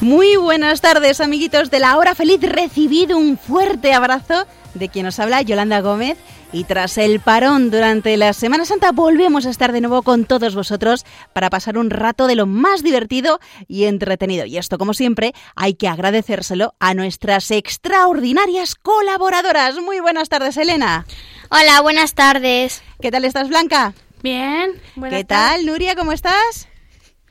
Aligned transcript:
Muy 0.00 0.36
buenas 0.36 0.80
tardes, 0.80 1.20
amiguitos 1.20 1.70
de 1.70 1.78
la 1.78 1.98
hora 1.98 2.14
feliz. 2.14 2.40
Recibido 2.40 3.18
un 3.18 3.36
fuerte 3.36 3.92
abrazo 3.92 4.46
de 4.72 4.88
quien 4.88 5.04
nos 5.04 5.18
habla, 5.18 5.42
Yolanda 5.42 5.80
Gómez. 5.80 6.16
Y 6.52 6.64
tras 6.64 6.96
el 6.96 7.20
parón 7.20 7.70
durante 7.70 8.16
la 8.16 8.32
Semana 8.32 8.64
Santa 8.64 8.92
volvemos 8.92 9.44
a 9.44 9.50
estar 9.50 9.72
de 9.72 9.82
nuevo 9.82 10.00
con 10.00 10.24
todos 10.24 10.54
vosotros 10.54 11.04
para 11.34 11.50
pasar 11.50 11.76
un 11.76 11.90
rato 11.90 12.26
de 12.26 12.34
lo 12.34 12.46
más 12.46 12.82
divertido 12.82 13.40
y 13.68 13.84
entretenido. 13.84 14.46
Y 14.46 14.56
esto, 14.56 14.78
como 14.78 14.94
siempre, 14.94 15.34
hay 15.54 15.74
que 15.74 15.86
agradecérselo 15.86 16.74
a 16.80 16.94
nuestras 16.94 17.50
extraordinarias 17.50 18.76
colaboradoras. 18.76 19.76
Muy 19.80 20.00
buenas 20.00 20.30
tardes, 20.30 20.56
Elena. 20.56 21.04
Hola, 21.50 21.82
buenas 21.82 22.14
tardes. 22.14 22.82
¿Qué 23.02 23.10
tal 23.10 23.26
estás, 23.26 23.50
Blanca? 23.50 23.92
Bien. 24.22 24.72
¿Qué 25.10 25.24
tal, 25.24 25.66
Nuria? 25.66 25.94
¿Cómo 25.94 26.12
estás? 26.12 26.69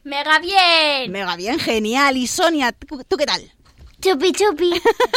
Mega 0.10 0.40
bien. 0.40 1.12
Mega 1.12 1.36
bien, 1.36 1.60
genial. 1.60 2.18
Y 2.18 2.26
Sonia, 2.26 2.72
¿tú, 2.72 3.16
qué 3.16 3.26
tal? 3.28 3.42
Chupi, 4.02 4.32
chupi. 4.32 4.72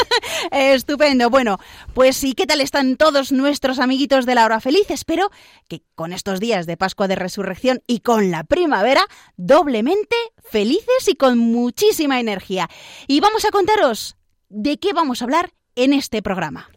Estupendo. 0.51 1.31
Bueno, 1.31 1.59
pues 1.95 2.15
sí, 2.15 2.35
¿qué 2.35 2.47
tal 2.47 2.61
están 2.61 2.98
todos 2.98 3.33
nuestros 3.33 3.79
amiguitos 3.79 4.27
de 4.27 4.35
la 4.35 4.45
hora 4.45 4.61
feliz? 4.61 4.91
Espero 4.91 5.31
que 5.67 5.83
con 5.95 6.13
estos 6.13 6.41
días 6.41 6.67
de 6.67 6.77
Pascua 6.77 7.09
de 7.09 7.15
Resurrección 7.15 7.81
y 7.87 8.01
con 8.01 8.31
la 8.31 8.45
primavera, 8.45 9.03
doblemente 9.39 10.17
felices 10.43 11.09
y 11.09 11.15
con 11.15 11.39
muchísima 11.39 12.20
energía. 12.20 12.69
Y 13.07 13.20
vamos 13.20 13.47
a 13.47 13.51
contaros 13.51 14.17
de 14.51 14.77
qué 14.77 14.93
vamos 14.93 15.23
a 15.23 15.25
hablar 15.25 15.53
en 15.75 15.95
este 15.95 16.20
programa. 16.20 16.69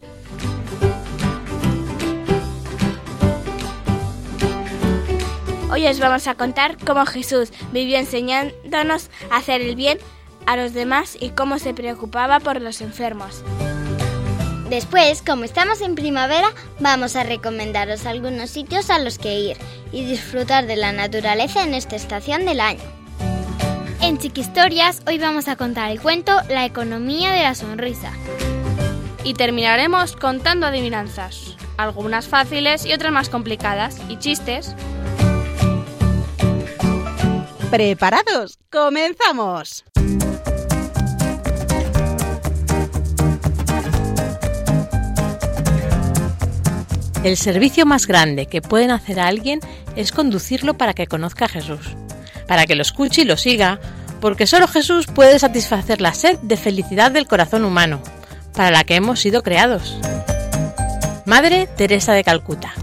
Hoy 5.72 5.88
os 5.88 6.00
vamos 6.00 6.28
a 6.28 6.36
contar 6.36 6.78
cómo 6.86 7.06
Jesús 7.06 7.52
vivió 7.72 7.98
enseñándonos 7.98 9.10
a 9.32 9.38
hacer 9.38 9.62
el 9.62 9.76
bien 9.76 9.98
a 10.46 10.56
los 10.56 10.74
demás 10.74 11.18
y 11.20 11.30
cómo 11.30 11.58
se 11.58 11.74
preocupaba 11.74 12.40
por 12.40 12.62
los 12.62 12.82
enfermos. 12.82 13.44
Después, 14.70 15.22
como 15.22 15.44
estamos 15.44 15.82
en 15.82 15.96
primavera, 15.96 16.50
vamos 16.80 17.16
a 17.16 17.24
recomendaros 17.24 18.06
algunos 18.06 18.52
sitios 18.52 18.90
a 18.90 19.00
los 19.00 19.18
que 19.18 19.40
ir 19.40 19.58
y 19.92 20.06
disfrutar 20.06 20.68
de 20.68 20.76
la 20.76 20.92
naturaleza 20.92 21.64
en 21.64 21.74
esta 21.74 21.96
estación 21.96 22.46
del 22.46 22.60
año. 22.60 22.84
En 24.02 24.20
Chiquistorias 24.20 25.02
hoy 25.08 25.18
vamos 25.18 25.48
a 25.48 25.56
contar 25.56 25.90
el 25.90 26.00
cuento 26.00 26.40
La 26.48 26.66
economía 26.66 27.32
de 27.32 27.42
la 27.42 27.56
sonrisa. 27.56 28.12
Y 29.24 29.34
terminaremos 29.34 30.16
contando 30.16 30.68
adivinanzas, 30.68 31.56
algunas 31.78 32.28
fáciles 32.28 32.86
y 32.86 32.94
otras 32.94 33.12
más 33.12 33.30
complicadas, 33.30 34.00
y 34.10 34.18
chistes. 34.18 34.76
¿Preparados? 37.70 38.60
¡Comenzamos! 38.72 39.84
El 47.24 47.38
servicio 47.38 47.88
más 47.88 48.06
grande 48.06 48.46
que 48.46 48.62
pueden 48.62 48.92
hacer 48.92 49.20
a 49.20 49.28
alguien 49.28 49.60
es 49.96 50.12
conducirlo 50.12 50.78
para 50.78 50.94
que 50.94 51.08
conozca 51.08 51.46
a 51.46 51.50
Jesús, 51.50 51.96
para 52.48 52.68
que 52.68 52.76
lo 52.76 52.84
escuche 52.84 53.24
y 53.24 53.26
lo 53.26 53.36
siga, 53.36 53.80
porque 54.22 54.46
solo 54.46 54.68
Jesús 54.68 55.08
puede 55.08 55.40
satisfacer 55.40 56.02
la 56.02 56.14
sed 56.14 56.38
de 56.44 56.58
felicidad 56.58 57.12
del 57.12 57.28
corazón 57.28 57.66
humano, 57.66 58.00
para 58.54 58.70
la 58.70 58.84
que 58.84 58.96
hemos 58.96 59.20
sido 59.20 59.42
creados. 59.42 59.98
Madre 61.26 61.68
Teresa 61.76 62.14
de 62.14 62.24
Calcuta. 62.24 62.74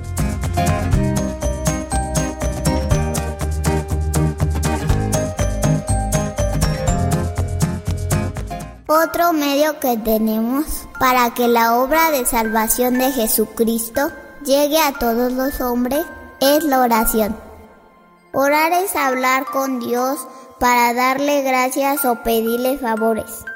Otro 8.94 9.32
medio 9.32 9.80
que 9.80 9.96
tenemos 9.96 10.86
para 11.00 11.32
que 11.32 11.48
la 11.48 11.78
obra 11.78 12.10
de 12.10 12.26
salvación 12.26 12.98
de 12.98 13.10
Jesucristo 13.10 14.12
llegue 14.44 14.78
a 14.78 14.92
todos 14.92 15.32
los 15.32 15.62
hombres 15.62 16.04
es 16.40 16.62
la 16.62 16.80
oración. 16.80 17.34
Orar 18.34 18.70
es 18.72 18.94
hablar 18.94 19.46
con 19.46 19.80
Dios 19.80 20.18
para 20.60 20.92
darle 20.92 21.40
gracias 21.40 22.04
o 22.04 22.22
pedirle 22.22 22.76
favores. 22.76 23.46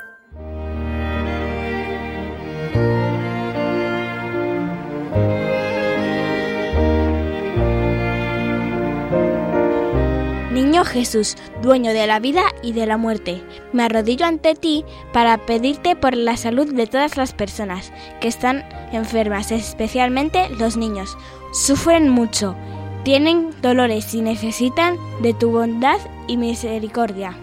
Jesús, 10.84 11.36
dueño 11.62 11.92
de 11.92 12.06
la 12.06 12.18
vida 12.18 12.42
y 12.62 12.72
de 12.72 12.86
la 12.86 12.96
muerte, 12.96 13.42
me 13.72 13.84
arrodillo 13.84 14.26
ante 14.26 14.54
ti 14.54 14.84
para 15.12 15.38
pedirte 15.46 15.96
por 15.96 16.16
la 16.16 16.36
salud 16.36 16.72
de 16.72 16.86
todas 16.86 17.16
las 17.16 17.32
personas 17.32 17.92
que 18.20 18.28
están 18.28 18.64
enfermas, 18.92 19.52
especialmente 19.52 20.48
los 20.50 20.76
niños. 20.76 21.16
Sufren 21.52 22.08
mucho, 22.08 22.56
tienen 23.04 23.50
dolores 23.62 24.14
y 24.14 24.20
necesitan 24.20 24.96
de 25.22 25.34
tu 25.34 25.50
bondad 25.50 25.98
y 26.26 26.36
misericordia. 26.36 27.36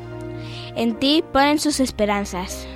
En 0.76 1.00
ti 1.00 1.24
ponen 1.32 1.60
sus 1.60 1.80
esperanzas. 1.80 2.68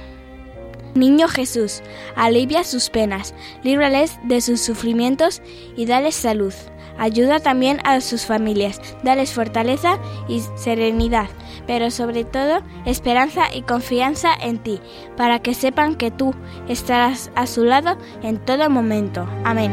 Niño 0.97 1.27
Jesús, 1.27 1.81
alivia 2.15 2.63
sus 2.63 2.89
penas, 2.89 3.33
líbrales 3.63 4.17
de 4.23 4.41
sus 4.41 4.61
sufrimientos 4.61 5.41
y 5.75 5.85
dales 5.85 6.15
salud. 6.15 6.53
Ayuda 6.97 7.39
también 7.39 7.79
a 7.83 8.01
sus 8.01 8.25
familias, 8.25 8.81
dales 9.03 9.31
fortaleza 9.31 9.99
y 10.27 10.41
serenidad, 10.55 11.29
pero 11.67 11.91
sobre 11.91 12.23
todo 12.23 12.63
esperanza 12.85 13.53
y 13.53 13.61
confianza 13.61 14.33
en 14.33 14.57
ti, 14.57 14.79
para 15.15 15.39
que 15.39 15.53
sepan 15.53 15.95
que 15.95 16.09
tú 16.09 16.33
estarás 16.67 17.29
a 17.35 17.45
su 17.45 17.65
lado 17.65 17.97
en 18.23 18.37
todo 18.39 18.69
momento. 18.69 19.29
Amén. 19.43 19.71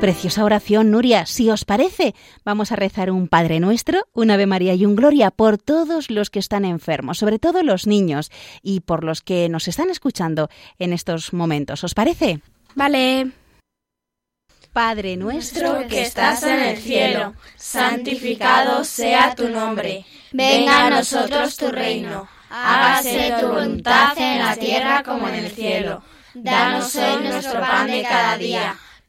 Preciosa 0.00 0.44
oración, 0.44 0.90
Nuria. 0.90 1.26
Si 1.26 1.50
os 1.50 1.66
parece, 1.66 2.14
vamos 2.42 2.72
a 2.72 2.76
rezar 2.76 3.10
un 3.10 3.28
Padre 3.28 3.60
Nuestro, 3.60 4.08
un 4.14 4.30
Ave 4.30 4.46
María 4.46 4.72
y 4.72 4.86
un 4.86 4.96
Gloria 4.96 5.30
por 5.30 5.58
todos 5.58 6.10
los 6.10 6.30
que 6.30 6.38
están 6.38 6.64
enfermos, 6.64 7.18
sobre 7.18 7.38
todo 7.38 7.62
los 7.62 7.86
niños 7.86 8.30
y 8.62 8.80
por 8.80 9.04
los 9.04 9.20
que 9.20 9.50
nos 9.50 9.68
están 9.68 9.90
escuchando 9.90 10.48
en 10.78 10.94
estos 10.94 11.34
momentos. 11.34 11.84
¿Os 11.84 11.92
parece? 11.92 12.40
Vale. 12.74 13.32
Padre 14.72 15.18
nuestro 15.18 15.86
que 15.86 16.00
estás 16.00 16.44
en 16.44 16.60
el 16.60 16.78
cielo, 16.78 17.34
santificado 17.56 18.84
sea 18.84 19.34
tu 19.34 19.50
nombre. 19.50 20.06
Venga 20.32 20.86
a 20.86 20.90
nosotros 20.90 21.58
tu 21.58 21.70
reino. 21.70 22.26
Hágase 22.48 23.34
tu 23.38 23.48
voluntad 23.48 24.16
en 24.16 24.38
la 24.38 24.56
tierra 24.56 25.02
como 25.02 25.28
en 25.28 25.34
el 25.34 25.50
cielo. 25.50 26.02
Danos 26.32 26.96
hoy 26.96 27.22
nuestro 27.22 27.60
pan 27.60 27.88
de 27.88 28.02
cada 28.02 28.38
día 28.38 28.78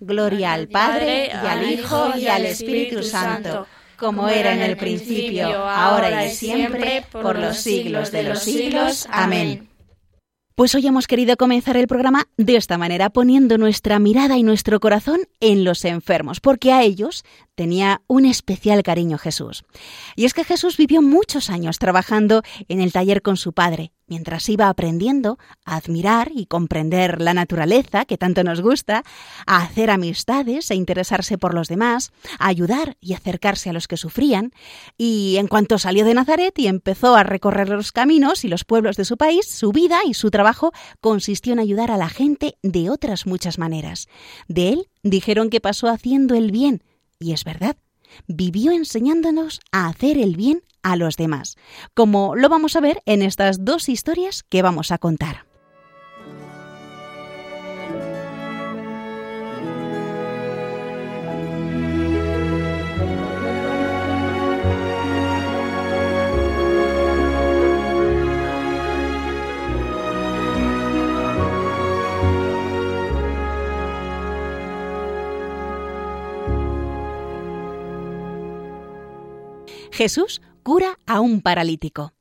Gloria 0.00 0.54
al 0.54 0.68
Padre, 0.68 1.26
y 1.26 1.46
al 1.46 1.70
Hijo, 1.70 2.16
y 2.16 2.26
al 2.26 2.46
Espíritu 2.46 3.02
Santo, 3.02 3.66
como 3.96 4.28
era 4.28 4.54
en 4.54 4.62
el 4.62 4.76
principio, 4.76 5.46
ahora 5.68 6.26
y 6.26 6.30
siempre, 6.30 7.04
por 7.12 7.38
los 7.38 7.58
siglos 7.58 8.10
de 8.10 8.22
los 8.22 8.42
siglos. 8.42 9.06
Amén. 9.10 9.70
Pues 10.60 10.74
hoy 10.74 10.86
hemos 10.86 11.06
querido 11.06 11.38
comenzar 11.38 11.78
el 11.78 11.86
programa 11.86 12.28
de 12.36 12.56
esta 12.56 12.76
manera, 12.76 13.08
poniendo 13.08 13.56
nuestra 13.56 13.98
mirada 13.98 14.36
y 14.36 14.42
nuestro 14.42 14.78
corazón 14.78 15.20
en 15.40 15.64
los 15.64 15.86
enfermos, 15.86 16.40
porque 16.40 16.72
a 16.72 16.82
ellos 16.82 17.24
tenía 17.54 18.02
un 18.08 18.26
especial 18.26 18.82
cariño 18.82 19.16
Jesús. 19.16 19.64
Y 20.16 20.26
es 20.26 20.34
que 20.34 20.44
Jesús 20.44 20.76
vivió 20.76 21.00
muchos 21.00 21.48
años 21.48 21.78
trabajando 21.78 22.42
en 22.68 22.82
el 22.82 22.92
taller 22.92 23.22
con 23.22 23.38
su 23.38 23.54
padre, 23.54 23.92
mientras 24.10 24.48
iba 24.48 24.68
aprendiendo 24.68 25.38
a 25.64 25.76
admirar 25.76 26.30
y 26.34 26.46
comprender 26.46 27.20
la 27.20 27.32
naturaleza 27.32 28.04
que 28.04 28.18
tanto 28.18 28.44
nos 28.44 28.60
gusta, 28.60 29.04
a 29.46 29.62
hacer 29.62 29.90
amistades 29.90 30.70
e 30.70 30.74
interesarse 30.74 31.38
por 31.38 31.54
los 31.54 31.68
demás, 31.68 32.12
a 32.38 32.48
ayudar 32.48 32.96
y 33.00 33.14
acercarse 33.14 33.70
a 33.70 33.72
los 33.72 33.88
que 33.88 33.96
sufrían, 33.96 34.52
y 34.98 35.36
en 35.38 35.48
cuanto 35.48 35.78
salió 35.78 36.04
de 36.04 36.14
Nazaret 36.14 36.58
y 36.58 36.66
empezó 36.66 37.14
a 37.14 37.22
recorrer 37.22 37.68
los 37.68 37.92
caminos 37.92 38.44
y 38.44 38.48
los 38.48 38.64
pueblos 38.64 38.96
de 38.96 39.04
su 39.04 39.16
país, 39.16 39.46
su 39.46 39.72
vida 39.72 40.00
y 40.04 40.14
su 40.14 40.30
trabajo 40.30 40.72
consistió 41.00 41.52
en 41.52 41.60
ayudar 41.60 41.90
a 41.90 41.96
la 41.96 42.08
gente 42.08 42.58
de 42.62 42.90
otras 42.90 43.26
muchas 43.26 43.58
maneras. 43.58 44.08
De 44.48 44.70
él 44.70 44.88
dijeron 45.02 45.50
que 45.50 45.60
pasó 45.60 45.88
haciendo 45.88 46.34
el 46.34 46.50
bien, 46.50 46.82
y 47.18 47.32
es 47.32 47.44
verdad, 47.44 47.76
vivió 48.26 48.72
enseñándonos 48.72 49.60
a 49.72 49.86
hacer 49.86 50.18
el 50.18 50.36
bien 50.36 50.62
a 50.82 50.96
los 50.96 51.16
demás, 51.16 51.56
como 51.94 52.34
lo 52.36 52.48
vamos 52.48 52.76
a 52.76 52.80
ver 52.80 53.02
en 53.06 53.22
estas 53.22 53.64
dos 53.64 53.88
historias 53.88 54.42
que 54.42 54.62
vamos 54.62 54.92
a 54.92 54.98
contar. 54.98 55.50
Jesús 80.00 80.40
cura 80.62 80.98
a 81.06 81.20
un 81.20 81.40
paralítico. 81.40 82.12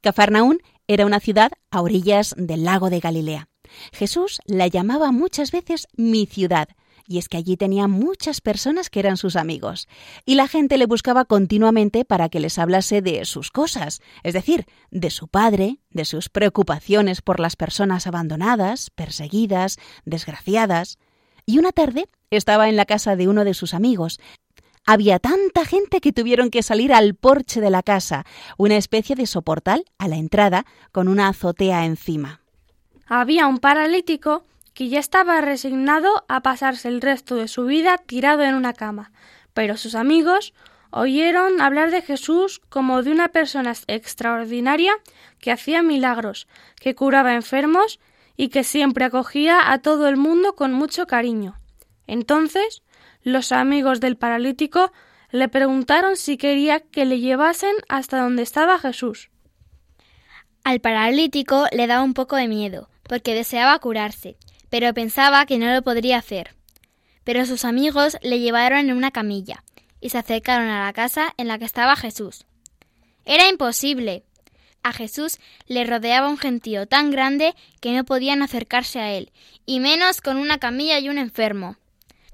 Cafarnaún 0.00 0.60
era 0.86 1.06
una 1.06 1.20
ciudad 1.20 1.50
a 1.70 1.82
orillas 1.82 2.34
del 2.36 2.64
lago 2.64 2.90
de 2.90 3.00
Galilea. 3.00 3.48
Jesús 3.92 4.40
la 4.46 4.68
llamaba 4.68 5.10
muchas 5.12 5.50
veces 5.50 5.88
mi 5.96 6.26
ciudad, 6.26 6.68
y 7.08 7.18
es 7.18 7.28
que 7.28 7.36
allí 7.36 7.56
tenía 7.56 7.88
muchas 7.88 8.40
personas 8.40 8.90
que 8.90 9.00
eran 9.00 9.16
sus 9.16 9.36
amigos, 9.36 9.88
y 10.24 10.34
la 10.34 10.48
gente 10.48 10.78
le 10.78 10.86
buscaba 10.86 11.24
continuamente 11.24 12.04
para 12.04 12.28
que 12.28 12.40
les 12.40 12.58
hablase 12.58 13.02
de 13.02 13.24
sus 13.24 13.50
cosas, 13.50 14.00
es 14.22 14.34
decir, 14.34 14.66
de 14.90 15.10
su 15.10 15.28
padre, 15.28 15.78
de 15.90 16.04
sus 16.04 16.28
preocupaciones 16.28 17.22
por 17.22 17.40
las 17.40 17.56
personas 17.56 18.06
abandonadas, 18.06 18.90
perseguidas, 18.90 19.78
desgraciadas. 20.04 20.98
Y 21.46 21.58
una 21.58 21.72
tarde 21.72 22.08
estaba 22.30 22.68
en 22.68 22.76
la 22.76 22.86
casa 22.86 23.14
de 23.16 23.28
uno 23.28 23.44
de 23.44 23.54
sus 23.54 23.72
amigos, 23.72 24.20
había 24.86 25.18
tanta 25.18 25.64
gente 25.64 26.00
que 26.00 26.12
tuvieron 26.12 26.50
que 26.50 26.62
salir 26.62 26.92
al 26.92 27.14
porche 27.14 27.60
de 27.60 27.70
la 27.70 27.82
casa, 27.82 28.24
una 28.56 28.76
especie 28.76 29.16
de 29.16 29.26
soportal 29.26 29.84
a 29.98 30.08
la 30.08 30.16
entrada 30.16 30.64
con 30.92 31.08
una 31.08 31.28
azotea 31.28 31.84
encima. 31.84 32.40
Había 33.06 33.48
un 33.48 33.58
paralítico 33.58 34.44
que 34.74 34.88
ya 34.88 35.00
estaba 35.00 35.40
resignado 35.40 36.24
a 36.28 36.40
pasarse 36.40 36.88
el 36.88 37.00
resto 37.00 37.34
de 37.34 37.48
su 37.48 37.64
vida 37.64 37.98
tirado 37.98 38.42
en 38.42 38.54
una 38.54 38.72
cama, 38.72 39.10
pero 39.54 39.76
sus 39.76 39.94
amigos 39.94 40.54
oyeron 40.90 41.60
hablar 41.60 41.90
de 41.90 42.02
Jesús 42.02 42.60
como 42.68 43.02
de 43.02 43.10
una 43.10 43.28
persona 43.28 43.74
extraordinaria 43.86 44.92
que 45.40 45.50
hacía 45.50 45.82
milagros, 45.82 46.46
que 46.80 46.94
curaba 46.94 47.34
enfermos 47.34 48.00
y 48.36 48.48
que 48.48 48.64
siempre 48.64 49.04
acogía 49.04 49.72
a 49.72 49.78
todo 49.78 50.08
el 50.08 50.16
mundo 50.16 50.54
con 50.54 50.72
mucho 50.72 51.06
cariño. 51.06 51.58
Entonces 52.06 52.82
los 53.26 53.50
amigos 53.50 53.98
del 53.98 54.16
paralítico 54.16 54.92
le 55.32 55.48
preguntaron 55.48 56.16
si 56.16 56.36
quería 56.36 56.78
que 56.78 57.04
le 57.04 57.18
llevasen 57.18 57.74
hasta 57.88 58.20
donde 58.20 58.44
estaba 58.44 58.78
Jesús. 58.78 59.30
Al 60.62 60.78
paralítico 60.78 61.66
le 61.72 61.88
daba 61.88 62.04
un 62.04 62.14
poco 62.14 62.36
de 62.36 62.46
miedo, 62.46 62.88
porque 63.02 63.34
deseaba 63.34 63.76
curarse, 63.80 64.36
pero 64.70 64.94
pensaba 64.94 65.44
que 65.44 65.58
no 65.58 65.66
lo 65.74 65.82
podría 65.82 66.18
hacer. 66.18 66.54
Pero 67.24 67.44
sus 67.46 67.64
amigos 67.64 68.16
le 68.22 68.38
llevaron 68.38 68.90
en 68.90 68.96
una 68.96 69.10
camilla 69.10 69.64
y 70.00 70.10
se 70.10 70.18
acercaron 70.18 70.68
a 70.68 70.84
la 70.84 70.92
casa 70.92 71.34
en 71.36 71.48
la 71.48 71.58
que 71.58 71.64
estaba 71.64 71.96
Jesús. 71.96 72.46
Era 73.24 73.48
imposible. 73.48 74.22
A 74.84 74.92
Jesús 74.92 75.38
le 75.66 75.82
rodeaba 75.82 76.28
un 76.28 76.38
gentío 76.38 76.86
tan 76.86 77.10
grande 77.10 77.56
que 77.80 77.92
no 77.92 78.04
podían 78.04 78.42
acercarse 78.42 79.00
a 79.00 79.12
él, 79.14 79.32
y 79.64 79.80
menos 79.80 80.20
con 80.20 80.36
una 80.36 80.58
camilla 80.58 81.00
y 81.00 81.08
un 81.08 81.18
enfermo. 81.18 81.76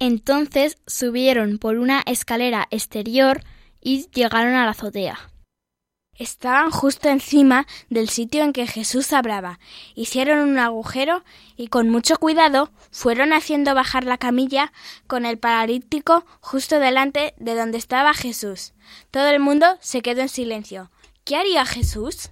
Entonces 0.05 0.79
subieron 0.85 1.59
por 1.59 1.79
una 1.79 2.03
escalera 2.07 2.67
exterior 2.73 3.45
y 3.81 4.11
llegaron 4.11 4.55
a 4.57 4.65
la 4.65 4.73
azotea. 4.73 5.31
Estaban 6.19 6.73
justo 6.73 7.09
encima 7.09 7.69
del 7.89 8.09
sitio 8.09 8.43
en 8.43 8.53
que 8.53 8.67
Jesús 8.67 9.13
hablaba. 9.13 9.61
Hicieron 9.95 10.41
un 10.41 10.59
agujero 10.59 11.23
y 11.57 11.69
con 11.69 11.89
mucho 11.89 12.17
cuidado 12.17 12.73
fueron 12.91 13.33
haciendo 13.33 13.77
bajar 13.77 14.03
la 14.03 14.19
camilla 14.19 14.73
con 15.07 15.25
el 15.25 15.39
paralítico 15.39 16.27
justo 16.41 16.81
delante 16.81 17.35
de 17.37 17.55
donde 17.55 17.79
estaba 17.79 18.13
Jesús. 18.13 18.73
Todo 19.13 19.29
el 19.29 19.39
mundo 19.39 19.79
se 19.81 20.03
quedó 20.03 20.23
en 20.23 20.29
silencio. 20.29 20.91
¿Qué 21.23 21.37
haría 21.37 21.65
Jesús? 21.65 22.31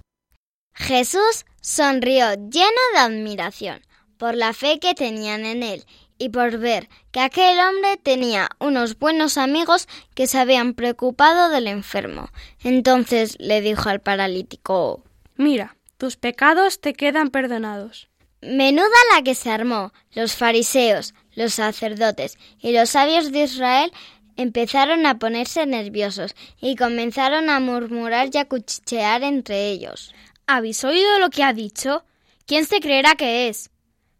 Jesús 0.75 1.45
sonrió 1.61 2.33
lleno 2.33 2.81
de 2.95 2.99
admiración 2.99 3.81
por 4.17 4.35
la 4.35 4.51
fe 4.51 4.79
que 4.79 4.93
tenían 4.93 5.45
en 5.45 5.63
él 5.63 5.85
y 6.21 6.29
por 6.29 6.59
ver 6.59 6.87
que 7.11 7.19
aquel 7.19 7.57
hombre 7.59 7.97
tenía 7.97 8.47
unos 8.59 8.99
buenos 8.99 9.39
amigos 9.39 9.87
que 10.13 10.27
se 10.27 10.37
habían 10.37 10.75
preocupado 10.75 11.49
del 11.49 11.67
enfermo. 11.67 12.29
Entonces 12.63 13.35
le 13.39 13.59
dijo 13.61 13.89
al 13.89 14.01
paralítico 14.01 15.03
Mira, 15.35 15.77
tus 15.97 16.17
pecados 16.17 16.79
te 16.79 16.93
quedan 16.93 17.31
perdonados. 17.31 18.07
Menuda 18.43 18.87
la 19.15 19.23
que 19.23 19.33
se 19.33 19.49
armó. 19.49 19.93
Los 20.11 20.35
fariseos, 20.35 21.15
los 21.33 21.55
sacerdotes 21.55 22.37
y 22.59 22.71
los 22.71 22.91
sabios 22.91 23.31
de 23.31 23.43
Israel 23.45 23.91
empezaron 24.37 25.07
a 25.07 25.17
ponerse 25.17 25.65
nerviosos 25.65 26.35
y 26.59 26.75
comenzaron 26.75 27.49
a 27.49 27.59
murmurar 27.59 28.29
y 28.31 28.37
a 28.37 28.45
cuchichear 28.45 29.23
entre 29.23 29.71
ellos. 29.71 30.13
¿Habéis 30.45 30.83
oído 30.83 31.17
lo 31.17 31.31
que 31.31 31.43
ha 31.43 31.53
dicho? 31.53 32.05
¿Quién 32.45 32.67
se 32.67 32.79
creerá 32.79 33.15
que 33.15 33.47
es? 33.47 33.71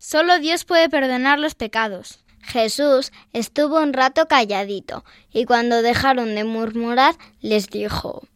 Solo 0.03 0.39
Dios 0.39 0.65
puede 0.65 0.89
perdonar 0.89 1.37
los 1.37 1.53
pecados. 1.53 2.23
Jesús 2.41 3.11
estuvo 3.33 3.79
un 3.79 3.93
rato 3.93 4.27
calladito 4.27 5.05
y 5.31 5.45
cuando 5.45 5.83
dejaron 5.83 6.33
de 6.33 6.43
murmurar 6.43 7.13
les 7.39 7.69
dijo 7.69 8.27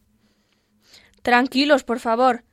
Tranquilos, 1.22 1.82
por 1.82 1.98
favor. 1.98 2.44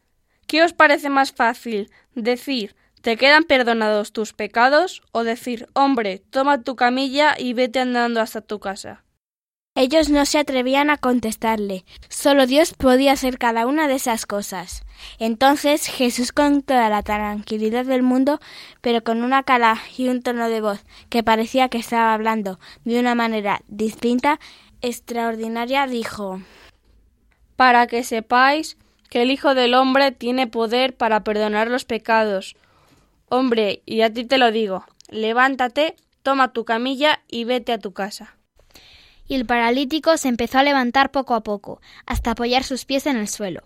¿Qué 0.47 0.63
os 0.63 0.73
parece 0.73 1.09
más 1.09 1.31
fácil 1.31 1.91
decir 2.15 2.75
¿Te 3.03 3.15
quedan 3.15 3.43
perdonados 3.43 4.13
tus 4.13 4.33
pecados? 4.33 5.03
o 5.11 5.23
decir 5.23 5.67
Hombre, 5.73 6.23
toma 6.31 6.63
tu 6.63 6.75
camilla 6.75 7.35
y 7.37 7.53
vete 7.53 7.81
andando 7.81 8.19
hasta 8.19 8.41
tu 8.41 8.59
casa? 8.59 9.02
Ellos 9.75 10.09
no 10.09 10.23
se 10.27 10.37
atrevían 10.37 10.91
a 10.91 10.97
contestarle. 10.97 11.83
Solo 12.07 12.45
Dios 12.45 12.75
podía 12.75 13.13
hacer 13.13 13.39
cada 13.39 13.65
una 13.65 13.87
de 13.87 13.95
esas 13.95 14.27
cosas. 14.27 14.83
Entonces 15.17 15.87
Jesús 15.87 16.31
con 16.31 16.61
toda 16.61 16.89
la 16.89 17.01
tranquilidad 17.01 17.83
del 17.83 18.03
mundo, 18.03 18.39
pero 18.81 19.03
con 19.03 19.23
una 19.23 19.41
cara 19.41 19.81
y 19.97 20.09
un 20.09 20.21
tono 20.21 20.47
de 20.47 20.61
voz 20.61 20.83
que 21.09 21.23
parecía 21.23 21.69
que 21.69 21.79
estaba 21.79 22.13
hablando 22.13 22.59
de 22.85 22.99
una 22.99 23.15
manera 23.15 23.63
distinta, 23.67 24.39
extraordinaria, 24.81 25.87
dijo 25.87 26.39
Para 27.55 27.87
que 27.87 28.03
sepáis 28.03 28.77
que 29.09 29.23
el 29.23 29.31
Hijo 29.31 29.55
del 29.55 29.73
Hombre 29.73 30.11
tiene 30.11 30.45
poder 30.45 30.95
para 30.95 31.23
perdonar 31.23 31.67
los 31.69 31.83
pecados. 31.83 32.55
Hombre, 33.27 33.81
y 33.87 34.01
a 34.01 34.13
ti 34.13 34.23
te 34.23 34.37
lo 34.37 34.51
digo, 34.51 34.85
levántate, 35.09 35.95
toma 36.21 36.53
tu 36.53 36.63
camilla 36.63 37.23
y 37.27 37.45
vete 37.45 37.73
a 37.73 37.79
tu 37.79 37.91
casa 37.91 38.35
el 39.35 39.45
paralítico 39.45 40.17
se 40.17 40.27
empezó 40.27 40.59
a 40.59 40.63
levantar 40.63 41.11
poco 41.11 41.33
a 41.35 41.43
poco, 41.43 41.81
hasta 42.05 42.31
apoyar 42.31 42.63
sus 42.63 42.85
pies 42.85 43.05
en 43.05 43.17
el 43.17 43.27
suelo. 43.27 43.63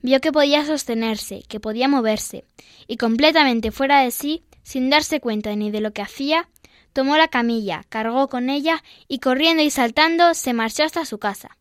Vio 0.00 0.20
que 0.20 0.32
podía 0.32 0.64
sostenerse, 0.64 1.42
que 1.48 1.60
podía 1.60 1.88
moverse, 1.88 2.44
y 2.86 2.96
completamente 2.96 3.70
fuera 3.70 4.00
de 4.00 4.10
sí, 4.10 4.42
sin 4.62 4.90
darse 4.90 5.20
cuenta 5.20 5.54
ni 5.54 5.70
de 5.70 5.80
lo 5.80 5.92
que 5.92 6.02
hacía, 6.02 6.48
tomó 6.92 7.16
la 7.16 7.28
camilla, 7.28 7.84
cargó 7.88 8.28
con 8.28 8.50
ella 8.50 8.82
y 9.08 9.18
corriendo 9.18 9.62
y 9.62 9.70
saltando 9.70 10.34
se 10.34 10.52
marchó 10.52 10.84
hasta 10.84 11.04
su 11.04 11.18
casa. 11.18 11.56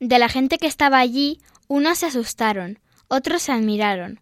De 0.00 0.18
la 0.18 0.28
gente 0.28 0.58
que 0.58 0.66
estaba 0.66 0.98
allí, 0.98 1.40
unos 1.66 1.98
se 1.98 2.06
asustaron, 2.06 2.78
otros 3.08 3.42
se 3.42 3.52
admiraron, 3.52 4.20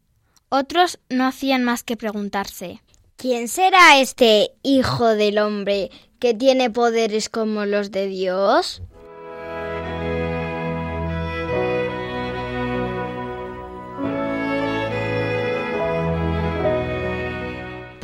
otros 0.49 0.99
no 1.08 1.26
hacían 1.26 1.64
más 1.64 1.82
que 1.82 1.96
preguntarse 1.96 2.80
¿Quién 3.16 3.49
será 3.49 3.99
este 3.99 4.52
Hijo 4.62 5.14
del 5.14 5.38
Hombre 5.38 5.90
que 6.18 6.35
tiene 6.35 6.70
poderes 6.70 7.28
como 7.28 7.64
los 7.66 7.90
de 7.90 8.06
Dios? 8.06 8.82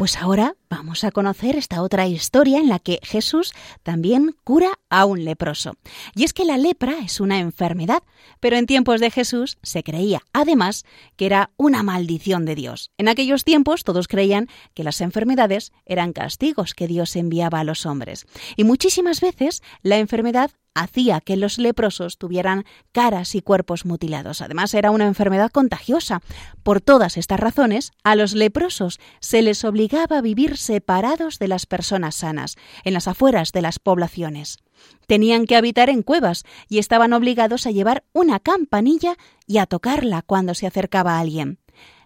Pues 0.02 0.16
ahora 0.16 0.56
vamos 0.68 1.04
a 1.04 1.12
conocer 1.12 1.54
esta 1.54 1.80
otra 1.80 2.08
historia 2.08 2.58
en 2.58 2.68
la 2.68 2.80
que 2.80 2.98
Jesús 3.04 3.52
también 3.84 4.34
cura 4.42 4.80
a 4.90 5.04
un 5.04 5.24
leproso. 5.24 5.76
Y 6.16 6.24
es 6.24 6.32
que 6.32 6.44
la 6.44 6.58
lepra 6.58 6.98
es 7.04 7.20
una 7.20 7.38
enfermedad, 7.38 8.02
pero 8.40 8.56
en 8.56 8.66
tiempos 8.66 9.00
de 9.00 9.12
Jesús 9.12 9.58
se 9.62 9.84
creía, 9.84 10.22
además, 10.32 10.84
que 11.14 11.26
era 11.26 11.52
una 11.56 11.84
maldición 11.84 12.46
de 12.46 12.56
Dios. 12.56 12.90
En 12.98 13.06
aquellos 13.06 13.44
tiempos 13.44 13.84
todos 13.84 14.08
creían 14.08 14.48
que 14.74 14.82
las 14.82 15.00
enfermedades 15.00 15.70
eran 15.86 16.12
castigos 16.12 16.74
que 16.74 16.88
Dios 16.88 17.14
enviaba 17.14 17.60
a 17.60 17.64
los 17.64 17.86
hombres. 17.86 18.26
Y 18.56 18.64
muchísimas 18.64 19.20
veces 19.20 19.62
la 19.82 19.98
enfermedad 19.98 20.50
hacía 20.74 21.20
que 21.20 21.36
los 21.36 21.58
leprosos 21.58 22.18
tuvieran 22.18 22.64
caras 22.92 23.34
y 23.34 23.42
cuerpos 23.42 23.84
mutilados. 23.84 24.40
Además, 24.40 24.74
era 24.74 24.90
una 24.90 25.06
enfermedad 25.06 25.50
contagiosa. 25.50 26.22
Por 26.62 26.80
todas 26.80 27.16
estas 27.16 27.40
razones, 27.40 27.92
a 28.04 28.14
los 28.16 28.34
leprosos 28.34 29.00
se 29.20 29.42
les 29.42 29.64
obligaba 29.64 30.18
a 30.18 30.22
vivir 30.22 30.56
separados 30.56 31.38
de 31.38 31.48
las 31.48 31.66
personas 31.66 32.14
sanas, 32.14 32.56
en 32.84 32.94
las 32.94 33.08
afueras 33.08 33.52
de 33.52 33.62
las 33.62 33.78
poblaciones. 33.78 34.58
Tenían 35.06 35.46
que 35.46 35.56
habitar 35.56 35.90
en 35.90 36.02
cuevas 36.02 36.44
y 36.68 36.78
estaban 36.78 37.12
obligados 37.12 37.66
a 37.66 37.70
llevar 37.70 38.04
una 38.12 38.40
campanilla 38.40 39.16
y 39.46 39.58
a 39.58 39.66
tocarla 39.66 40.22
cuando 40.22 40.54
se 40.54 40.66
acercaba 40.66 41.16
a 41.16 41.20
alguien. 41.20 41.58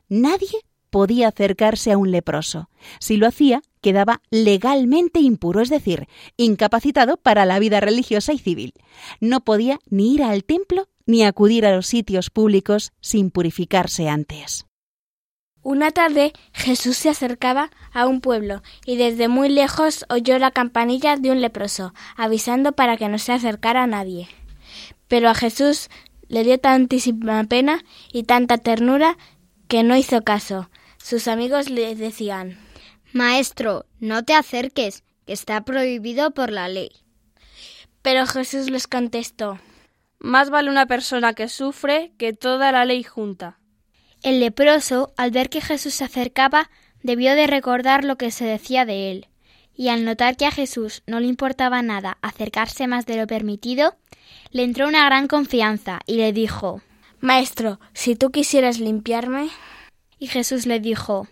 Nadie 0.09 0.61
podía 0.91 1.29
acercarse 1.29 1.93
a 1.93 1.99
un 1.99 2.11
leproso. 2.11 2.71
Si 3.01 3.17
lo 3.17 3.27
hacía, 3.27 3.63
quedaba 3.87 4.21
legalmente 4.31 5.21
impuro, 5.21 5.61
es 5.61 5.69
decir, 5.69 6.09
incapacitado 6.37 7.19
para 7.19 7.47
la 7.47 7.61
vida 7.61 7.79
religiosa 7.79 8.33
y 8.33 8.39
civil. 8.39 8.73
No 9.21 9.45
podía 9.45 9.79
ni 9.89 10.13
ir 10.13 10.25
al 10.25 10.43
templo 10.43 10.89
ni 11.07 11.25
acudir 11.25 11.65
a 11.65 11.73
los 11.73 11.87
sitios 11.87 12.29
públicos 12.31 12.91
sin 13.01 13.31
purificarse 13.31 14.09
antes. 14.09 14.67
Una 15.63 15.93
tarde 15.93 16.33
Jesús 16.53 16.97
se 16.97 17.11
acercaba 17.11 17.71
a 17.93 18.09
un 18.09 18.21
pueblo 18.21 18.65
y 18.85 18.97
desde 18.97 19.29
muy 19.29 19.49
lejos 19.49 20.05
oyó 20.09 20.37
la 20.41 20.51
campanilla 20.51 21.17
de 21.17 21.31
un 21.31 21.41
leproso, 21.41 21.95
avisando 22.17 22.73
para 22.73 22.97
que 22.97 23.09
no 23.09 23.19
se 23.19 23.35
acercara 23.35 23.85
a 23.85 23.87
nadie. 23.87 24.27
Pero 25.07 25.29
a 25.29 25.35
Jesús 25.37 25.91
le 26.27 26.43
dio 26.43 26.59
tantísima 26.59 27.45
pena 27.45 27.85
y 28.13 28.25
tanta 28.25 28.59
ternura 28.59 29.17
que 29.69 29.85
no 29.85 29.97
hizo 29.97 30.23
caso, 30.23 30.71
sus 30.99 31.29
amigos 31.29 31.71
le 31.71 31.95
decían 31.95 32.66
Maestro, 33.13 33.87
no 34.01 34.25
te 34.25 34.35
acerques, 34.35 35.05
que 35.27 35.33
está 35.33 35.65
prohibido 35.65 36.33
por 36.33 36.51
la 36.51 36.69
ley. 36.69 36.91
Pero 38.03 38.27
Jesús 38.27 38.71
les 38.71 38.87
contestó 38.87 39.59
Más 40.19 40.51
vale 40.51 40.71
una 40.71 40.87
persona 40.87 41.35
que 41.35 41.49
sufre 41.49 42.13
que 42.19 42.33
toda 42.33 42.73
la 42.73 42.85
ley 42.85 43.03
junta. 43.03 43.59
El 44.23 44.41
leproso, 44.41 45.13
al 45.17 45.31
ver 45.31 45.51
que 45.51 45.61
Jesús 45.61 45.95
se 45.95 46.05
acercaba, 46.05 46.71
debió 47.03 47.35
de 47.35 47.47
recordar 47.47 48.05
lo 48.05 48.17
que 48.17 48.31
se 48.31 48.45
decía 48.45 48.85
de 48.85 49.11
él, 49.11 49.29
y 49.75 49.89
al 49.89 50.05
notar 50.05 50.37
que 50.37 50.47
a 50.47 50.51
Jesús 50.51 51.03
no 51.07 51.21
le 51.21 51.27
importaba 51.27 51.83
nada 51.83 52.19
acercarse 52.23 52.87
más 52.87 53.07
de 53.07 53.17
lo 53.17 53.27
permitido, 53.27 53.97
le 54.51 54.65
entró 54.65 54.89
una 54.89 55.05
gran 55.05 55.29
confianza 55.29 56.01
y 56.07 56.17
le 56.17 56.33
dijo 56.33 56.83
Maestro, 57.21 57.79
si 57.93 58.17
tú 58.17 58.31
quisieras 58.31 58.79
limpiarme, 58.79 59.49
y 60.19 60.29
Jesús 60.29 60.67
le 60.67 60.81
dijo, 60.81 61.29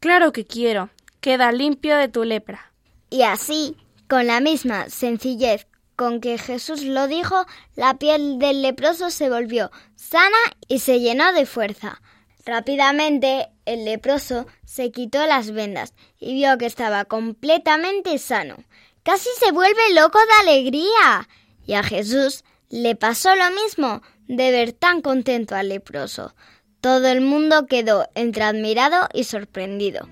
Claro 0.00 0.32
que 0.32 0.44
quiero, 0.44 0.90
queda 1.26 1.50
limpio 1.50 1.96
de 1.96 2.06
tu 2.06 2.22
lepra. 2.22 2.72
Y 3.10 3.22
así, 3.22 3.76
con 4.08 4.28
la 4.28 4.38
misma 4.38 4.88
sencillez 4.88 5.66
con 5.96 6.20
que 6.20 6.38
Jesús 6.38 6.84
lo 6.84 7.08
dijo, 7.08 7.46
la 7.74 7.98
piel 7.98 8.38
del 8.38 8.62
leproso 8.62 9.10
se 9.10 9.28
volvió 9.28 9.72
sana 9.96 10.36
y 10.68 10.78
se 10.78 11.00
llenó 11.00 11.32
de 11.32 11.44
fuerza. 11.44 12.00
Rápidamente 12.44 13.48
el 13.64 13.84
leproso 13.84 14.46
se 14.64 14.92
quitó 14.92 15.26
las 15.26 15.50
vendas 15.50 15.94
y 16.20 16.34
vio 16.34 16.56
que 16.58 16.66
estaba 16.66 17.06
completamente 17.06 18.16
sano. 18.18 18.58
Casi 19.02 19.28
se 19.40 19.50
vuelve 19.50 19.94
loco 19.94 20.20
de 20.20 20.48
alegría. 20.52 21.28
Y 21.66 21.72
a 21.74 21.82
Jesús 21.82 22.44
le 22.68 22.94
pasó 22.94 23.34
lo 23.34 23.50
mismo 23.50 24.00
de 24.28 24.52
ver 24.52 24.72
tan 24.72 25.02
contento 25.02 25.56
al 25.56 25.70
leproso. 25.70 26.36
Todo 26.80 27.08
el 27.08 27.20
mundo 27.20 27.66
quedó 27.66 28.08
entre 28.14 28.44
admirado 28.44 29.08
y 29.12 29.24
sorprendido. 29.24 30.08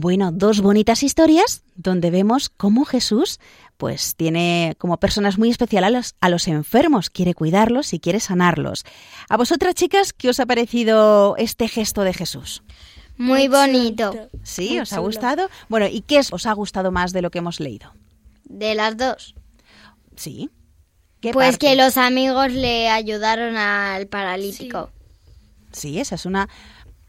Bueno, 0.00 0.32
dos 0.32 0.62
bonitas 0.62 1.02
historias 1.02 1.62
donde 1.76 2.10
vemos 2.10 2.48
cómo 2.48 2.86
Jesús 2.86 3.38
pues 3.76 4.16
tiene 4.16 4.74
como 4.78 4.96
personas 4.96 5.36
muy 5.36 5.50
especiales 5.50 6.14
a 6.22 6.30
los, 6.30 6.48
enfermos, 6.48 7.10
quiere 7.10 7.34
cuidarlos 7.34 7.92
y 7.92 8.00
quiere 8.00 8.18
sanarlos. 8.18 8.86
A 9.28 9.36
vosotras 9.36 9.74
chicas, 9.74 10.14
¿qué 10.14 10.30
os 10.30 10.40
ha 10.40 10.46
parecido 10.46 11.36
este 11.36 11.68
gesto 11.68 12.00
de 12.00 12.14
Jesús? 12.14 12.62
Muy 13.18 13.48
bonito. 13.48 14.30
¿Sí? 14.42 14.80
¿Os 14.80 14.94
ha 14.94 15.00
gustado? 15.00 15.50
Bueno, 15.68 15.86
¿y 15.86 16.00
qué 16.00 16.20
os 16.32 16.46
ha 16.46 16.52
gustado 16.54 16.90
más 16.90 17.12
de 17.12 17.20
lo 17.20 17.30
que 17.30 17.40
hemos 17.40 17.60
leído? 17.60 17.92
De 18.44 18.74
las 18.74 18.96
dos. 18.96 19.34
Sí. 20.16 20.48
pues 21.34 21.58
que 21.58 21.76
los 21.76 21.98
amigos 21.98 22.52
le 22.52 22.88
ayudaron 22.88 23.58
al 23.58 24.06
paralítico. 24.06 24.90
sí, 25.72 26.00
esa 26.00 26.14
es 26.14 26.24
una 26.24 26.48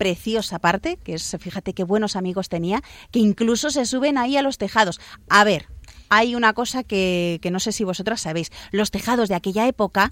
preciosa 0.01 0.58
parte, 0.58 0.98
que 0.98 1.13
es, 1.13 1.38
fíjate 1.39 1.74
qué 1.74 1.84
buenos 1.84 2.15
amigos 2.15 2.50
tenía, 2.50 2.81
que 3.12 3.20
incluso 3.20 3.70
se 3.70 3.86
suben 3.86 4.17
ahí 4.17 4.36
a 4.36 4.41
los 4.41 4.58
tejados. 4.58 5.00
A 5.29 5.43
ver, 5.43 5.67
hay 6.10 6.34
una 6.34 6.53
cosa 6.53 6.81
que, 6.81 7.38
que 7.39 7.51
no 7.51 7.60
sé 7.60 7.72
si 7.72 7.84
vosotras 7.84 8.22
sabéis, 8.22 8.51
los 8.72 8.89
tejados 8.89 9.29
de 9.29 9.36
aquella 9.36 9.67
época 9.67 10.12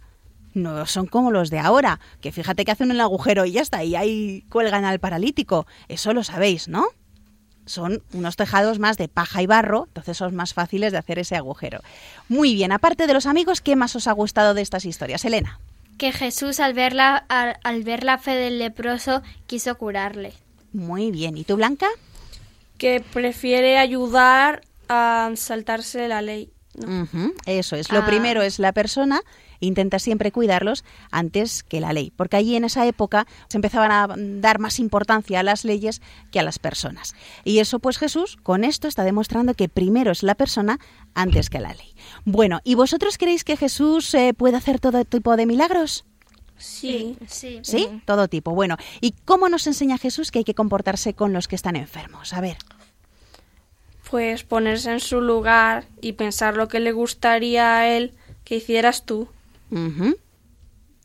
no 0.54 0.86
son 0.86 1.08
como 1.08 1.32
los 1.32 1.50
de 1.50 1.58
ahora, 1.58 2.00
que 2.22 2.32
fíjate 2.32 2.66
que 2.66 2.72
hacen 2.72 2.92
un 2.92 3.02
agujero 3.02 3.46
y 3.46 3.54
ya 3.54 3.62
está, 3.62 3.84
y 3.84 3.96
ahí 3.96 4.46
cuelgan 4.50 4.86
al 4.86 5.00
paralítico. 5.00 5.66
Eso 5.88 6.14
lo 6.14 6.24
sabéis, 6.24 6.68
¿no? 6.68 6.86
Son 7.66 8.04
unos 8.14 8.36
tejados 8.36 8.78
más 8.78 8.96
de 8.96 9.08
paja 9.08 9.42
y 9.42 9.48
barro, 9.48 9.86
entonces 9.88 10.18
son 10.18 10.36
más 10.36 10.54
fáciles 10.54 10.92
de 10.92 11.00
hacer 11.00 11.18
ese 11.18 11.36
agujero. 11.36 11.80
Muy 12.28 12.54
bien, 12.54 12.72
aparte 12.74 13.08
de 13.08 13.14
los 13.16 13.26
amigos, 13.26 13.62
¿qué 13.62 13.76
más 13.76 13.96
os 13.96 14.06
ha 14.06 14.12
gustado 14.12 14.54
de 14.54 14.62
estas 14.62 14.86
historias, 14.86 15.26
Elena? 15.26 15.60
Que 16.00 16.12
Jesús 16.12 16.60
al 16.60 16.74
ver, 16.74 16.94
la, 16.94 17.16
al, 17.16 17.84
ver 17.84 18.04
la 18.04 18.18
fe 18.18 18.32
del 18.32 18.58
leproso 18.58 19.22
quiso 19.46 19.78
curarle. 19.78 20.34
Muy 20.74 21.12
bien. 21.12 21.38
¿Y 21.38 21.44
tú, 21.44 21.58
Blanca? 21.58 21.86
Que 22.80 23.02
prefiere 23.02 23.78
ayudar 23.78 24.64
a 24.88 25.30
saltarse 25.36 26.08
la 26.08 26.24
ley. 26.24 26.52
Eso 27.46 27.76
es. 27.76 27.92
Lo 27.92 28.00
ah. 28.00 28.06
primero 28.06 28.42
es 28.42 28.60
la 28.60 28.72
persona, 28.72 29.22
intenta 29.60 30.00
siempre 30.00 30.32
cuidarlos 30.32 30.86
antes 31.12 31.64
que 31.64 31.82
la 31.82 31.94
ley, 31.94 32.12
porque 32.16 32.38
allí 32.38 32.56
en 32.56 32.64
esa 32.64 32.86
época 32.86 33.28
se 33.48 33.58
empezaban 33.58 33.92
a 33.92 34.08
dar 34.40 34.60
más 34.60 34.80
importancia 34.80 35.40
a 35.40 35.44
las 35.44 35.66
leyes 35.66 36.02
que 36.32 36.40
a 36.40 36.44
las 36.44 36.60
personas. 36.60 37.16
Y 37.44 37.60
eso 37.60 37.80
pues 37.80 37.98
Jesús 37.98 38.38
con 38.44 38.64
esto 38.64 38.88
está 38.88 39.04
demostrando 39.04 39.54
que 39.56 39.68
primero 39.68 40.12
es 40.12 40.24
la 40.24 40.36
persona 40.36 40.80
antes 41.16 41.50
que 41.50 41.60
la 41.60 41.74
ley. 41.74 41.96
Bueno, 42.24 42.62
¿y 42.64 42.76
vosotros 42.76 43.18
creéis 43.18 43.44
que 43.44 43.58
Jesús 43.58 44.14
eh, 44.14 44.34
puede 44.34 44.58
hacer 44.58 44.80
todo 44.80 45.04
tipo 45.06 45.36
de 45.36 45.46
milagros? 45.46 46.06
Sí, 46.58 47.18
sí. 47.28 47.60
¿Sí? 47.64 47.88
Todo 48.06 48.28
tipo. 48.28 48.54
Bueno, 48.54 48.76
¿y 49.00 49.14
cómo 49.26 49.48
nos 49.48 49.66
enseña 49.66 49.98
Jesús 49.98 50.30
que 50.30 50.40
hay 50.40 50.46
que 50.46 50.54
comportarse 50.54 51.14
con 51.14 51.32
los 51.32 51.48
que 51.48 51.56
están 51.56 51.78
enfermos? 51.78 52.34
A 52.34 52.42
ver. 52.42 52.58
Pues 54.10 54.44
ponerse 54.44 54.92
en 54.92 55.00
su 55.00 55.22
lugar 55.22 55.86
y 56.02 56.14
pensar 56.14 56.58
lo 56.58 56.68
que 56.68 56.80
le 56.80 56.92
gustaría 56.92 57.78
a 57.78 57.88
él 57.88 58.14
que 58.44 58.56
hicieras 58.56 59.06
tú. 59.06 59.28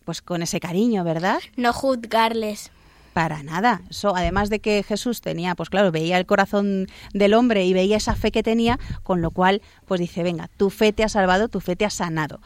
Pues 0.04 0.22
con 0.22 0.42
ese 0.42 0.60
cariño, 0.60 1.04
¿verdad? 1.04 1.40
No 1.56 1.72
juzgarles. 1.72 2.70
Para 3.12 3.42
nada. 3.42 3.82
Eso, 3.90 4.16
además 4.16 4.50
de 4.50 4.58
que 4.58 4.82
Jesús 4.82 5.20
tenía, 5.20 5.54
pues 5.54 5.70
claro, 5.70 5.92
veía 5.92 6.18
el 6.18 6.26
corazón 6.26 6.88
del 7.12 7.34
hombre 7.34 7.64
y 7.64 7.72
veía 7.72 7.96
esa 7.96 8.16
fe 8.16 8.32
que 8.32 8.42
tenía, 8.42 8.78
con 9.02 9.22
lo 9.22 9.30
cual, 9.30 9.62
pues 9.86 10.00
dice, 10.00 10.22
venga, 10.22 10.48
tu 10.56 10.70
fe 10.70 10.92
te 10.92 11.04
ha 11.04 11.08
salvado, 11.08 11.48
tu 11.48 11.60
fe 11.60 11.76
te 11.76 11.84
ha 11.84 11.90
sanado. 11.90 12.40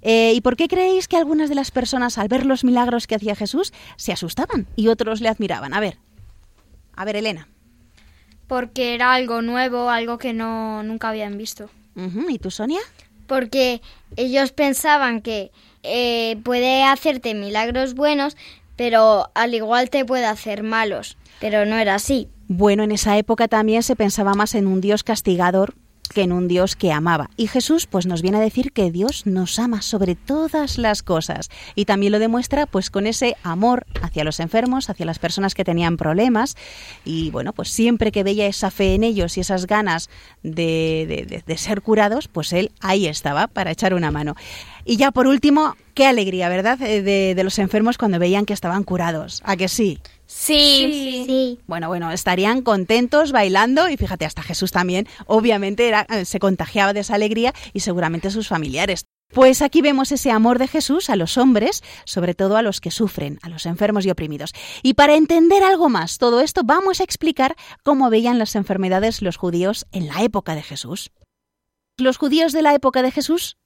Eh, 0.00 0.32
¿Y 0.34 0.40
por 0.42 0.56
qué 0.56 0.68
creéis 0.68 1.08
que 1.08 1.16
algunas 1.16 1.48
de 1.48 1.56
las 1.56 1.70
personas, 1.70 2.18
al 2.18 2.28
ver 2.28 2.46
los 2.46 2.62
milagros 2.62 3.06
que 3.06 3.16
hacía 3.16 3.34
Jesús, 3.34 3.72
se 3.96 4.12
asustaban 4.12 4.68
y 4.76 4.88
otros 4.88 5.20
le 5.20 5.28
admiraban? 5.28 5.74
A 5.74 5.80
ver, 5.80 5.98
a 6.94 7.04
ver, 7.04 7.16
Elena. 7.16 7.48
Porque 8.52 8.92
era 8.92 9.14
algo 9.14 9.40
nuevo, 9.40 9.88
algo 9.88 10.18
que 10.18 10.34
no 10.34 10.82
nunca 10.82 11.08
habían 11.08 11.38
visto. 11.38 11.70
¿Y 12.28 12.38
tú, 12.38 12.50
Sonia? 12.50 12.80
Porque 13.26 13.80
ellos 14.16 14.52
pensaban 14.52 15.22
que 15.22 15.50
eh, 15.82 16.36
puede 16.44 16.84
hacerte 16.84 17.32
milagros 17.32 17.94
buenos, 17.94 18.36
pero 18.76 19.30
al 19.34 19.54
igual 19.54 19.88
te 19.88 20.04
puede 20.04 20.26
hacer 20.26 20.64
malos, 20.64 21.16
pero 21.40 21.64
no 21.64 21.78
era 21.78 21.94
así. 21.94 22.28
Bueno, 22.46 22.82
en 22.82 22.92
esa 22.92 23.16
época 23.16 23.48
también 23.48 23.82
se 23.82 23.96
pensaba 23.96 24.34
más 24.34 24.54
en 24.54 24.66
un 24.66 24.82
Dios 24.82 25.02
castigador 25.02 25.74
que 26.12 26.22
en 26.22 26.32
un 26.32 26.48
Dios 26.48 26.76
que 26.76 26.92
amaba. 26.92 27.30
Y 27.36 27.46
Jesús 27.46 27.86
pues 27.86 28.06
nos 28.06 28.22
viene 28.22 28.38
a 28.38 28.40
decir 28.40 28.72
que 28.72 28.90
Dios 28.90 29.26
nos 29.26 29.58
ama 29.58 29.82
sobre 29.82 30.14
todas 30.14 30.78
las 30.78 31.02
cosas 31.02 31.50
y 31.74 31.84
también 31.84 32.12
lo 32.12 32.18
demuestra 32.18 32.66
pues 32.66 32.90
con 32.90 33.06
ese 33.06 33.36
amor 33.42 33.86
hacia 34.02 34.24
los 34.24 34.40
enfermos, 34.40 34.90
hacia 34.90 35.06
las 35.06 35.18
personas 35.18 35.54
que 35.54 35.64
tenían 35.64 35.96
problemas 35.96 36.56
y 37.04 37.30
bueno, 37.30 37.52
pues 37.52 37.68
siempre 37.70 38.12
que 38.12 38.22
veía 38.22 38.46
esa 38.46 38.70
fe 38.70 38.94
en 38.94 39.04
ellos 39.04 39.36
y 39.36 39.40
esas 39.40 39.66
ganas 39.66 40.10
de, 40.42 41.42
de 41.44 41.58
ser 41.58 41.82
curados, 41.82 42.28
pues 42.28 42.52
él 42.52 42.70
ahí 42.80 43.06
estaba 43.06 43.46
para 43.46 43.70
echar 43.70 43.94
una 43.94 44.10
mano. 44.10 44.34
Y 44.84 44.96
ya 44.96 45.12
por 45.12 45.26
último, 45.26 45.76
qué 45.94 46.06
alegría, 46.06 46.48
¿verdad? 46.48 46.80
Eh, 46.82 47.02
de, 47.02 47.34
de, 47.34 47.44
los 47.44 47.58
enfermos 47.58 47.98
cuando 47.98 48.18
veían 48.18 48.46
que 48.46 48.52
estaban 48.52 48.82
curados. 48.82 49.42
¿A 49.44 49.56
que 49.56 49.68
sí? 49.68 50.00
Sí. 50.34 51.24
sí. 51.26 51.60
Bueno, 51.66 51.88
bueno, 51.88 52.10
estarían 52.10 52.62
contentos 52.62 53.32
bailando 53.32 53.88
y 53.88 53.96
fíjate, 53.96 54.24
hasta 54.24 54.42
Jesús 54.42 54.72
también, 54.72 55.06
obviamente, 55.26 55.86
era, 55.86 56.06
eh, 56.08 56.24
se 56.24 56.38
contagiaba 56.38 56.92
de 56.92 57.00
esa 57.00 57.14
alegría 57.14 57.52
y 57.72 57.80
seguramente 57.80 58.30
sus 58.30 58.48
familiares. 58.48 59.04
Pues 59.32 59.62
aquí 59.62 59.82
vemos 59.82 60.10
ese 60.10 60.30
amor 60.30 60.58
de 60.58 60.68
Jesús 60.68 61.10
a 61.10 61.16
los 61.16 61.38
hombres, 61.38 61.82
sobre 62.04 62.34
todo 62.34 62.56
a 62.56 62.62
los 62.62 62.80
que 62.80 62.90
sufren, 62.90 63.38
a 63.42 63.48
los 63.48 63.66
enfermos 63.66 64.04
y 64.04 64.10
oprimidos. 64.10 64.52
Y 64.82 64.94
para 64.94 65.14
entender 65.14 65.62
algo 65.62 65.88
más 65.88 66.18
todo 66.18 66.40
esto, 66.40 66.62
vamos 66.64 67.00
a 67.00 67.04
explicar 67.04 67.54
cómo 67.82 68.10
veían 68.10 68.38
las 68.38 68.56
enfermedades 68.56 69.22
los 69.22 69.36
judíos 69.36 69.86
en 69.92 70.08
la 70.08 70.22
época 70.22 70.54
de 70.54 70.62
Jesús. 70.62 71.12
Los 71.98 72.16
judíos 72.16 72.52
de 72.52 72.62
la 72.62 72.74
época 72.74 73.02
de 73.02 73.10
Jesús 73.10 73.56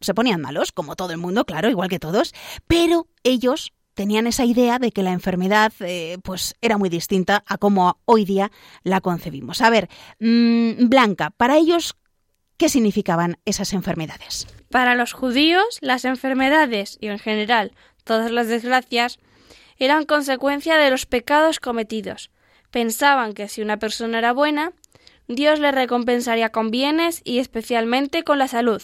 se 0.00 0.14
ponían 0.14 0.40
malos, 0.40 0.72
como 0.72 0.96
todo 0.96 1.12
el 1.12 1.18
mundo, 1.18 1.44
claro, 1.44 1.70
igual 1.70 1.88
que 1.88 1.98
todos, 1.98 2.34
pero 2.66 3.06
ellos 3.22 3.72
tenían 3.94 4.26
esa 4.26 4.44
idea 4.44 4.78
de 4.78 4.92
que 4.92 5.02
la 5.02 5.12
enfermedad 5.12 5.72
eh, 5.80 6.18
pues 6.22 6.54
era 6.60 6.76
muy 6.78 6.88
distinta 6.88 7.42
a 7.46 7.58
como 7.58 7.98
hoy 8.04 8.24
día 8.24 8.50
la 8.82 9.00
concebimos. 9.00 9.62
A 9.62 9.70
ver, 9.70 9.88
mmm, 10.18 10.88
Blanca, 10.88 11.30
para 11.30 11.56
ellos, 11.56 11.96
¿qué 12.56 12.68
significaban 12.68 13.38
esas 13.44 13.72
enfermedades? 13.72 14.46
Para 14.70 14.94
los 14.94 15.12
judíos, 15.12 15.78
las 15.80 16.04
enfermedades 16.04 16.98
y 17.00 17.06
en 17.06 17.18
general 17.18 17.72
todas 18.04 18.30
las 18.30 18.48
desgracias 18.48 19.18
eran 19.78 20.04
consecuencia 20.04 20.76
de 20.76 20.90
los 20.90 21.06
pecados 21.06 21.60
cometidos. 21.60 22.30
Pensaban 22.70 23.32
que 23.32 23.48
si 23.48 23.62
una 23.62 23.78
persona 23.78 24.18
era 24.18 24.32
buena, 24.32 24.72
Dios 25.26 25.58
le 25.58 25.72
recompensaría 25.72 26.50
con 26.50 26.70
bienes 26.70 27.22
y 27.24 27.38
especialmente 27.38 28.24
con 28.24 28.38
la 28.38 28.48
salud. 28.48 28.82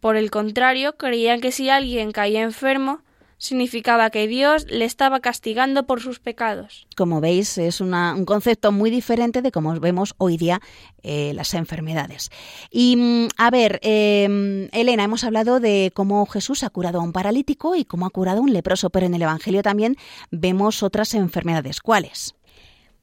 Por 0.00 0.16
el 0.16 0.30
contrario, 0.30 0.96
creían 0.96 1.40
que 1.40 1.52
si 1.52 1.70
alguien 1.70 2.12
caía 2.12 2.42
enfermo, 2.42 3.00
significaba 3.38 4.10
que 4.10 4.26
Dios 4.26 4.66
le 4.68 4.84
estaba 4.84 5.20
castigando 5.20 5.86
por 5.86 6.02
sus 6.02 6.18
pecados. 6.18 6.86
Como 6.96 7.20
veis, 7.20 7.56
es 7.56 7.80
una, 7.80 8.14
un 8.14 8.24
concepto 8.24 8.72
muy 8.72 8.90
diferente 8.90 9.42
de 9.42 9.52
cómo 9.52 9.78
vemos 9.80 10.14
hoy 10.18 10.36
día 10.36 10.60
eh, 11.02 11.32
las 11.34 11.54
enfermedades. 11.54 12.30
Y 12.70 12.96
mm, 12.96 13.28
a 13.36 13.50
ver, 13.50 13.78
eh, 13.82 14.68
Elena, 14.72 15.04
hemos 15.04 15.24
hablado 15.24 15.60
de 15.60 15.92
cómo 15.94 16.26
Jesús 16.26 16.64
ha 16.64 16.70
curado 16.70 17.00
a 17.00 17.04
un 17.04 17.12
paralítico 17.12 17.76
y 17.76 17.84
cómo 17.84 18.06
ha 18.06 18.10
curado 18.10 18.40
a 18.40 18.42
un 18.42 18.52
leproso, 18.52 18.90
pero 18.90 19.06
en 19.06 19.14
el 19.14 19.22
Evangelio 19.22 19.62
también 19.62 19.96
vemos 20.30 20.82
otras 20.82 21.14
enfermedades. 21.14 21.80
¿Cuáles? 21.80 22.34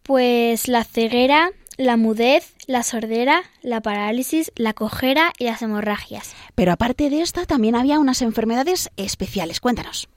Pues 0.03 0.67
la 0.67 0.83
ceguera, 0.83 1.49
la 1.77 1.97
mudez, 1.97 2.55
la 2.67 2.83
sordera, 2.83 3.43
la 3.61 3.81
parálisis, 3.81 4.51
la 4.55 4.73
cojera 4.73 5.33
y 5.37 5.45
las 5.45 5.61
hemorragias. 5.61 6.33
Pero 6.55 6.71
aparte 6.71 7.09
de 7.09 7.21
esta, 7.21 7.45
también 7.45 7.75
había 7.75 7.99
unas 7.99 8.21
enfermedades 8.21 8.89
especiales. 8.97 9.59
Cuéntanos. 9.59 10.07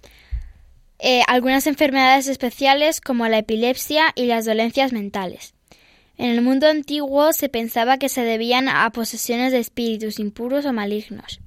Eh, 1.00 1.22
algunas 1.28 1.66
enfermedades 1.66 2.26
especiales 2.26 3.00
como 3.00 3.28
la 3.28 3.38
epilepsia 3.38 4.12
y 4.14 4.26
las 4.26 4.44
dolencias 4.44 4.92
mentales. 4.92 5.54
En 6.18 6.32
el 6.32 6.42
mundo 6.42 6.66
antiguo 6.66 7.32
se 7.32 7.48
pensaba 7.48 7.96
que 7.96 8.08
se 8.08 8.22
debían 8.22 8.68
a 8.68 8.90
posesiones 8.90 9.52
de 9.52 9.60
espíritus 9.60 10.18
impuros 10.18 10.66
o 10.66 10.72
malignos. 10.72 11.40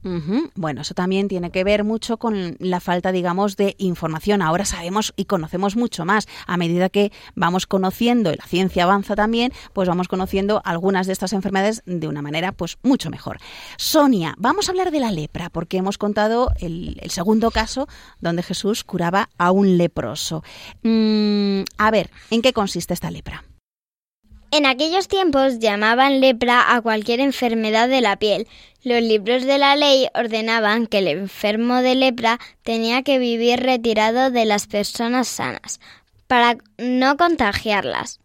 Bueno, 0.55 0.81
eso 0.81 0.93
también 0.93 1.27
tiene 1.27 1.51
que 1.51 1.65
ver 1.65 1.83
mucho 1.83 2.15
con 2.15 2.55
la 2.57 2.79
falta, 2.79 3.11
digamos, 3.11 3.57
de 3.57 3.75
información. 3.79 4.41
Ahora 4.41 4.63
sabemos 4.63 5.11
y 5.17 5.25
conocemos 5.25 5.75
mucho 5.75 6.05
más. 6.05 6.25
A 6.47 6.55
medida 6.55 6.87
que 6.87 7.11
vamos 7.35 7.67
conociendo 7.67 8.31
y 8.31 8.37
la 8.37 8.45
ciencia 8.45 8.85
avanza 8.85 9.13
también, 9.13 9.51
pues 9.73 9.89
vamos 9.89 10.07
conociendo 10.07 10.61
algunas 10.63 11.05
de 11.05 11.13
estas 11.13 11.33
enfermedades 11.33 11.83
de 11.85 12.07
una 12.07 12.21
manera, 12.21 12.53
pues, 12.53 12.77
mucho 12.81 13.09
mejor. 13.09 13.39
Sonia, 13.75 14.35
vamos 14.37 14.69
a 14.69 14.71
hablar 14.71 14.91
de 14.91 15.01
la 15.01 15.11
lepra, 15.11 15.49
porque 15.49 15.75
hemos 15.75 15.97
contado 15.97 16.49
el, 16.61 16.97
el 17.01 17.11
segundo 17.11 17.51
caso 17.51 17.89
donde 18.21 18.41
Jesús 18.41 18.85
curaba 18.85 19.29
a 19.37 19.51
un 19.51 19.77
leproso. 19.77 20.45
Mm, 20.81 21.63
a 21.77 21.91
ver, 21.91 22.09
¿en 22.29 22.41
qué 22.41 22.53
consiste 22.53 22.93
esta 22.93 23.11
lepra? 23.11 23.43
En 24.53 24.65
aquellos 24.65 25.07
tiempos 25.07 25.59
llamaban 25.59 26.19
lepra 26.19 26.75
a 26.75 26.81
cualquier 26.81 27.21
enfermedad 27.21 27.87
de 27.87 28.01
la 28.01 28.17
piel. 28.17 28.49
Los 28.83 29.01
libros 29.01 29.45
de 29.45 29.57
la 29.57 29.77
ley 29.77 30.09
ordenaban 30.13 30.87
que 30.87 30.97
el 30.97 31.07
enfermo 31.07 31.77
de 31.81 31.95
lepra 31.95 32.37
tenía 32.61 33.01
que 33.01 33.17
vivir 33.17 33.61
retirado 33.61 34.29
de 34.29 34.43
las 34.43 34.67
personas 34.67 35.29
sanas 35.29 35.79
para 36.27 36.57
no 36.77 37.15
contagiarlas. 37.15 38.19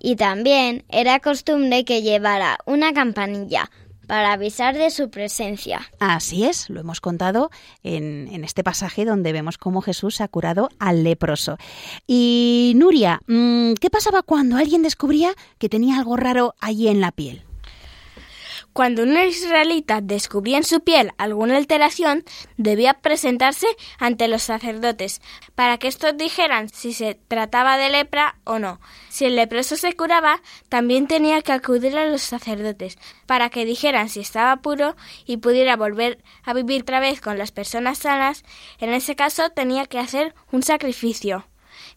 Y 0.00 0.16
también 0.16 0.84
era 0.88 1.20
costumbre 1.20 1.84
que 1.84 2.02
llevara 2.02 2.58
una 2.66 2.92
campanilla 2.92 3.70
para 4.08 4.32
avisar 4.32 4.76
de 4.76 4.90
su 4.90 5.10
presencia. 5.10 5.88
Así 6.00 6.44
es, 6.44 6.68
lo 6.70 6.80
hemos 6.80 7.00
contado 7.00 7.50
en, 7.84 8.28
en, 8.32 8.42
este 8.42 8.64
pasaje 8.64 9.04
donde 9.04 9.32
vemos 9.32 9.58
cómo 9.58 9.82
Jesús 9.82 10.20
ha 10.20 10.26
curado 10.26 10.70
al 10.80 11.04
leproso. 11.04 11.58
Y 12.06 12.72
Nuria, 12.74 13.20
¿qué 13.26 13.90
pasaba 13.90 14.22
cuando 14.22 14.56
alguien 14.56 14.82
descubría 14.82 15.34
que 15.58 15.68
tenía 15.68 15.98
algo 15.98 16.16
raro 16.16 16.54
allí 16.58 16.88
en 16.88 17.00
la 17.00 17.12
piel? 17.12 17.47
Cuando 18.78 19.02
un 19.02 19.18
israelita 19.18 20.00
descubría 20.00 20.56
en 20.56 20.62
su 20.62 20.84
piel 20.84 21.10
alguna 21.18 21.56
alteración, 21.56 22.22
debía 22.58 22.94
presentarse 22.94 23.66
ante 23.98 24.28
los 24.28 24.44
sacerdotes 24.44 25.20
para 25.56 25.78
que 25.78 25.88
estos 25.88 26.16
dijeran 26.16 26.68
si 26.68 26.92
se 26.92 27.18
trataba 27.26 27.76
de 27.76 27.90
lepra 27.90 28.38
o 28.44 28.60
no. 28.60 28.80
Si 29.08 29.24
el 29.24 29.34
leproso 29.34 29.74
se 29.74 29.94
curaba, 29.94 30.40
también 30.68 31.08
tenía 31.08 31.42
que 31.42 31.50
acudir 31.50 31.98
a 31.98 32.06
los 32.06 32.22
sacerdotes 32.22 32.98
para 33.26 33.50
que 33.50 33.64
dijeran 33.64 34.08
si 34.08 34.20
estaba 34.20 34.54
puro 34.58 34.94
y 35.26 35.38
pudiera 35.38 35.74
volver 35.74 36.22
a 36.44 36.54
vivir 36.54 36.82
otra 36.82 37.00
vez 37.00 37.20
con 37.20 37.36
las 37.36 37.50
personas 37.50 37.98
sanas. 37.98 38.44
En 38.78 38.90
ese 38.90 39.16
caso 39.16 39.50
tenía 39.50 39.86
que 39.86 39.98
hacer 39.98 40.36
un 40.52 40.62
sacrificio 40.62 41.48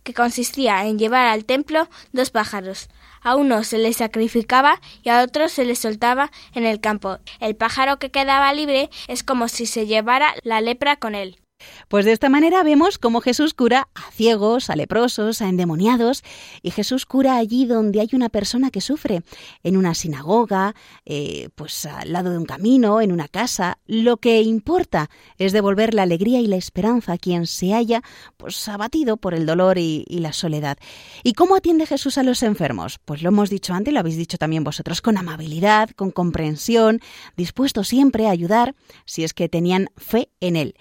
que 0.02 0.16
consistía 0.16 0.84
en 0.88 0.98
llevar 0.98 1.28
al 1.28 1.46
templo 1.46 1.88
dos 2.12 2.32
pájaros. 2.32 2.90
A 3.22 3.36
uno 3.36 3.64
se 3.64 3.78
le 3.78 3.94
sacrificaba 3.94 4.80
y 5.04 5.10
a 5.10 5.22
otro 5.24 5.50
se 5.50 5.66
le 5.66 5.76
soltaba 5.76 6.32
en 6.54 6.66
el 6.66 6.80
campo. 6.80 7.20
El 7.40 7.56
pájaro 7.56 8.00
que 8.00 8.12
quedaba 8.12 8.54
libre 8.54 8.90
es 9.08 9.24
como 9.24 9.48
si 9.48 9.66
se 9.66 9.86
llevara 9.88 10.34
la 10.44 10.62
lepra 10.62 10.96
con 10.96 11.16
él. 11.16 11.41
Pues 11.88 12.06
de 12.06 12.12
esta 12.12 12.30
manera 12.30 12.64
vemos 12.64 12.98
cómo 12.98 13.22
Jesús 13.22 13.54
cura 13.54 13.88
a 13.96 14.12
ciegos, 14.12 14.70
a 14.70 14.76
leprosos, 14.76 15.42
a 15.42 15.50
endemoniados, 15.50 16.24
y 16.62 16.72
Jesús 16.72 17.06
cura 17.06 17.38
allí 17.38 17.66
donde 17.66 18.02
hay 18.02 18.10
una 18.14 18.30
persona 18.30 18.72
que 18.72 18.82
sufre, 18.82 19.22
en 19.64 19.78
una 19.78 19.94
sinagoga, 19.94 20.76
eh, 21.06 21.50
pues 21.56 21.86
al 21.86 22.14
lado 22.14 22.32
de 22.32 22.38
un 22.38 22.46
camino, 22.46 23.02
en 23.02 23.12
una 23.12 23.28
casa. 23.28 23.80
Lo 23.86 24.18
que 24.18 24.42
importa 24.42 25.10
es 25.38 25.52
devolver 25.52 25.94
la 25.94 26.04
alegría 26.04 26.40
y 26.40 26.48
la 26.48 26.56
esperanza 26.56 27.14
a 27.14 27.18
quien 27.18 27.48
se 27.48 27.74
haya 27.74 28.02
pues 28.38 28.68
abatido 28.68 29.18
por 29.18 29.34
el 29.34 29.46
dolor 29.46 29.78
y, 29.78 30.06
la 30.22 30.34
soledad. 30.34 30.78
¿Y 31.24 31.34
cómo 31.34 31.56
atiende 31.56 31.88
Jesús 31.88 32.20
a 32.20 32.24
los 32.24 32.44
enfermos? 32.44 33.00
Pues 33.04 33.24
lo 33.24 33.30
hemos 33.30 33.50
dicho 33.50 33.74
antes, 33.74 33.92
lo 33.92 34.00
habéis 34.00 34.18
dicho 34.18 34.38
también 34.38 34.64
vosotros, 34.64 35.02
con 35.02 35.18
amabilidad, 35.18 35.90
con 35.92 36.12
comprensión, 36.12 37.00
dispuesto 37.36 37.84
siempre 37.84 38.28
a 38.28 38.32
ayudar 38.32 38.76
si 39.06 39.24
es 39.24 39.34
que 39.34 39.50
tenían 39.50 39.90
fe 39.98 40.30
en 40.42 40.56
él. 40.56 40.76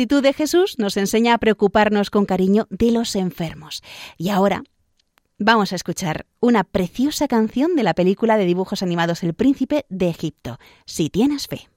Actitud 0.00 0.22
de 0.22 0.32
Jesús 0.32 0.78
nos 0.78 0.96
enseña 0.96 1.34
a 1.34 1.38
preocuparnos 1.38 2.08
con 2.08 2.24
cariño 2.24 2.66
de 2.70 2.90
los 2.90 3.14
enfermos. 3.16 3.82
Y 4.16 4.30
ahora 4.30 4.62
vamos 5.36 5.72
a 5.72 5.76
escuchar 5.76 6.24
una 6.40 6.64
preciosa 6.64 7.28
canción 7.28 7.76
de 7.76 7.82
la 7.82 7.92
película 7.92 8.38
de 8.38 8.46
dibujos 8.46 8.82
animados 8.82 9.22
El 9.22 9.34
Príncipe 9.34 9.84
de 9.90 10.08
Egipto, 10.08 10.58
Si 10.86 11.10
tienes 11.10 11.48
fe. 11.48 11.68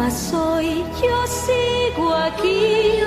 Mas 0.00 0.32
hoy 0.32 0.82
yo 1.02 1.26
sigo 1.26 2.14
aquí, 2.14 3.02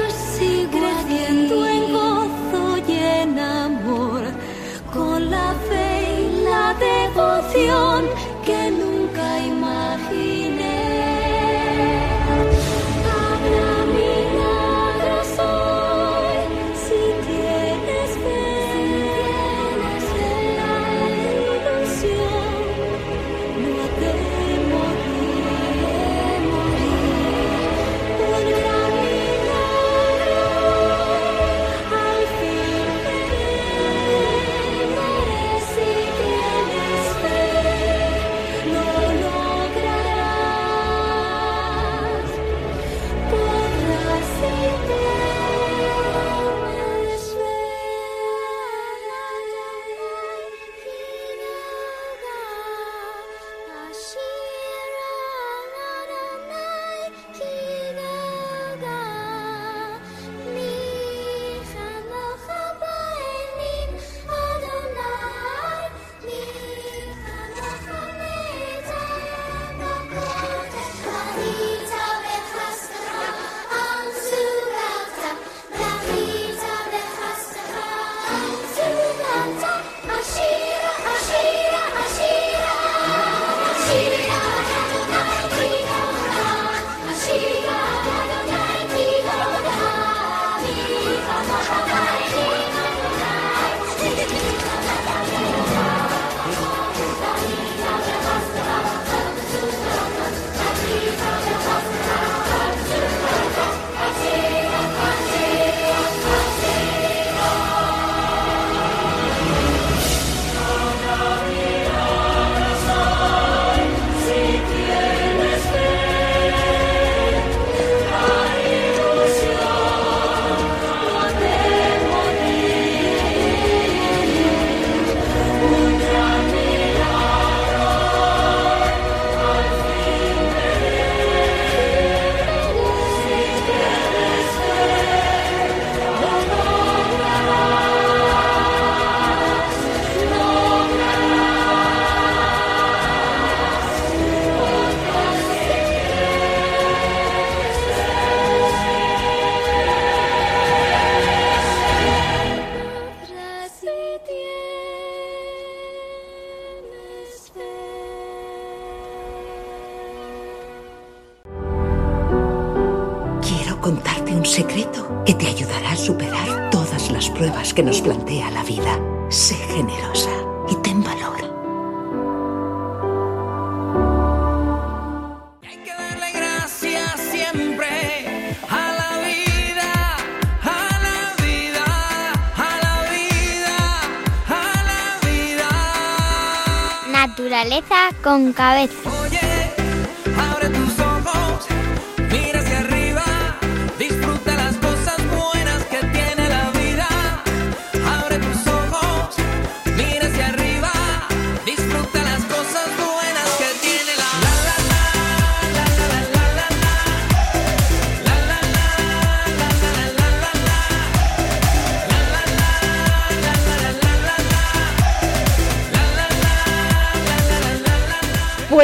con 188.33 188.51
cabeza. 188.51 189.42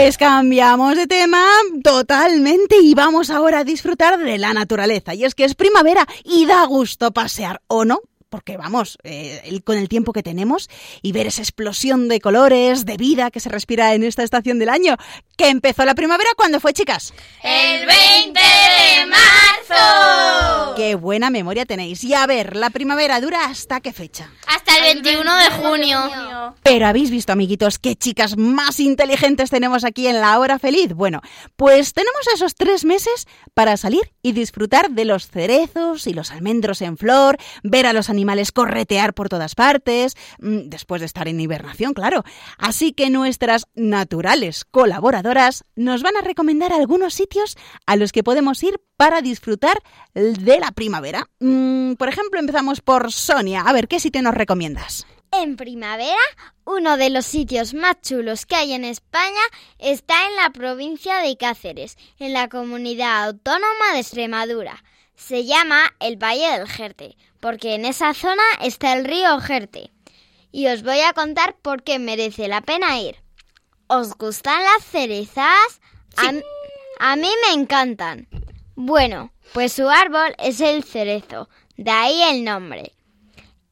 Pues 0.10 0.18
cambiamos 0.18 0.96
de 0.96 1.06
tema 1.06 1.46
totalmente 1.84 2.78
y 2.82 2.96
vamos 2.96 3.30
ahora 3.30 3.60
a 3.60 3.64
disfrutar 3.64 4.18
de 4.18 4.40
la 4.40 4.56
naturaleza. 4.56 5.14
Y 5.14 5.24
es 5.24 5.36
que 5.36 5.44
es 5.44 5.54
primavera 5.54 6.08
y 6.24 6.48
da 6.48 6.66
gusto 6.66 7.12
pasear, 7.12 7.62
¿o 7.68 7.86
no? 7.86 8.00
Porque 8.30 8.58
vamos, 8.58 8.98
eh, 9.04 9.42
el- 9.46 9.64
con 9.64 9.78
el 9.78 9.90
tiempo 9.90 10.14
que 10.14 10.22
tenemos 10.24 10.70
y 11.02 11.12
ver 11.12 11.28
esa 11.28 11.42
explosión 11.42 12.08
de 12.08 12.20
colores, 12.20 12.86
de 12.86 12.96
vida 12.98 13.32
que 13.32 13.40
se 13.40 13.50
respira 13.50 13.94
en 13.96 14.04
esta 14.04 14.24
estación 14.24 14.60
del 14.60 14.70
año, 14.70 14.98
que 15.36 15.50
empezó 15.50 15.84
la 15.86 15.96
primavera 15.96 16.30
cuando 16.38 16.60
fue, 16.60 16.74
chicas. 16.74 17.14
El 17.42 17.86
20 17.88 18.40
de 18.40 19.06
marzo. 19.08 20.76
Qué 20.76 20.96
buena 20.96 21.30
memoria 21.30 21.66
tenéis. 21.66 22.04
Y 22.04 22.14
a 22.14 22.26
ver, 22.28 22.56
la 22.56 22.70
primavera 22.70 23.20
dura 23.20 23.46
hasta 23.46 23.82
qué 23.82 23.94
fecha. 23.94 24.30
Hasta 24.48 24.78
el 24.78 24.84
21 25.02 25.36
de 25.36 25.50
junio. 25.52 26.56
Pero 26.64 26.88
habéis 26.88 27.10
visto, 27.10 27.32
amiguitos, 27.34 27.80
qué 27.80 27.96
chicas 27.96 28.38
más 28.38 28.80
inteligentes 28.80 29.50
tenemos 29.50 29.84
aquí 29.84 30.08
en 30.08 30.22
la 30.22 30.38
hora 30.40 30.60
feliz. 30.60 30.94
Bueno, 30.94 31.22
pues 31.56 31.94
tenemos 31.94 32.22
esos 32.34 32.56
tres 32.56 32.86
meses 32.86 33.28
para 33.54 33.76
salir 33.78 34.12
y 34.22 34.32
disfrutar 34.34 34.92
de 34.92 35.06
los 35.06 35.28
cerezos 35.28 36.08
y 36.08 36.14
los 36.14 36.32
almendros 36.32 36.82
en 36.82 36.98
flor, 36.98 37.38
ver 37.64 37.86
a 37.88 37.94
los 37.94 38.10
animales 38.10 38.19
corretear 38.54 39.14
por 39.14 39.30
todas 39.30 39.56
partes, 39.56 40.16
mm, 40.40 40.70
después 40.70 41.02
de 41.02 41.06
estar 41.06 41.28
en 41.28 41.40
hibernación, 41.40 41.94
claro. 41.94 42.24
Así 42.58 42.94
que 42.94 43.10
nuestras 43.10 43.68
naturales 43.76 44.66
colaboradoras 44.66 45.64
nos 45.76 46.04
van 46.04 46.18
a 46.18 46.22
recomendar 46.22 46.74
algunos 46.74 47.14
sitios 47.14 47.58
a 47.86 47.96
los 47.96 48.12
que 48.12 48.24
podemos 48.24 48.62
ir 48.64 48.80
para 48.98 49.22
disfrutar 49.22 49.78
de 50.14 50.60
la 50.60 50.72
primavera. 50.72 51.28
Mm, 51.40 51.94
por 51.94 52.10
ejemplo, 52.10 52.40
empezamos 52.40 52.82
por 52.82 53.12
Sonia. 53.12 53.62
A 53.62 53.74
ver, 53.74 53.88
¿qué 53.88 54.00
sitio 54.00 54.22
nos 54.22 54.34
recomiendas? 54.34 55.06
En 55.32 55.58
primavera, 55.58 56.18
uno 56.66 56.98
de 56.98 57.12
los 57.12 57.26
sitios 57.26 57.76
más 57.76 58.02
chulos 58.02 58.48
que 58.48 58.56
hay 58.56 58.74
en 58.74 58.84
España 58.84 59.42
está 59.78 60.28
en 60.28 60.36
la 60.36 60.50
provincia 60.50 61.18
de 61.20 61.38
Cáceres, 61.38 61.98
en 62.18 62.34
la 62.34 62.50
comunidad 62.50 63.26
autónoma 63.26 63.94
de 63.94 64.00
Extremadura. 64.00 64.84
Se 65.16 65.46
llama 65.46 65.94
el 66.00 66.18
Valle 66.18 66.58
del 66.58 66.68
Jerte, 66.68 67.16
porque 67.40 67.76
en 67.76 67.86
esa 67.86 68.14
zona 68.14 68.44
está 68.62 68.94
el 68.94 69.06
río 69.06 69.40
Jerte. 69.40 69.92
Y 70.52 70.68
os 70.68 70.84
voy 70.84 71.00
a 71.02 71.14
contar 71.14 71.56
por 71.62 71.84
qué 71.84 72.00
merece 72.00 72.48
la 72.48 72.62
pena 72.62 73.00
ir. 73.00 73.18
¿Os 73.88 74.16
gustan 74.16 74.64
las 74.64 74.84
cerezas? 74.86 75.82
A, 76.18 76.30
m- 76.30 76.44
a 77.00 77.16
mí 77.16 77.30
me 77.48 77.54
encantan. 77.60 78.28
Bueno, 78.76 79.32
pues 79.54 79.74
su 79.74 79.90
árbol 79.90 80.36
es 80.40 80.60
el 80.62 80.84
cerezo, 80.84 81.50
de 81.78 81.92
ahí 81.92 82.22
el 82.24 82.44
nombre. 82.44 82.94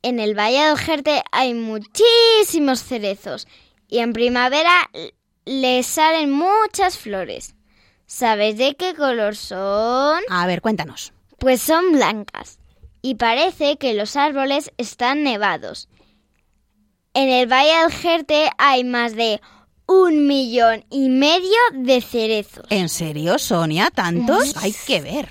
En 0.02 0.20
el 0.20 0.38
Valle 0.38 0.64
del 0.66 0.78
Jerte 0.78 1.24
hay 1.32 1.54
muchísimos 1.54 2.82
cerezos 2.84 3.48
y 3.88 4.00
en 4.00 4.14
primavera 4.14 4.90
les 5.46 5.86
salen 5.88 6.32
muchas 6.32 6.98
flores. 6.98 7.56
¿Sabéis 8.06 8.58
de 8.58 8.76
qué 8.76 8.94
color 8.96 9.36
son? 9.36 10.22
A 10.30 10.48
ver, 10.48 10.62
cuéntanos. 10.62 11.12
Pues 11.40 11.62
son 11.62 11.92
blancas 11.92 12.60
y 13.02 13.16
parece 13.16 13.78
que 13.78 13.94
los 13.94 14.16
árboles 14.16 14.72
están 14.78 15.24
nevados. 15.24 15.90
En 17.14 17.30
el 17.30 17.52
Valle 17.52 17.78
del 17.82 17.92
Jerte 17.92 18.50
hay 18.58 18.84
más 18.84 19.16
de 19.16 19.42
un 19.88 20.28
millón 20.28 20.86
y 20.90 21.10
medio 21.10 21.58
de 21.74 22.02
cerezos. 22.02 22.66
¿En 22.70 22.90
serio, 22.90 23.40
Sonia? 23.40 23.90
¿Tantos? 23.90 24.56
Hay 24.58 24.76
que 24.86 25.02
ver. 25.02 25.30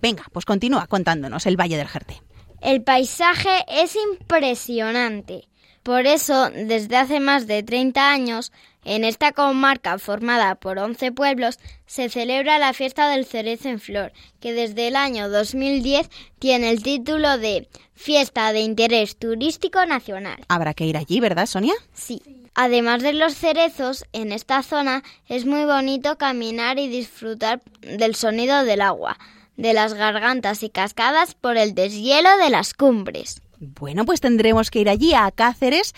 Venga, 0.00 0.24
pues 0.32 0.44
continúa 0.44 0.86
contándonos 0.86 1.46
el 1.46 1.56
Valle 1.56 1.76
del 1.76 1.88
Jerte. 1.88 2.22
El 2.60 2.82
paisaje 2.82 3.64
es 3.68 3.96
impresionante. 3.96 5.48
Por 5.82 6.06
eso, 6.06 6.50
desde 6.50 6.96
hace 6.96 7.20
más 7.20 7.46
de 7.46 7.62
30 7.62 8.10
años, 8.10 8.52
en 8.84 9.04
esta 9.04 9.32
comarca 9.32 9.98
formada 9.98 10.54
por 10.54 10.78
11 10.78 11.12
pueblos, 11.12 11.58
se 11.86 12.08
celebra 12.08 12.58
la 12.58 12.72
fiesta 12.72 13.08
del 13.10 13.26
cerezo 13.26 13.68
en 13.68 13.80
flor, 13.80 14.12
que 14.40 14.52
desde 14.52 14.88
el 14.88 14.96
año 14.96 15.28
2010 15.28 16.08
tiene 16.38 16.70
el 16.70 16.82
título 16.82 17.38
de 17.38 17.68
Fiesta 17.94 18.52
de 18.52 18.60
Interés 18.60 19.16
Turístico 19.16 19.84
Nacional. 19.84 20.44
Habrá 20.48 20.74
que 20.74 20.86
ir 20.86 20.96
allí, 20.96 21.20
¿verdad, 21.20 21.46
Sonia? 21.46 21.74
Sí. 21.92 22.22
Además 22.54 23.02
de 23.02 23.12
los 23.12 23.34
cerezos, 23.34 24.04
en 24.12 24.32
esta 24.32 24.62
zona 24.62 25.02
es 25.28 25.44
muy 25.46 25.64
bonito 25.64 26.18
caminar 26.18 26.78
y 26.78 26.88
disfrutar 26.88 27.60
del 27.80 28.14
sonido 28.14 28.64
del 28.64 28.80
agua, 28.80 29.18
de 29.56 29.74
las 29.74 29.94
gargantas 29.94 30.62
y 30.62 30.70
cascadas 30.70 31.34
por 31.34 31.56
el 31.56 31.74
deshielo 31.74 32.36
de 32.38 32.50
las 32.50 32.74
cumbres. 32.74 33.42
Bueno, 33.60 34.04
pues 34.04 34.20
tendremos 34.20 34.70
que 34.70 34.80
ir 34.80 34.88
allí 34.88 35.14
a 35.14 35.30
Cáceres 35.32 35.94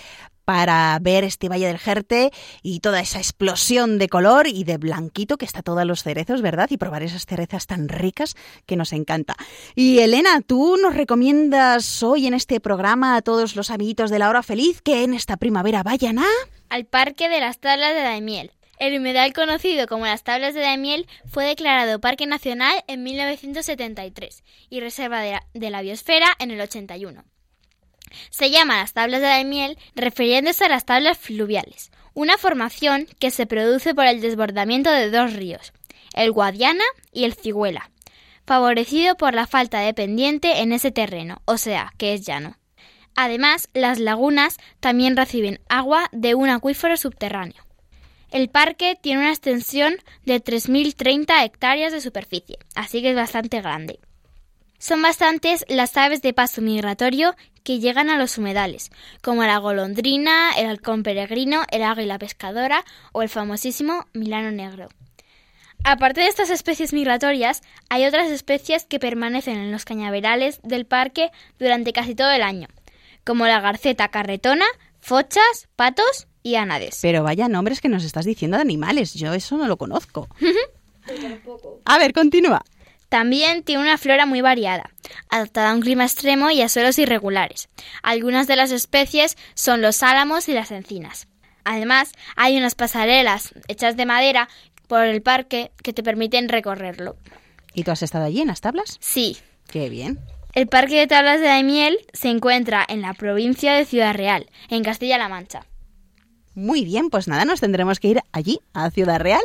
para 0.51 0.99
ver 1.01 1.23
este 1.23 1.49
Valle 1.49 1.69
del 1.69 1.79
Jerte 1.79 2.33
y 2.61 2.81
toda 2.81 2.99
esa 2.99 3.19
explosión 3.19 4.01
de 4.01 4.09
color 4.09 4.49
y 4.49 4.65
de 4.65 4.79
blanquito 4.79 5.39
que 5.39 5.45
está 5.45 5.63
todos 5.63 5.85
los 5.85 6.03
cerezos, 6.03 6.43
¿verdad? 6.43 6.67
Y 6.73 6.77
probar 6.77 7.05
esas 7.05 7.25
cerezas 7.25 7.69
tan 7.69 7.89
ricas 7.89 8.35
que 8.67 8.75
nos 8.75 8.93
encanta. 8.93 9.37
Y 9.77 10.01
Elena, 10.01 10.41
tú 10.41 10.77
nos 10.77 10.97
recomiendas 10.97 12.03
hoy 12.03 12.27
en 12.27 12.35
este 12.35 12.59
programa 12.59 13.15
a 13.15 13.23
todos 13.23 13.55
los 13.55 13.71
amiguitos 13.71 14.11
de 14.11 14.19
la 14.19 14.29
hora 14.29 14.43
feliz 14.43 14.83
que 14.83 15.05
en 15.05 15.15
esta 15.15 15.37
primavera 15.37 15.85
vayan 15.85 16.19
a... 16.19 16.27
Al 16.69 16.85
Parque 16.85 17.29
de 17.29 17.39
las 17.39 17.61
Tablas 17.61 17.95
de 17.95 18.01
Daimiel. 18.01 18.51
El 18.81 18.99
humedal 18.99 19.33
conocido 19.33 19.87
como 19.87 20.07
las 20.07 20.25
Tablas 20.25 20.55
de 20.55 20.63
Daimiel 20.63 21.07
fue 21.27 21.45
declarado 21.45 22.01
Parque 22.01 22.27
Nacional 22.27 22.75
en 22.89 23.05
1973 23.05 24.43
y 24.69 24.81
Reserva 24.81 25.21
de 25.21 25.31
la, 25.31 25.47
de 25.55 25.71
la 25.71 25.83
Biosfera 25.83 26.33
en 26.41 26.51
el 26.51 26.61
81. 26.61 27.23
Se 28.31 28.51
llama 28.51 28.79
las 28.79 28.93
tablas 28.93 29.21
de 29.21 29.27
Daimiel 29.27 29.79
refiriéndose 29.95 30.65
a 30.65 30.69
las 30.69 30.85
tablas 30.85 31.19
fluviales, 31.19 31.91
una 32.15 32.39
formación 32.39 33.07
que 33.19 33.31
se 33.31 33.47
produce 33.47 33.95
por 33.95 34.07
el 34.07 34.21
desbordamiento 34.21 34.91
de 34.91 35.11
dos 35.11 35.33
ríos, 35.33 35.73
el 36.15 36.33
Guadiana 36.33 36.85
y 37.13 37.25
el 37.25 37.35
Ciguela, 37.35 37.91
favorecido 38.47 39.17
por 39.17 39.35
la 39.35 39.47
falta 39.47 39.81
de 39.81 39.95
pendiente 39.95 40.61
en 40.61 40.73
ese 40.73 40.91
terreno, 40.91 41.41
o 41.45 41.57
sea, 41.57 41.93
que 41.99 42.15
es 42.15 42.27
llano. 42.27 42.57
Además, 43.15 43.69
las 43.75 43.99
lagunas 43.99 44.59
también 44.81 45.17
reciben 45.17 45.61
agua 45.69 46.09
de 46.13 46.35
un 46.35 46.49
acuífero 46.49 46.97
subterráneo. 46.97 47.65
El 48.31 48.49
parque 48.49 48.97
tiene 49.01 49.23
una 49.23 49.31
extensión 49.31 49.97
de 50.25 50.43
3.030 50.43 51.45
hectáreas 51.45 51.93
de 51.93 52.01
superficie, 52.01 52.59
así 52.77 53.03
que 53.03 53.11
es 53.11 53.17
bastante 53.17 53.61
grande. 53.61 53.99
Son 54.81 55.03
bastantes 55.03 55.67
las 55.69 55.95
aves 55.99 56.23
de 56.23 56.33
paso 56.33 56.63
migratorio 56.63 57.37
que 57.65 57.81
llegan 57.81 58.09
a 58.09 58.17
los 58.17 58.39
humedales, 58.39 58.91
como 59.23 59.45
la 59.45 59.59
golondrina, 59.59 60.53
el 60.57 60.67
halcón 60.67 61.03
peregrino, 61.03 61.65
el 61.71 61.83
águila 61.83 62.19
pescadora 62.19 62.87
o 63.13 63.21
el 63.21 63.29
famosísimo 63.29 64.07
milano 64.15 64.51
negro. 64.51 64.89
Aparte 65.85 66.23
de 66.23 66.29
estas 66.29 66.49
especies 66.49 66.95
migratorias, 66.95 67.61
hay 67.91 68.07
otras 68.07 68.31
especies 68.31 68.87
que 68.87 68.99
permanecen 68.99 69.59
en 69.59 69.71
los 69.71 69.85
cañaverales 69.85 70.61
del 70.63 70.87
parque 70.87 71.31
durante 71.59 71.93
casi 71.93 72.15
todo 72.15 72.31
el 72.31 72.43
año, 72.43 72.69
como 73.23 73.47
la 73.47 73.61
garceta 73.61 74.09
carretona, 74.09 74.65
fochas, 74.99 75.69
patos 75.77 76.27
y 76.43 76.55
ánades. 76.55 77.01
Pero 77.03 77.23
vaya 77.23 77.49
nombres 77.49 77.83
que 77.83 77.91
nos 77.91 78.03
estás 78.03 78.25
diciendo 78.25 78.57
de 78.57 78.63
animales, 78.63 79.13
yo 79.13 79.35
eso 79.35 79.59
no 79.59 79.69
lo 79.69 79.77
conozco. 79.77 80.27
A 81.85 81.99
ver, 81.99 82.15
continúa. 82.15 82.65
También 83.11 83.65
tiene 83.65 83.83
una 83.83 83.99
flora 83.99 84.25
muy 84.25 84.41
variada, 84.41 84.89
adaptada 85.29 85.71
a 85.71 85.75
un 85.75 85.81
clima 85.81 86.05
extremo 86.05 86.51
y 86.51 86.63
a 86.63 86.69
suelos 86.69 86.97
irregulares. 86.99 87.69
Algunas 88.05 88.47
de 88.47 88.55
las 88.55 88.71
especies 88.71 89.37
son 89.55 89.83
los 89.83 90.05
álamos 90.05 90.49
y 90.49 90.53
las 90.53 90.71
encinas. 90.71 91.27
Además, 91.65 92.13
hay 92.37 92.57
unas 92.57 92.77
pasarelas 92.77 93.53
hechas 93.67 93.97
de 93.97 94.07
madera 94.07 94.49
por 94.87 95.05
el 95.05 95.23
parque 95.23 95.73
que 95.83 95.93
te 95.93 96.05
permiten 96.05 96.49
recorrerlo. 96.49 97.17
¿Y 97.75 97.83
tú 97.83 97.91
has 97.91 98.03
estado 98.03 98.27
allí 98.27 98.41
en 98.41 98.49
las 98.49 98.61
tablas? 98.61 98.97
Sí. 99.01 99.37
Qué 99.69 99.89
bien. 99.89 100.21
El 100.55 100.69
Parque 100.69 100.99
de 100.99 101.07
Tablas 101.07 101.41
de 101.41 101.47
Daimiel 101.47 101.99
se 102.13 102.29
encuentra 102.29 102.85
en 102.89 103.03
la 103.03 103.15
provincia 103.15 103.73
de 103.75 103.85
Ciudad 103.85 104.15
Real, 104.15 104.47
en 104.69 104.83
Castilla-La 104.83 105.29
Mancha. 105.29 105.67
Muy 106.55 106.85
bien, 106.85 107.11
pues 107.11 107.29
nada, 107.29 107.45
nos 107.45 107.61
tendremos 107.61 108.01
que 108.01 108.09
ir 108.09 108.21
allí, 108.33 108.61
a 108.75 108.91
Ciudad 108.91 109.21
Real. 109.21 109.43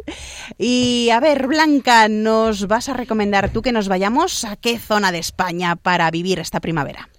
Y 0.58 1.10
a 1.12 1.20
ver, 1.20 1.48
Blanca, 1.48 2.08
¿nos 2.08 2.68
vas 2.68 2.90
a 2.90 2.94
recomendar 2.94 3.52
tú 3.52 3.62
que 3.62 3.72
nos 3.72 3.88
vayamos 3.88 4.44
a 4.44 4.56
qué 4.56 4.80
zona 4.80 5.12
de 5.12 5.20
España 5.20 5.76
para 5.76 6.10
vivir 6.10 6.40
esta 6.40 6.60
primavera? 6.60 7.10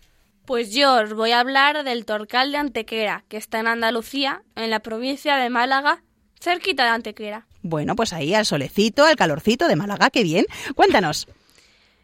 Pues 0.45 0.73
yo 0.73 0.95
os 1.03 1.15
voy 1.15 1.33
a 1.33 1.41
hablar 1.41 1.85
del 1.85 2.05
Torcal 2.05 2.53
de 2.53 2.59
Antequera, 2.59 3.25
que 3.29 3.37
está 3.37 3.61
en 3.61 3.69
Andalucía, 3.69 4.43
en 4.55 4.71
la 4.71 4.81
provincia 4.81 5.37
de 5.37 5.51
Málaga, 5.51 6.03
cerquita 6.41 6.85
de 6.85 6.91
Antequera. 6.91 7.47
Bueno, 7.63 7.97
pues 7.97 8.13
ahí 8.13 8.35
al 8.35 8.47
solecito, 8.47 9.05
al 9.05 9.17
calorcito 9.17 9.67
de 9.67 9.77
Málaga, 9.77 10.11
qué 10.11 10.23
bien. 10.23 10.47
Cuéntanos. 10.75 11.27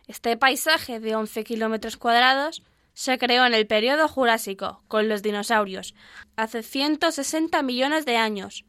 Este 0.08 0.36
paisaje 0.36 0.98
de 0.98 1.14
11 1.14 1.44
kilómetros 1.44 1.96
cuadrados 1.96 2.62
se 2.94 3.18
creó 3.18 3.46
en 3.46 3.54
el 3.54 3.66
periodo 3.66 4.08
Jurásico, 4.08 4.82
con 4.88 5.08
los 5.08 5.22
dinosaurios, 5.22 5.94
hace 6.36 6.62
160 6.62 7.62
millones 7.62 8.04
de 8.04 8.16
años. 8.16 8.64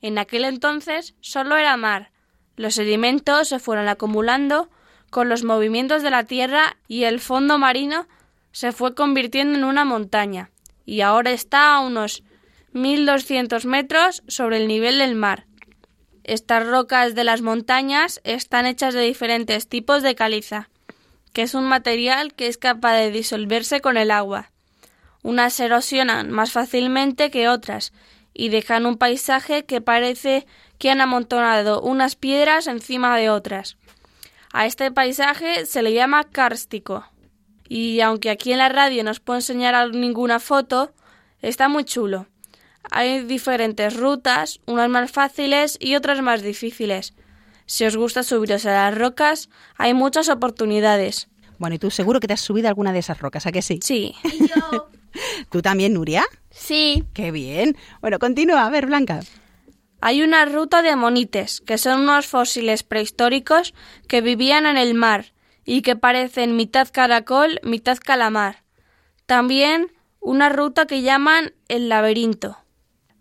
En 0.00 0.18
aquel 0.18 0.44
entonces 0.44 1.14
solo 1.20 1.56
era 1.56 1.76
mar. 1.76 2.12
Los 2.56 2.74
sedimentos 2.74 3.48
se 3.48 3.58
fueron 3.58 3.88
acumulando 3.88 4.70
con 5.10 5.28
los 5.28 5.44
movimientos 5.44 6.02
de 6.02 6.10
la 6.10 6.24
Tierra 6.24 6.76
y 6.86 7.04
el 7.04 7.20
fondo 7.20 7.58
marino 7.58 8.06
se 8.52 8.72
fue 8.72 8.94
convirtiendo 8.94 9.58
en 9.58 9.64
una 9.64 9.84
montaña, 9.84 10.50
y 10.84 11.02
ahora 11.02 11.30
está 11.30 11.74
a 11.74 11.80
unos 11.80 12.22
1.200 12.74 13.64
metros 13.66 14.22
sobre 14.26 14.58
el 14.58 14.68
nivel 14.68 14.98
del 14.98 15.14
mar. 15.14 15.46
Estas 16.24 16.66
rocas 16.66 17.14
de 17.14 17.24
las 17.24 17.40
montañas 17.40 18.20
están 18.24 18.66
hechas 18.66 18.94
de 18.94 19.00
diferentes 19.00 19.68
tipos 19.68 20.02
de 20.02 20.14
caliza, 20.14 20.68
que 21.32 21.42
es 21.42 21.54
un 21.54 21.64
material 21.64 22.34
que 22.34 22.46
es 22.46 22.58
capaz 22.58 22.94
de 22.96 23.10
disolverse 23.10 23.80
con 23.80 23.96
el 23.96 24.10
agua. 24.10 24.50
Unas 25.22 25.58
erosionan 25.60 26.30
más 26.30 26.52
fácilmente 26.52 27.30
que 27.30 27.48
otras 27.48 27.92
y 28.34 28.50
dejan 28.50 28.86
un 28.86 28.96
paisaje 28.96 29.64
que 29.64 29.80
parece 29.80 30.46
que 30.78 30.90
han 30.90 31.00
amontonado 31.00 31.80
unas 31.80 32.14
piedras 32.14 32.66
encima 32.66 33.16
de 33.16 33.30
otras. 33.30 33.76
A 34.52 34.66
este 34.66 34.90
paisaje 34.90 35.66
se 35.66 35.82
le 35.82 35.92
llama 35.92 36.24
kárstico. 36.24 37.04
Y 37.68 38.00
aunque 38.00 38.30
aquí 38.30 38.52
en 38.52 38.58
la 38.58 38.68
radio 38.68 39.04
no 39.04 39.10
os 39.10 39.20
puedo 39.20 39.38
enseñar 39.38 39.90
ninguna 39.90 40.40
foto, 40.40 40.92
está 41.42 41.68
muy 41.68 41.84
chulo. 41.84 42.26
Hay 42.90 43.22
diferentes 43.24 43.96
rutas, 43.96 44.60
unas 44.66 44.88
más 44.88 45.10
fáciles 45.10 45.76
y 45.80 45.96
otras 45.96 46.22
más 46.22 46.42
difíciles. 46.42 47.14
Si 47.68 47.84
os 47.84 47.96
gusta 47.96 48.22
subiros 48.22 48.64
a 48.64 48.72
las 48.72 48.96
rocas, 48.96 49.50
hay 49.76 49.92
muchas 49.92 50.30
oportunidades. 50.30 51.28
Bueno, 51.58 51.76
y 51.76 51.78
tú 51.78 51.90
seguro 51.90 52.18
que 52.18 52.26
te 52.26 52.32
has 52.32 52.40
subido 52.40 52.66
a 52.66 52.70
alguna 52.70 52.94
de 52.94 53.00
esas 53.00 53.20
rocas, 53.20 53.46
¿a 53.46 53.52
que 53.52 53.60
sí? 53.60 53.78
Sí. 53.82 54.14
¿Tú 55.50 55.60
también, 55.60 55.92
Nuria? 55.92 56.24
Sí. 56.48 57.04
Qué 57.12 57.30
bien. 57.30 57.76
Bueno, 58.00 58.18
continúa. 58.18 58.64
A 58.64 58.70
ver, 58.70 58.86
Blanca. 58.86 59.20
Hay 60.00 60.22
una 60.22 60.46
ruta 60.46 60.80
de 60.80 60.88
amonites, 60.88 61.60
que 61.60 61.76
son 61.76 62.00
unos 62.00 62.26
fósiles 62.26 62.84
prehistóricos 62.84 63.74
que 64.06 64.22
vivían 64.22 64.64
en 64.64 64.78
el 64.78 64.94
mar 64.94 65.34
y 65.66 65.82
que 65.82 65.94
parecen 65.94 66.56
mitad 66.56 66.88
caracol, 66.90 67.60
mitad 67.62 67.98
calamar. 67.98 68.64
También 69.26 69.92
una 70.20 70.48
ruta 70.48 70.86
que 70.86 71.02
llaman 71.02 71.52
el 71.68 71.90
laberinto. 71.90 72.56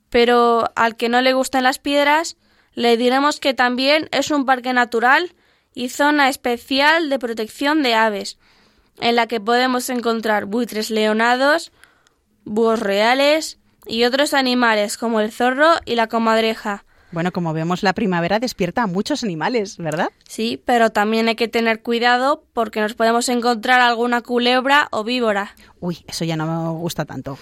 Pero 0.09 0.71
al 0.77 0.95
que 0.95 1.09
no 1.09 1.21
le 1.21 1.33
gustan 1.33 1.63
las 1.63 1.79
piedras, 1.79 2.37
le 2.77 2.95
diremos 2.95 3.39
que 3.39 3.55
también 3.55 4.07
es 4.11 4.29
un 4.29 4.45
parque 4.45 4.71
natural 4.71 5.33
y 5.73 5.89
zona 5.89 6.29
especial 6.29 7.09
de 7.09 7.17
protección 7.17 7.81
de 7.81 7.95
aves, 7.95 8.37
en 8.99 9.15
la 9.15 9.25
que 9.25 9.39
podemos 9.39 9.89
encontrar 9.89 10.45
buitres 10.45 10.91
leonados, 10.91 11.71
búhos 12.45 12.79
reales 12.79 13.57
y 13.87 14.03
otros 14.03 14.35
animales 14.35 14.99
como 14.99 15.21
el 15.21 15.31
zorro 15.31 15.71
y 15.85 15.95
la 15.95 16.05
comadreja. 16.05 16.85
Bueno, 17.11 17.31
como 17.31 17.51
vemos, 17.51 17.81
la 17.81 17.93
primavera 17.93 18.37
despierta 18.37 18.83
a 18.83 18.87
muchos 18.87 19.23
animales, 19.23 19.77
¿verdad? 19.77 20.09
Sí, 20.27 20.61
pero 20.63 20.91
también 20.91 21.27
hay 21.29 21.35
que 21.35 21.47
tener 21.47 21.81
cuidado 21.81 22.43
porque 22.53 22.79
nos 22.79 22.93
podemos 22.93 23.27
encontrar 23.29 23.81
alguna 23.81 24.21
culebra 24.21 24.87
o 24.91 25.03
víbora. 25.03 25.55
Uy, 25.79 26.05
eso 26.07 26.25
ya 26.25 26.35
no 26.35 26.45
me 26.45 26.79
gusta 26.79 27.05
tanto. 27.05 27.39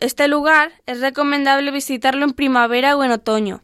Este 0.00 0.28
lugar 0.28 0.72
es 0.86 1.00
recomendable 1.00 1.70
visitarlo 1.72 2.24
en 2.24 2.32
primavera 2.32 2.96
o 2.96 3.04
en 3.04 3.10
otoño, 3.10 3.60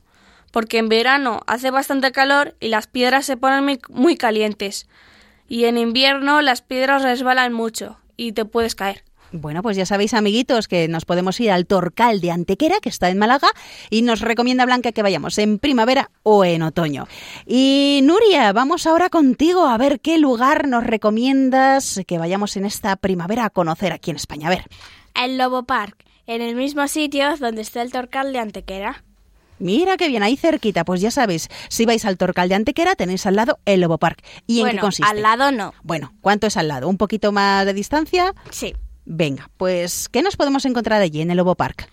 porque 0.51 0.79
en 0.79 0.89
verano 0.89 1.41
hace 1.47 1.71
bastante 1.71 2.13
calor 2.13 2.57
y 2.61 2.69
las 2.69 2.87
piedras 2.87 3.27
se 3.27 3.37
ponen 3.37 3.65
muy, 3.65 3.81
muy 3.89 4.17
calientes. 4.17 4.89
Y 5.49 5.65
en 5.65 5.79
invierno 5.79 6.43
las 6.43 6.63
piedras 6.63 7.03
resbalan 7.03 7.53
mucho 7.53 7.99
y 8.17 8.33
te 8.33 8.45
puedes 8.45 8.75
caer. 8.75 9.05
Bueno, 9.31 9.63
pues 9.63 9.77
ya 9.77 9.85
sabéis, 9.85 10.15
amiguitos, 10.15 10.69
que 10.69 10.89
nos 10.89 11.05
podemos 11.05 11.39
ir 11.41 11.51
al 11.51 11.67
Torcal 11.67 12.21
de 12.21 12.31
Antequera, 12.31 12.81
que 12.81 12.89
está 12.89 13.11
en 13.11 13.19
Málaga, 13.19 13.49
y 13.91 14.01
nos 14.01 14.21
recomienda 14.21 14.65
Blanca 14.65 14.93
que 14.93 15.03
vayamos 15.03 15.37
en 15.37 15.59
primavera 15.59 16.11
o 16.23 16.45
en 16.45 16.63
otoño. 16.63 17.07
Y 17.47 18.01
Nuria, 18.05 18.53
vamos 18.55 18.87
ahora 18.87 19.11
contigo 19.11 19.67
a 19.67 19.77
ver 19.77 20.01
qué 20.01 20.17
lugar 20.19 20.67
nos 20.67 20.85
recomiendas 20.85 22.01
que 22.07 22.19
vayamos 22.19 22.57
en 22.57 22.65
esta 22.65 22.97
primavera 22.97 23.45
a 23.45 23.51
conocer 23.51 23.93
aquí 23.93 24.11
en 24.11 24.17
España. 24.17 24.47
A 24.49 24.51
ver. 24.51 24.65
El 25.15 25.37
Lobo 25.37 25.65
Park, 25.65 26.05
en 26.27 26.41
el 26.41 26.55
mismo 26.55 26.89
sitio 26.89 27.37
donde 27.37 27.61
está 27.61 27.83
el 27.83 27.93
Torcal 27.93 28.33
de 28.33 28.39
Antequera. 28.39 29.05
Mira 29.59 29.97
qué 29.97 30.09
bien, 30.09 30.23
ahí 30.23 30.37
cerquita, 30.37 30.85
pues 30.85 31.01
ya 31.01 31.11
sabéis, 31.11 31.49
si 31.69 31.85
vais 31.85 32.05
al 32.05 32.17
Torcal 32.17 32.49
de 32.49 32.55
Antequera 32.55 32.95
tenéis 32.95 33.27
al 33.27 33.37
lado 33.37 33.59
el 33.65 33.81
Lobo 33.81 33.99
Park. 33.99 34.23
¿Y 34.47 34.61
en 34.61 34.71
qué 34.71 34.79
consiste? 34.79 35.11
al 35.11 35.23
lado 35.23 35.51
no. 35.51 35.75
Bueno, 35.83 36.13
¿cuánto 36.21 36.47
es 36.47 36.57
al 36.57 36.69
lado? 36.69 36.89
¿Un 36.89 36.97
poquito 36.97 37.33
más 37.33 37.67
de 37.67 37.75
distancia? 37.75 38.35
Sí. 38.51 38.75
Venga, 39.05 39.51
pues 39.57 40.09
¿qué 40.09 40.23
nos 40.23 40.37
podemos 40.37 40.65
encontrar 40.65 41.01
allí 41.01 41.21
en 41.21 41.31
el 41.31 41.39
Lobo 41.39 41.55
Park? 41.55 41.89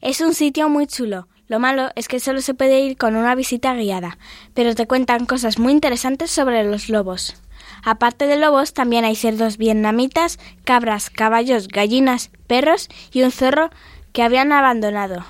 Es 0.00 0.20
un 0.20 0.34
sitio 0.34 0.68
muy 0.68 0.86
chulo. 0.86 1.28
Lo 1.46 1.58
malo 1.58 1.90
es 1.96 2.06
que 2.06 2.20
solo 2.20 2.40
se 2.40 2.54
puede 2.54 2.80
ir 2.80 2.96
con 2.96 3.16
una 3.16 3.34
visita 3.34 3.74
guiada, 3.74 4.18
pero 4.54 4.74
te 4.74 4.86
cuentan 4.86 5.26
cosas 5.26 5.58
muy 5.58 5.72
interesantes 5.72 6.30
sobre 6.30 6.62
los 6.64 6.88
lobos. 6.88 7.34
Aparte 7.82 8.26
de 8.26 8.36
lobos, 8.36 8.72
también 8.72 9.04
hay 9.04 9.16
cerdos 9.16 9.56
vietnamitas, 9.56 10.38
cabras, 10.64 11.10
caballos, 11.10 11.68
gallinas, 11.68 12.30
perros 12.46 12.88
y 13.12 13.22
un 13.22 13.32
zorro 13.32 13.70
que 14.12 14.22
habían 14.22 14.52
abandonado. 14.52 15.24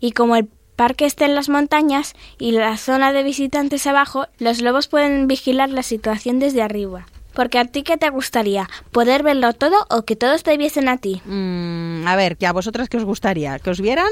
Y 0.00 0.12
como 0.12 0.36
el 0.36 0.48
parque 0.82 1.06
está 1.06 1.26
en 1.26 1.36
las 1.36 1.48
montañas 1.48 2.14
y 2.40 2.50
la 2.50 2.76
zona 2.76 3.12
de 3.12 3.22
visitantes 3.22 3.86
abajo, 3.86 4.26
los 4.40 4.60
lobos 4.60 4.88
pueden 4.88 5.28
vigilar 5.28 5.70
la 5.70 5.84
situación 5.84 6.40
desde 6.40 6.60
arriba. 6.60 7.06
Porque 7.34 7.60
a 7.60 7.66
ti 7.66 7.84
qué 7.84 7.96
te 7.98 8.10
gustaría, 8.10 8.68
poder 8.90 9.22
verlo 9.22 9.52
todo 9.52 9.86
o 9.90 10.02
que 10.02 10.16
todos 10.16 10.42
te 10.42 10.56
viesen 10.56 10.88
a 10.88 10.96
ti. 10.96 11.22
Mm, 11.24 12.04
a 12.04 12.16
ver, 12.16 12.36
¿que 12.36 12.48
a 12.48 12.52
vosotras 12.52 12.88
qué 12.88 12.96
os 12.96 13.04
gustaría? 13.04 13.60
¿Que 13.60 13.70
os 13.70 13.80
vieran? 13.80 14.10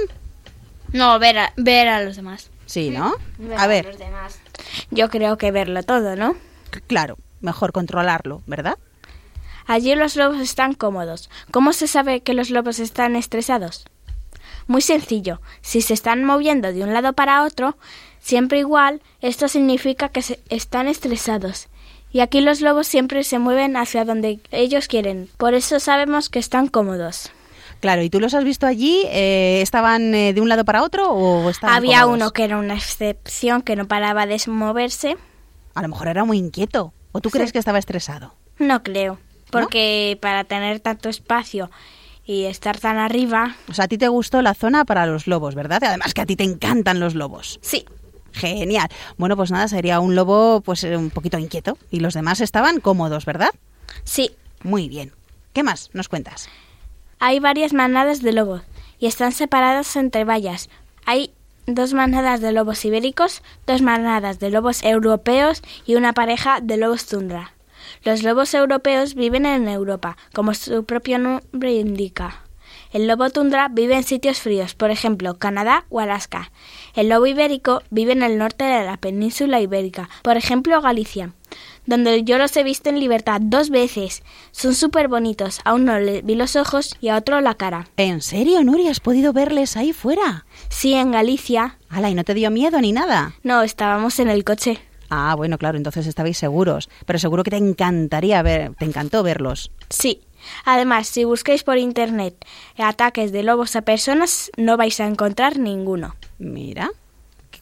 No, 0.92 1.18
ver 1.18 1.38
a, 1.38 1.52
ver 1.56 1.88
a 1.88 2.04
los 2.04 2.14
demás. 2.14 2.50
Sí, 2.66 2.90
¿no? 2.90 3.16
A 3.58 3.66
ver, 3.66 3.98
Yo 4.92 5.10
creo 5.10 5.38
que 5.38 5.50
verlo 5.50 5.82
todo, 5.82 6.14
¿no? 6.14 6.36
claro, 6.86 7.18
mejor 7.40 7.72
controlarlo, 7.72 8.42
¿verdad? 8.46 8.78
Allí 9.66 9.92
los 9.96 10.14
lobos 10.14 10.38
están 10.38 10.74
cómodos. 10.74 11.30
¿Cómo 11.50 11.72
se 11.72 11.88
sabe 11.88 12.20
que 12.20 12.34
los 12.34 12.50
lobos 12.50 12.78
están 12.78 13.16
estresados? 13.16 13.86
Muy 14.66 14.82
sencillo. 14.82 15.40
Si 15.60 15.80
se 15.82 15.94
están 15.94 16.24
moviendo 16.24 16.72
de 16.72 16.82
un 16.82 16.92
lado 16.92 17.12
para 17.12 17.42
otro, 17.44 17.76
siempre 18.20 18.58
igual, 18.58 19.00
esto 19.20 19.48
significa 19.48 20.08
que 20.08 20.22
se- 20.22 20.40
están 20.48 20.88
estresados. 20.88 21.68
Y 22.12 22.20
aquí 22.20 22.40
los 22.40 22.60
lobos 22.60 22.86
siempre 22.86 23.22
se 23.24 23.38
mueven 23.38 23.76
hacia 23.76 24.04
donde 24.04 24.40
ellos 24.50 24.88
quieren. 24.88 25.28
Por 25.36 25.54
eso 25.54 25.78
sabemos 25.80 26.28
que 26.28 26.38
están 26.40 26.66
cómodos. 26.66 27.30
Claro, 27.80 28.02
¿y 28.02 28.10
tú 28.10 28.20
los 28.20 28.34
has 28.34 28.44
visto 28.44 28.66
allí? 28.66 29.04
Eh, 29.10 29.60
¿Estaban 29.62 30.14
eh, 30.14 30.32
de 30.34 30.40
un 30.40 30.48
lado 30.48 30.64
para 30.64 30.82
otro 30.82 31.10
o 31.10 31.48
estaban 31.48 31.76
Había 31.76 32.02
cómodos? 32.02 32.16
uno 32.22 32.30
que 32.32 32.44
era 32.44 32.58
una 32.58 32.74
excepción 32.74 33.62
que 33.62 33.76
no 33.76 33.86
paraba 33.88 34.26
de 34.26 34.38
moverse. 34.48 35.16
A 35.74 35.82
lo 35.82 35.88
mejor 35.88 36.08
era 36.08 36.24
muy 36.24 36.36
inquieto. 36.36 36.92
¿O 37.12 37.20
tú 37.20 37.30
crees 37.30 37.52
que 37.52 37.58
estaba 37.58 37.78
estresado? 37.78 38.34
No 38.58 38.82
creo. 38.82 39.18
Porque 39.50 40.18
para 40.20 40.44
tener 40.44 40.80
tanto 40.80 41.08
espacio 41.08 41.70
y 42.24 42.44
estar 42.44 42.78
tan 42.78 42.98
arriba. 42.98 43.56
O 43.68 43.74
sea, 43.74 43.86
a 43.86 43.88
ti 43.88 43.98
te 43.98 44.08
gustó 44.08 44.42
la 44.42 44.54
zona 44.54 44.84
para 44.84 45.06
los 45.06 45.26
lobos, 45.26 45.54
¿verdad? 45.54 45.82
Además 45.84 46.14
que 46.14 46.20
a 46.20 46.26
ti 46.26 46.36
te 46.36 46.44
encantan 46.44 47.00
los 47.00 47.14
lobos. 47.14 47.58
Sí. 47.62 47.84
Genial. 48.32 48.88
Bueno, 49.16 49.36
pues 49.36 49.50
nada, 49.50 49.66
sería 49.66 49.98
un 50.00 50.14
lobo 50.14 50.60
pues 50.60 50.84
eh, 50.84 50.96
un 50.96 51.10
poquito 51.10 51.38
inquieto. 51.38 51.76
Y 51.90 52.00
los 52.00 52.14
demás 52.14 52.40
estaban 52.40 52.80
cómodos, 52.80 53.24
¿verdad? 53.24 53.50
Sí. 54.04 54.30
Muy 54.62 54.88
bien. 54.88 55.12
¿Qué 55.52 55.62
más 55.62 55.90
nos 55.92 56.08
cuentas? 56.08 56.48
Hay 57.18 57.40
varias 57.40 57.72
manadas 57.72 58.22
de 58.22 58.32
lobos 58.32 58.62
y 58.98 59.06
están 59.06 59.32
separadas 59.32 59.96
entre 59.96 60.24
vallas. 60.24 60.68
Hay 61.06 61.32
dos 61.66 61.92
manadas 61.92 62.40
de 62.40 62.52
lobos 62.52 62.84
ibéricos, 62.84 63.42
dos 63.66 63.82
manadas 63.82 64.38
de 64.38 64.50
lobos 64.50 64.82
europeos 64.84 65.62
y 65.86 65.96
una 65.96 66.12
pareja 66.12 66.60
de 66.60 66.76
lobos 66.76 67.06
tundra. 67.06 67.54
Los 68.04 68.22
lobos 68.22 68.54
europeos 68.54 69.14
viven 69.14 69.46
en 69.46 69.68
Europa, 69.68 70.16
como 70.32 70.54
su 70.54 70.84
propio 70.84 71.18
nombre 71.18 71.74
indica. 71.74 72.44
El 72.92 73.06
lobo 73.06 73.30
tundra 73.30 73.68
vive 73.68 73.94
en 73.94 74.02
sitios 74.02 74.40
fríos, 74.40 74.74
por 74.74 74.90
ejemplo, 74.90 75.38
Canadá 75.38 75.84
o 75.90 76.00
Alaska. 76.00 76.50
El 76.96 77.08
lobo 77.08 77.26
ibérico 77.26 77.82
vive 77.90 78.12
en 78.12 78.24
el 78.24 78.36
norte 78.36 78.64
de 78.64 78.84
la 78.84 78.96
península 78.96 79.60
ibérica, 79.60 80.08
por 80.22 80.36
ejemplo, 80.36 80.80
Galicia, 80.82 81.32
donde 81.86 82.24
yo 82.24 82.36
los 82.36 82.56
he 82.56 82.64
visto 82.64 82.90
en 82.90 82.98
libertad 82.98 83.40
dos 83.40 83.70
veces. 83.70 84.24
Son 84.50 84.74
súper 84.74 85.06
bonitos. 85.06 85.60
A 85.64 85.74
uno 85.74 86.00
le 86.00 86.22
vi 86.22 86.34
los 86.34 86.56
ojos 86.56 86.96
y 87.00 87.08
a 87.08 87.16
otro 87.16 87.40
la 87.40 87.54
cara. 87.54 87.86
¿En 87.96 88.22
serio, 88.22 88.64
Nuria? 88.64 88.90
¿Has 88.90 89.00
podido 89.00 89.32
verles 89.32 89.76
ahí 89.76 89.92
fuera? 89.92 90.44
Sí, 90.68 90.94
en 90.94 91.12
Galicia. 91.12 91.78
Ala, 91.88 92.10
¿y 92.10 92.14
no 92.14 92.24
te 92.24 92.34
dio 92.34 92.50
miedo 92.50 92.80
ni 92.80 92.90
nada? 92.90 93.34
No, 93.44 93.62
estábamos 93.62 94.18
en 94.18 94.30
el 94.30 94.42
coche. 94.42 94.80
Ah, 95.10 95.34
bueno, 95.36 95.58
claro, 95.58 95.76
entonces 95.76 96.06
estabais 96.06 96.38
seguros. 96.38 96.88
Pero 97.04 97.18
seguro 97.18 97.42
que 97.42 97.50
te 97.50 97.56
encantaría 97.56 98.40
ver, 98.42 98.72
te 98.78 98.84
encantó 98.84 99.22
verlos. 99.22 99.72
Sí. 99.90 100.22
Además, 100.64 101.08
si 101.08 101.24
busquéis 101.24 101.64
por 101.64 101.76
internet 101.76 102.34
ataques 102.78 103.32
de 103.32 103.42
lobos 103.42 103.76
a 103.76 103.82
personas, 103.82 104.50
no 104.56 104.76
vais 104.76 104.98
a 105.00 105.06
encontrar 105.06 105.58
ninguno. 105.58 106.16
Mira, 106.38 106.90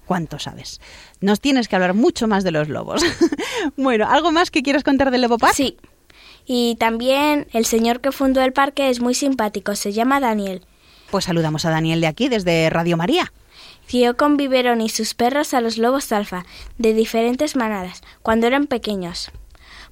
¿cuánto 0.07 0.39
sabes? 0.39 0.81
Nos 1.21 1.41
tienes 1.41 1.67
que 1.67 1.75
hablar 1.75 1.95
mucho 1.95 2.29
más 2.29 2.45
de 2.45 2.53
los 2.53 2.69
lobos. 2.69 3.03
bueno, 3.77 4.07
¿algo 4.09 4.31
más 4.31 4.51
que 4.51 4.63
quieras 4.63 4.85
contar 4.85 5.11
del 5.11 5.23
Lobo 5.23 5.39
Park? 5.39 5.55
Sí. 5.55 5.77
Y 6.47 6.77
también 6.77 7.47
el 7.53 7.67
señor 7.67 8.01
que 8.01 8.13
fundó 8.13 8.43
el 8.43 8.53
parque 8.53 8.91
es 8.91 9.01
muy 9.01 9.15
simpático, 9.15 9.75
se 9.75 9.93
llama 9.93 10.21
Daniel. 10.21 10.65
Pues 11.11 11.25
saludamos 11.25 11.65
a 11.65 11.71
Daniel 11.71 12.01
de 12.01 12.07
aquí, 12.07 12.29
desde 12.29 12.71
Radio 12.71 12.97
María. 12.97 13.33
Crió 13.89 14.19
con 14.19 14.37
biberón 14.37 14.83
y 14.83 14.91
sus 14.91 15.15
perros 15.15 15.55
a 15.55 15.63
los 15.63 15.79
lobos 15.79 16.13
alfa, 16.13 16.45
de 16.77 16.93
diferentes 16.93 17.57
manadas, 17.57 18.03
cuando 18.21 18.47
eran 18.47 18.67
pequeños. 18.67 19.31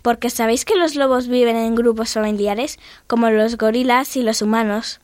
Porque 0.02 0.28
sabéis 0.28 0.66
que 0.66 0.76
los 0.76 0.96
lobos 0.96 1.28
viven 1.28 1.56
en 1.56 1.74
grupos 1.74 2.12
familiares, 2.12 2.78
como 3.06 3.30
los 3.30 3.56
gorilas 3.56 4.14
y 4.18 4.22
los 4.22 4.42
humanos. 4.42 5.00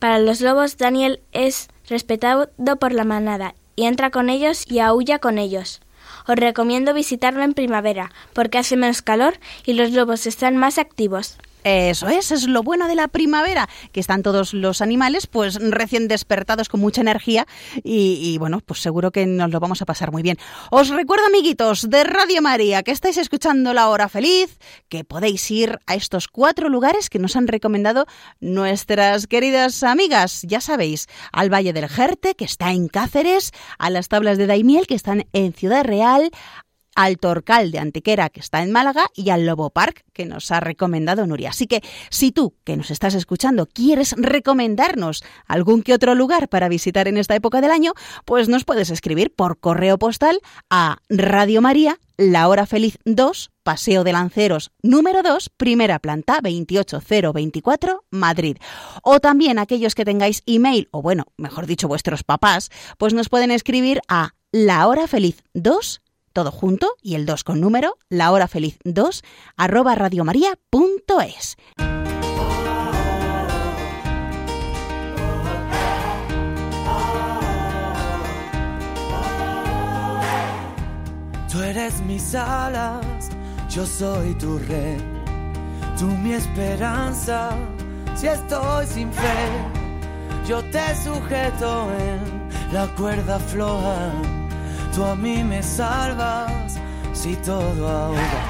Para 0.00 0.18
los 0.18 0.40
lobos, 0.40 0.78
Daniel 0.78 1.20
es 1.30 1.68
respetado 1.88 2.50
por 2.80 2.92
la 2.92 3.04
manada 3.04 3.54
y 3.76 3.84
entra 3.84 4.10
con 4.10 4.28
ellos 4.28 4.64
y 4.68 4.80
aúlla 4.80 5.20
con 5.20 5.38
ellos. 5.38 5.80
Os 6.26 6.34
recomiendo 6.34 6.92
visitarlo 6.92 7.44
en 7.44 7.54
primavera, 7.54 8.10
porque 8.32 8.58
hace 8.58 8.76
menos 8.76 9.00
calor 9.00 9.38
y 9.64 9.74
los 9.74 9.92
lobos 9.92 10.26
están 10.26 10.56
más 10.56 10.78
activos. 10.78 11.38
Eso 11.64 12.08
es, 12.08 12.30
es 12.30 12.46
lo 12.46 12.62
bueno 12.62 12.88
de 12.88 12.94
la 12.94 13.08
primavera, 13.08 13.68
que 13.90 14.00
están 14.00 14.22
todos 14.22 14.52
los 14.52 14.82
animales 14.82 15.26
pues 15.26 15.54
recién 15.54 16.08
despertados 16.08 16.68
con 16.68 16.80
mucha 16.80 17.00
energía 17.00 17.46
y, 17.82 18.36
bueno, 18.38 18.60
pues 18.60 18.80
seguro 18.80 19.10
que 19.10 19.24
nos 19.24 19.50
lo 19.50 19.60
vamos 19.60 19.80
a 19.80 19.86
pasar 19.86 20.12
muy 20.12 20.22
bien. 20.22 20.36
Os 20.70 20.90
recuerdo, 20.90 21.26
amiguitos 21.26 21.88
de 21.88 22.04
Radio 22.04 22.42
María, 22.42 22.82
que 22.82 22.90
estáis 22.90 23.16
escuchando 23.16 23.72
La 23.72 23.88
Hora 23.88 24.10
Feliz, 24.10 24.58
que 24.90 25.04
podéis 25.04 25.50
ir 25.50 25.78
a 25.86 25.94
estos 25.94 26.28
cuatro 26.28 26.68
lugares 26.68 27.08
que 27.08 27.18
nos 27.18 27.34
han 27.34 27.48
recomendado 27.48 28.06
nuestras 28.40 29.26
queridas 29.26 29.82
amigas, 29.82 30.42
ya 30.42 30.60
sabéis, 30.60 31.06
al 31.32 31.52
Valle 31.52 31.72
del 31.72 31.88
Jerte, 31.88 32.34
que 32.34 32.44
está 32.44 32.72
en 32.72 32.88
Cáceres, 32.88 33.52
a 33.78 33.88
las 33.88 34.08
tablas 34.08 34.36
de 34.36 34.46
Daimiel, 34.46 34.86
que 34.86 34.94
están 34.94 35.26
en 35.32 35.54
Ciudad 35.54 35.84
Real, 35.84 36.30
al 36.94 37.18
Torcal 37.18 37.70
de 37.70 37.78
Antequera, 37.78 38.28
que 38.28 38.40
está 38.40 38.62
en 38.62 38.72
Málaga, 38.72 39.06
y 39.14 39.30
al 39.30 39.46
Lobo 39.46 39.70
Park, 39.70 40.04
que 40.12 40.26
nos 40.26 40.50
ha 40.50 40.60
recomendado 40.60 41.26
Nuria. 41.26 41.50
Así 41.50 41.66
que 41.66 41.82
si 42.10 42.32
tú, 42.32 42.54
que 42.64 42.76
nos 42.76 42.90
estás 42.90 43.14
escuchando, 43.14 43.66
quieres 43.66 44.14
recomendarnos 44.16 45.24
algún 45.46 45.82
que 45.82 45.94
otro 45.94 46.14
lugar 46.14 46.48
para 46.48 46.68
visitar 46.68 47.08
en 47.08 47.16
esta 47.16 47.34
época 47.34 47.60
del 47.60 47.70
año, 47.70 47.92
pues 48.24 48.48
nos 48.48 48.64
puedes 48.64 48.90
escribir 48.90 49.34
por 49.34 49.58
correo 49.58 49.98
postal 49.98 50.40
a 50.70 50.98
Radio 51.08 51.60
María, 51.60 51.98
La 52.16 52.48
Hora 52.48 52.66
Feliz 52.66 52.98
2, 53.04 53.50
Paseo 53.62 54.04
de 54.04 54.12
Lanceros, 54.12 54.70
número 54.82 55.22
2, 55.22 55.50
primera 55.56 55.98
planta 55.98 56.40
28024, 56.42 58.04
Madrid. 58.10 58.58
O 59.02 59.20
también 59.20 59.58
aquellos 59.58 59.94
que 59.94 60.04
tengáis 60.04 60.42
email, 60.46 60.88
o 60.92 61.02
bueno, 61.02 61.24
mejor 61.36 61.66
dicho, 61.66 61.88
vuestros 61.88 62.22
papás, 62.22 62.70
pues 62.98 63.14
nos 63.14 63.28
pueden 63.28 63.50
escribir 63.50 64.00
a 64.08 64.34
La 64.52 64.86
Hora 64.86 65.08
Feliz 65.08 65.42
2, 65.54 66.02
todo 66.34 66.50
junto 66.50 66.96
y 67.00 67.14
el 67.14 67.24
2 67.24 67.44
con 67.44 67.60
número, 67.60 67.96
la 68.10 68.30
hora 68.32 68.48
feliz 68.48 68.78
2, 68.84 69.22
arroba 69.56 69.94
radiomaria.es. 69.94 71.56
Tú 81.50 81.62
eres 81.62 82.00
mis 82.00 82.34
alas, 82.34 83.30
yo 83.70 83.86
soy 83.86 84.34
tu 84.34 84.58
rey, 84.58 84.98
tú 85.96 86.06
mi 86.06 86.32
esperanza, 86.32 87.56
si 88.16 88.26
estoy 88.26 88.86
sin 88.86 89.12
fe, 89.12 89.48
yo 90.48 90.64
te 90.72 90.96
sujeto 90.96 91.92
en 91.92 92.72
la 92.72 92.92
cuerda 92.96 93.38
floja, 93.38 94.12
tú 94.94 95.04
a 95.04 95.16
mí 95.16 95.42
me 95.42 95.62
salvas, 95.62 96.78
si 97.12 97.34
todo 97.36 97.88
ahoga. 97.88 98.40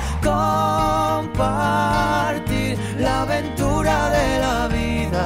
Compartir 1.33 2.79
la 2.99 3.23
aventura 3.23 4.11
de 4.11 4.39
la 4.41 4.69
vida 4.69 5.25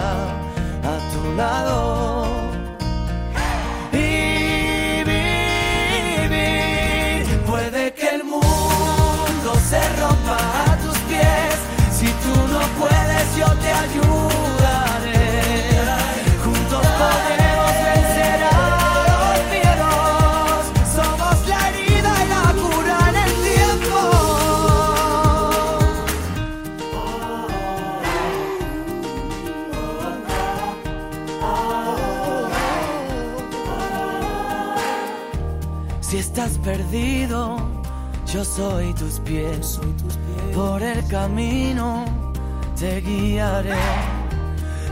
a 0.84 0.98
tu 1.12 1.32
lado. 1.36 2.26
Vivir. 3.92 5.06
Puede 7.46 7.92
que 7.94 8.08
el 8.10 8.24
mundo 8.24 9.50
se 9.68 9.80
rompa 10.00 10.38
a 10.70 10.76
tus 10.84 10.98
pies. 11.08 11.56
Si 11.90 12.06
tú 12.06 12.34
no 12.52 12.60
puedes, 12.78 13.36
yo 13.36 13.46
te 13.62 13.72
ayudaré. 13.72 14.07
Soy 38.58 38.92
tus 38.94 39.20
pies. 39.20 39.78
Por 40.52 40.82
el 40.82 41.06
camino 41.06 42.04
te 42.76 43.00
guiaré. 43.00 43.78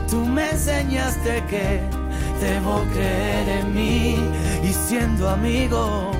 Tú 0.09 0.19
me 0.25 0.51
enseñaste 0.51 1.43
que 1.49 1.81
debo 2.39 2.81
creer 2.93 3.49
en 3.59 3.75
mí. 3.75 4.15
Y 4.63 4.71
siendo 4.87 5.29
amigos, 5.29 6.15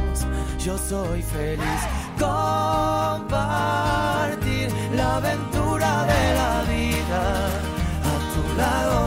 yo 0.60 0.78
soy 0.78 1.22
feliz. 1.22 1.82
Compartir 2.20 3.18
la 4.93 5.16
aventura 5.16 5.91
de 6.14 6.24
la 6.39 6.54
vida 6.74 7.24
a 8.12 8.16
tu 8.34 8.41
lado. 8.58 9.07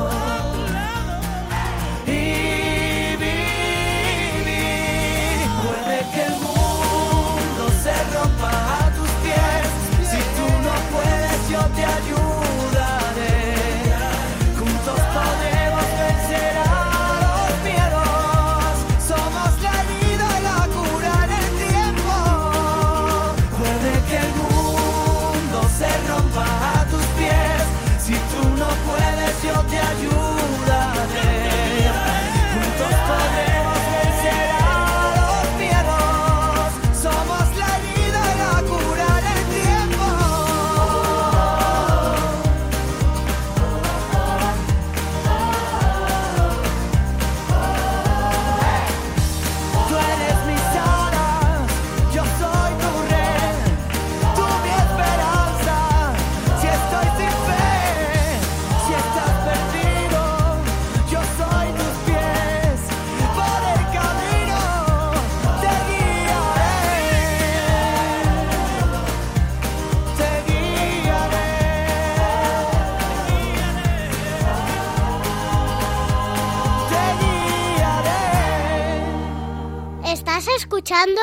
Escuchando? 81.01 81.21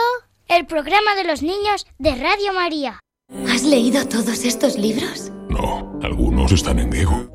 El 0.47 0.65
programa 0.65 1.15
de 1.15 1.23
los 1.25 1.43
niños 1.43 1.85
de 1.99 2.15
Radio 2.15 2.53
María. 2.53 2.99
¿Has 3.49 3.63
leído 3.63 4.07
todos 4.07 4.45
estos 4.45 4.77
libros? 4.77 5.31
No, 5.49 5.99
algunos 6.01 6.51
están 6.51 6.79
en 6.79 6.89
griego. 6.89 7.27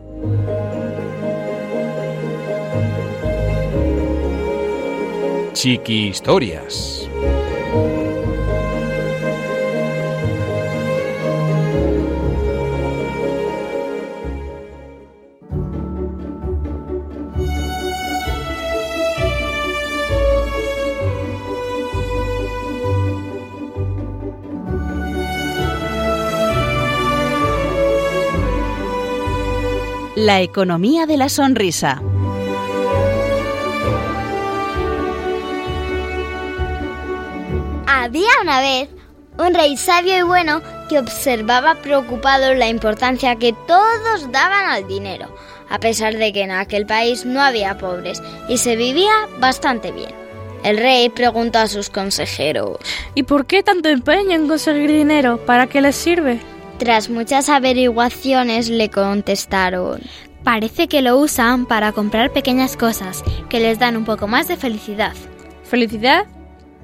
Chiqui 5.52 6.08
Historias. 6.08 7.08
La 30.14 30.42
economía 30.42 31.06
de 31.06 31.16
la 31.16 31.30
sonrisa. 31.30 32.02
Había 37.86 38.28
una 38.42 38.60
vez 38.60 38.90
un 39.38 39.54
rey 39.54 39.78
sabio 39.78 40.18
y 40.18 40.22
bueno 40.22 40.60
que 40.90 40.98
observaba 40.98 41.76
preocupado 41.76 42.52
la 42.52 42.68
importancia 42.68 43.36
que 43.36 43.54
todos 43.66 44.30
daban 44.30 44.66
al 44.66 44.86
dinero, 44.86 45.34
a 45.70 45.80
pesar 45.80 46.14
de 46.18 46.30
que 46.34 46.42
en 46.42 46.50
aquel 46.50 46.84
país 46.84 47.24
no 47.24 47.40
había 47.40 47.78
pobres 47.78 48.22
y 48.50 48.58
se 48.58 48.76
vivía 48.76 49.14
bastante 49.38 49.92
bien. 49.92 50.12
El 50.62 50.76
rey 50.76 51.08
preguntó 51.08 51.60
a 51.60 51.68
sus 51.68 51.88
consejeros. 51.88 52.76
¿Y 53.14 53.22
por 53.22 53.46
qué 53.46 53.62
tanto 53.62 53.88
empeño 53.88 54.32
en 54.32 54.46
conseguir 54.46 54.92
dinero? 54.92 55.38
¿Para 55.46 55.68
qué 55.68 55.80
les 55.80 55.96
sirve? 55.96 56.51
Tras 56.82 57.10
muchas 57.10 57.48
averiguaciones 57.48 58.68
le 58.68 58.90
contestaron. 58.90 60.00
Parece 60.42 60.88
que 60.88 61.00
lo 61.00 61.16
usan 61.16 61.66
para 61.66 61.92
comprar 61.92 62.32
pequeñas 62.32 62.76
cosas 62.76 63.22
que 63.48 63.60
les 63.60 63.78
dan 63.78 63.96
un 63.96 64.04
poco 64.04 64.26
más 64.26 64.48
de 64.48 64.56
felicidad. 64.56 65.12
¿Felicidad? 65.62 66.26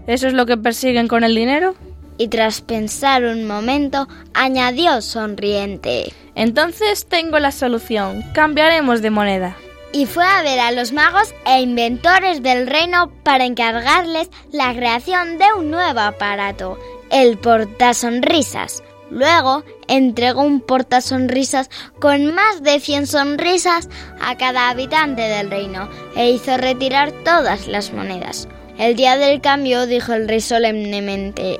¿Eso 0.06 0.28
es 0.28 0.34
lo 0.34 0.46
que 0.46 0.56
persiguen 0.56 1.08
con 1.08 1.24
el 1.24 1.34
dinero? 1.34 1.74
Y 2.16 2.28
tras 2.28 2.60
pensar 2.60 3.24
un 3.24 3.44
momento, 3.48 4.06
añadió 4.34 5.02
sonriente. 5.02 6.12
Entonces 6.36 7.08
tengo 7.08 7.40
la 7.40 7.50
solución. 7.50 8.22
Cambiaremos 8.34 9.02
de 9.02 9.10
moneda. 9.10 9.56
Y 9.92 10.06
fue 10.06 10.24
a 10.24 10.44
ver 10.44 10.60
a 10.60 10.70
los 10.70 10.92
magos 10.92 11.34
e 11.44 11.60
inventores 11.60 12.40
del 12.40 12.68
reino 12.68 13.10
para 13.24 13.46
encargarles 13.46 14.30
la 14.52 14.72
creación 14.74 15.38
de 15.38 15.46
un 15.58 15.72
nuevo 15.72 15.98
aparato, 15.98 16.78
el 17.10 17.36
portasonrisas. 17.36 18.84
Luego 19.10 19.64
entregó 19.88 20.42
un 20.42 20.60
portasonrisas 20.60 21.70
con 22.00 22.34
más 22.34 22.62
de 22.62 22.78
100 22.78 23.06
sonrisas 23.06 23.88
a 24.20 24.36
cada 24.36 24.70
habitante 24.70 25.22
del 25.22 25.50
reino 25.50 25.88
e 26.14 26.30
hizo 26.30 26.56
retirar 26.56 27.10
todas 27.24 27.66
las 27.66 27.92
monedas. 27.92 28.48
El 28.78 28.94
día 28.94 29.16
del 29.16 29.40
cambio 29.40 29.86
dijo 29.86 30.12
el 30.12 30.28
rey 30.28 30.40
solemnemente. 30.40 31.58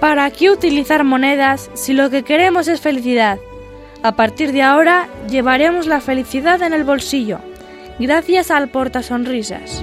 ¿Para 0.00 0.30
qué 0.30 0.50
utilizar 0.50 1.02
monedas 1.02 1.70
si 1.74 1.92
lo 1.92 2.10
que 2.10 2.22
queremos 2.22 2.68
es 2.68 2.80
felicidad? 2.80 3.38
A 4.04 4.12
partir 4.12 4.52
de 4.52 4.62
ahora 4.62 5.08
llevaremos 5.28 5.86
la 5.86 6.00
felicidad 6.00 6.62
en 6.62 6.72
el 6.72 6.84
bolsillo, 6.84 7.40
gracias 7.98 8.52
al 8.52 8.68
portasonrisas. 8.68 9.82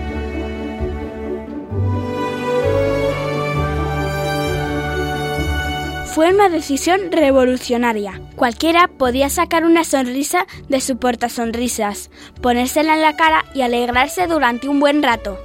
Fue 6.16 6.34
una 6.34 6.48
decisión 6.48 7.12
revolucionaria. 7.12 8.22
Cualquiera 8.38 8.88
podía 8.88 9.28
sacar 9.28 9.66
una 9.66 9.84
sonrisa 9.84 10.48
de 10.70 10.80
su 10.80 10.98
sonrisas, 11.28 12.10
ponérsela 12.42 12.96
en 12.96 13.02
la 13.02 13.18
cara 13.18 13.44
y 13.54 13.64
alegrarse 13.64 14.26
durante 14.26 14.70
un 14.70 14.80
buen 14.80 15.04
rato. 15.04 15.38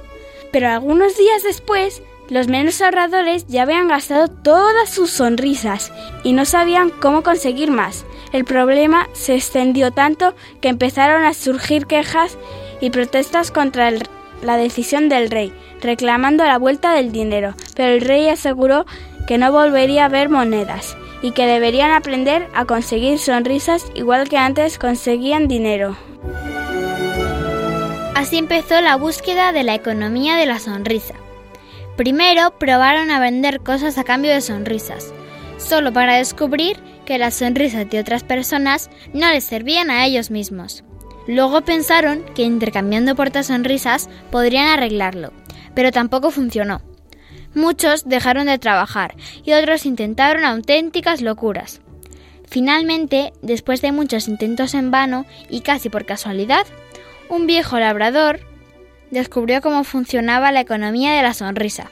Pero 0.53 0.69
algunos 0.69 1.17
días 1.17 1.43
después, 1.43 2.01
los 2.29 2.47
menos 2.47 2.81
ahorradores 2.81 3.45
ya 3.47 3.63
habían 3.63 3.89
gastado 3.89 4.29
todas 4.29 4.89
sus 4.89 5.09
sonrisas 5.09 5.91
y 6.23 6.31
no 6.31 6.45
sabían 6.45 6.89
cómo 6.89 7.21
conseguir 7.21 7.69
más. 7.69 8.05
El 8.31 8.45
problema 8.45 9.09
se 9.11 9.35
extendió 9.35 9.91
tanto 9.91 10.35
que 10.61 10.69
empezaron 10.69 11.25
a 11.25 11.33
surgir 11.33 11.85
quejas 11.85 12.37
y 12.79 12.91
protestas 12.91 13.51
contra 13.51 13.91
la 14.41 14.55
decisión 14.55 15.09
del 15.09 15.29
rey, 15.29 15.53
reclamando 15.81 16.45
la 16.45 16.57
vuelta 16.57 16.93
del 16.93 17.11
dinero, 17.11 17.55
pero 17.75 17.91
el 17.91 17.99
rey 17.99 18.29
aseguró 18.29 18.85
que 19.27 19.37
no 19.37 19.51
volvería 19.51 20.05
a 20.05 20.09
ver 20.09 20.29
monedas 20.29 20.97
y 21.21 21.31
que 21.31 21.45
deberían 21.45 21.91
aprender 21.91 22.47
a 22.53 22.65
conseguir 22.65 23.19
sonrisas 23.19 23.85
igual 23.95 24.27
que 24.27 24.37
antes 24.37 24.79
conseguían 24.79 25.47
dinero. 25.47 25.95
Así 28.15 28.37
empezó 28.37 28.81
la 28.81 28.97
búsqueda 28.97 29.51
de 29.51 29.63
la 29.63 29.73
economía 29.73 30.35
de 30.35 30.45
la 30.45 30.59
sonrisa. 30.59 31.15
Primero 31.97 32.57
probaron 32.57 33.11
a 33.11 33.19
vender 33.19 33.61
cosas 33.61 33.97
a 33.97 34.03
cambio 34.03 34.31
de 34.31 34.41
sonrisas, 34.41 35.13
solo 35.57 35.91
para 35.91 36.15
descubrir 36.15 36.77
que 37.05 37.17
las 37.17 37.35
sonrisas 37.35 37.89
de 37.89 37.99
otras 37.99 38.23
personas 38.23 38.89
no 39.13 39.29
les 39.29 39.43
servían 39.43 39.89
a 39.89 40.05
ellos 40.05 40.31
mismos. 40.31 40.83
Luego 41.27 41.61
pensaron 41.61 42.23
que 42.35 42.43
intercambiando 42.43 43.15
sonrisas 43.43 44.09
podrían 44.31 44.67
arreglarlo, 44.67 45.31
pero 45.73 45.91
tampoco 45.91 46.31
funcionó. 46.31 46.81
Muchos 47.53 48.07
dejaron 48.07 48.47
de 48.47 48.59
trabajar 48.59 49.15
y 49.43 49.53
otros 49.53 49.85
intentaron 49.85 50.45
auténticas 50.45 51.21
locuras. 51.21 51.81
Finalmente, 52.47 53.33
después 53.41 53.81
de 53.81 53.91
muchos 53.91 54.27
intentos 54.27 54.73
en 54.73 54.91
vano 54.91 55.25
y 55.49 55.61
casi 55.61 55.89
por 55.89 56.05
casualidad, 56.05 56.65
un 57.29 57.47
viejo 57.47 57.79
labrador 57.79 58.41
descubrió 59.09 59.61
cómo 59.61 59.83
funcionaba 59.83 60.51
la 60.51 60.61
economía 60.61 61.13
de 61.13 61.21
la 61.21 61.33
sonrisa. 61.33 61.91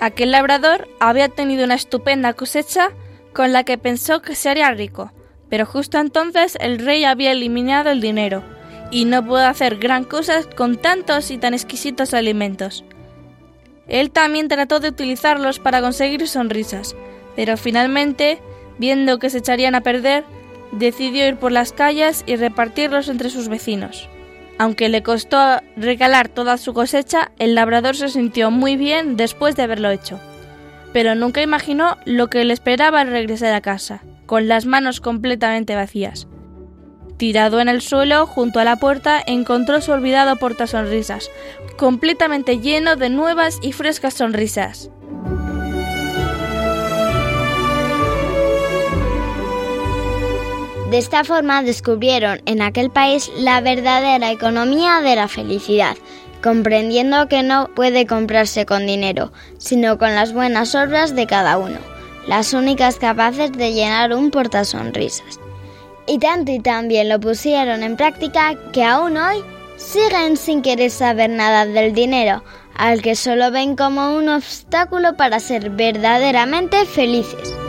Aquel 0.00 0.30
labrador 0.30 0.88
había 1.00 1.28
tenido 1.28 1.64
una 1.64 1.74
estupenda 1.74 2.34
cosecha 2.34 2.90
con 3.32 3.52
la 3.52 3.64
que 3.64 3.78
pensó 3.78 4.22
que 4.22 4.34
se 4.34 4.50
haría 4.50 4.70
rico, 4.70 5.12
pero 5.48 5.66
justo 5.66 5.98
entonces 5.98 6.56
el 6.60 6.78
rey 6.78 7.04
había 7.04 7.32
eliminado 7.32 7.90
el 7.90 8.00
dinero 8.00 8.42
y 8.90 9.04
no 9.04 9.24
pudo 9.24 9.46
hacer 9.46 9.76
gran 9.76 10.04
cosa 10.04 10.42
con 10.56 10.76
tantos 10.76 11.30
y 11.30 11.38
tan 11.38 11.54
exquisitos 11.54 12.14
alimentos. 12.14 12.84
Él 13.88 14.10
también 14.10 14.48
trató 14.48 14.80
de 14.80 14.88
utilizarlos 14.88 15.58
para 15.58 15.80
conseguir 15.80 16.26
sonrisas, 16.28 16.96
pero 17.36 17.56
finalmente, 17.56 18.40
viendo 18.78 19.18
que 19.18 19.30
se 19.30 19.38
echarían 19.38 19.74
a 19.74 19.82
perder, 19.82 20.24
decidió 20.72 21.26
ir 21.26 21.36
por 21.36 21.52
las 21.52 21.72
calles 21.72 22.24
y 22.26 22.36
repartirlos 22.36 23.08
entre 23.08 23.30
sus 23.30 23.48
vecinos. 23.48 24.08
Aunque 24.58 24.88
le 24.88 25.02
costó 25.02 25.60
regalar 25.76 26.28
toda 26.28 26.56
su 26.56 26.72
cosecha, 26.72 27.30
el 27.38 27.54
labrador 27.54 27.94
se 27.94 28.08
sintió 28.08 28.50
muy 28.50 28.76
bien 28.76 29.16
después 29.16 29.54
de 29.54 29.62
haberlo 29.62 29.90
hecho. 29.90 30.18
Pero 30.92 31.14
nunca 31.14 31.42
imaginó 31.42 31.98
lo 32.06 32.28
que 32.28 32.44
le 32.44 32.54
esperaba 32.54 33.00
al 33.00 33.08
regresar 33.08 33.52
a 33.52 33.60
casa, 33.60 34.02
con 34.24 34.48
las 34.48 34.64
manos 34.64 35.00
completamente 35.00 35.74
vacías. 35.74 36.26
Tirado 37.16 37.60
en 37.60 37.68
el 37.68 37.80
suelo, 37.80 38.26
junto 38.26 38.60
a 38.60 38.64
la 38.64 38.76
puerta, 38.76 39.22
encontró 39.26 39.80
su 39.80 39.92
olvidado 39.92 40.36
portasonrisas, 40.36 41.30
completamente 41.78 42.60
lleno 42.60 42.96
de 42.96 43.08
nuevas 43.08 43.58
y 43.62 43.72
frescas 43.72 44.14
sonrisas. 44.14 44.90
De 50.90 50.98
esta 50.98 51.24
forma 51.24 51.62
descubrieron 51.62 52.40
en 52.44 52.62
aquel 52.62 52.90
país 52.90 53.30
la 53.36 53.60
verdadera 53.60 54.30
economía 54.30 55.00
de 55.00 55.16
la 55.16 55.26
felicidad, 55.26 55.96
comprendiendo 56.42 57.28
que 57.28 57.42
no 57.42 57.70
puede 57.74 58.06
comprarse 58.06 58.66
con 58.66 58.86
dinero, 58.86 59.32
sino 59.58 59.98
con 59.98 60.14
las 60.14 60.32
buenas 60.32 60.74
obras 60.74 61.16
de 61.16 61.26
cada 61.26 61.56
uno, 61.56 61.78
las 62.28 62.52
únicas 62.52 62.96
capaces 62.96 63.52
de 63.52 63.72
llenar 63.72 64.14
un 64.14 64.30
portasonrisas. 64.30 65.40
Y 66.06 66.18
tanto 66.18 66.52
y 66.52 66.60
tan 66.60 66.88
bien 66.88 67.08
lo 67.08 67.18
pusieron 67.18 67.82
en 67.82 67.96
práctica 67.96 68.54
que 68.72 68.84
aún 68.84 69.16
hoy 69.16 69.42
siguen 69.76 70.36
sin 70.36 70.62
querer 70.62 70.90
saber 70.90 71.30
nada 71.30 71.66
del 71.66 71.92
dinero, 71.94 72.44
al 72.76 73.02
que 73.02 73.16
solo 73.16 73.50
ven 73.50 73.76
como 73.76 74.16
un 74.16 74.28
obstáculo 74.28 75.16
para 75.16 75.40
ser 75.40 75.70
verdaderamente 75.70 76.84
felices. 76.86 77.65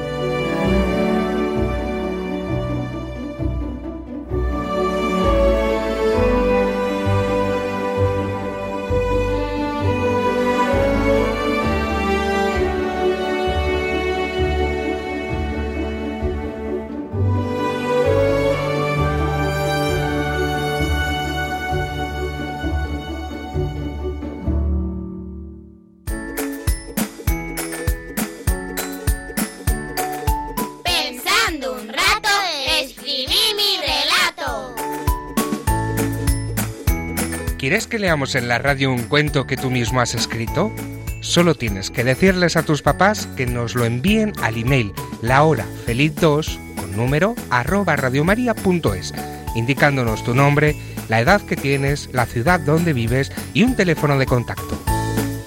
¿Quieres 37.77 37.89
que 37.89 37.99
leamos 37.99 38.33
en 38.33 38.47
la 38.47 38.57
radio 38.57 38.91
un 38.91 39.03
cuento 39.03 39.45
que 39.45 39.55
tú 39.55 39.69
mismo 39.69 40.01
has 40.01 40.15
escrito? 40.15 40.73
Solo 41.21 41.53
tienes 41.53 41.91
que 41.91 42.03
decirles 42.03 42.57
a 42.57 42.63
tus 42.63 42.81
papás 42.81 43.27
que 43.37 43.45
nos 43.45 43.75
lo 43.75 43.85
envíen 43.85 44.33
al 44.41 44.57
email 44.57 44.93
lahorafeliz2 45.21 46.75
con 46.75 46.97
número 46.97 47.35
arroba 47.51 47.95
radiomaria.es, 47.95 49.13
indicándonos 49.53 50.23
tu 50.23 50.33
nombre, 50.33 50.75
la 51.07 51.19
edad 51.19 51.39
que 51.39 51.55
tienes, 51.55 52.09
la 52.13 52.25
ciudad 52.25 52.59
donde 52.59 52.93
vives 52.93 53.31
y 53.53 53.61
un 53.61 53.75
teléfono 53.75 54.17
de 54.17 54.25
contacto. 54.25 54.81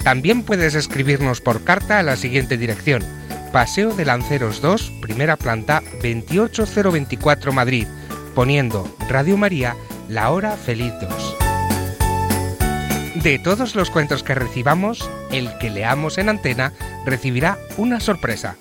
También 0.04 0.44
puedes 0.44 0.76
escribirnos 0.76 1.40
por 1.40 1.64
carta 1.64 1.98
a 1.98 2.04
la 2.04 2.14
siguiente 2.14 2.56
dirección. 2.56 3.02
Paseo 3.52 3.92
de 3.92 4.04
Lanceros 4.04 4.62
2, 4.62 4.92
primera 5.02 5.36
planta, 5.36 5.82
28024 6.00 7.52
Madrid, 7.52 7.88
poniendo 8.36 8.88
Radio 9.08 9.36
María, 9.36 9.74
la 10.08 10.30
hora 10.30 10.56
feliz 10.56 10.92
2. 11.00 11.39
De 13.22 13.38
todos 13.38 13.74
los 13.74 13.90
cuentos 13.90 14.22
que 14.22 14.34
recibamos, 14.34 15.08
el 15.30 15.56
que 15.58 15.68
leamos 15.68 16.16
en 16.16 16.30
antena 16.30 16.72
recibirá 17.04 17.58
una 17.76 18.00
sorpresa. 18.00 18.56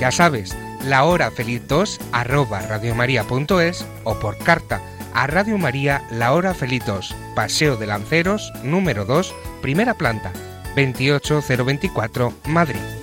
Ya 0.00 0.10
sabes, 0.10 0.56
la 0.84 1.04
hora 1.04 1.30
feliz 1.30 1.62
2 1.68 2.00
arroba 2.10 2.62
radiomaria.es 2.62 3.86
o 4.02 4.18
por 4.18 4.38
carta 4.38 4.80
a 5.14 5.26
Radio 5.28 5.56
María 5.58 6.02
La 6.10 6.32
Hora 6.32 6.54
Feliz 6.54 6.84
2, 6.86 7.14
Paseo 7.34 7.76
de 7.76 7.86
Lanceros, 7.86 8.52
número 8.64 9.04
2, 9.04 9.34
primera 9.60 9.94
planta, 9.94 10.32
28024, 10.74 12.32
Madrid. 12.46 12.99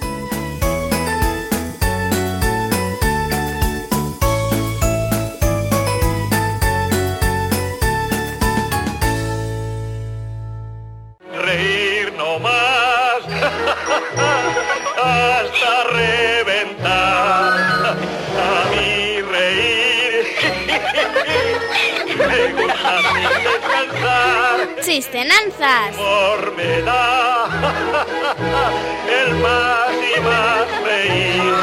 Descansar. 24.98 25.94
¡Chistenanzas! 25.94 25.96
Humor 25.96 26.54
me 26.56 26.82
da 26.82 27.46
el 29.22 29.34
más 29.36 29.92
y 29.94 30.20
más 30.22 30.66
reír. 30.84 31.54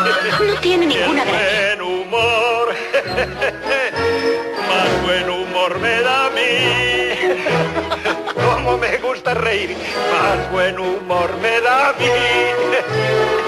No 0.46 0.60
tiene 0.60 0.86
ninguna 0.86 1.22
El 1.22 1.28
buen 1.28 1.82
humor, 1.82 2.68
más 4.68 5.02
buen 5.04 5.30
humor 5.30 5.78
me 5.80 6.00
da 6.02 6.26
a 6.26 6.30
mí. 6.30 6.42
Como 8.34 8.78
me 8.78 8.98
gusta 8.98 9.34
reír, 9.34 9.76
más 10.12 10.52
buen 10.52 10.78
humor 10.78 11.36
me 11.42 11.60
da 11.60 11.88
a 11.88 11.92
mí. 11.94 13.43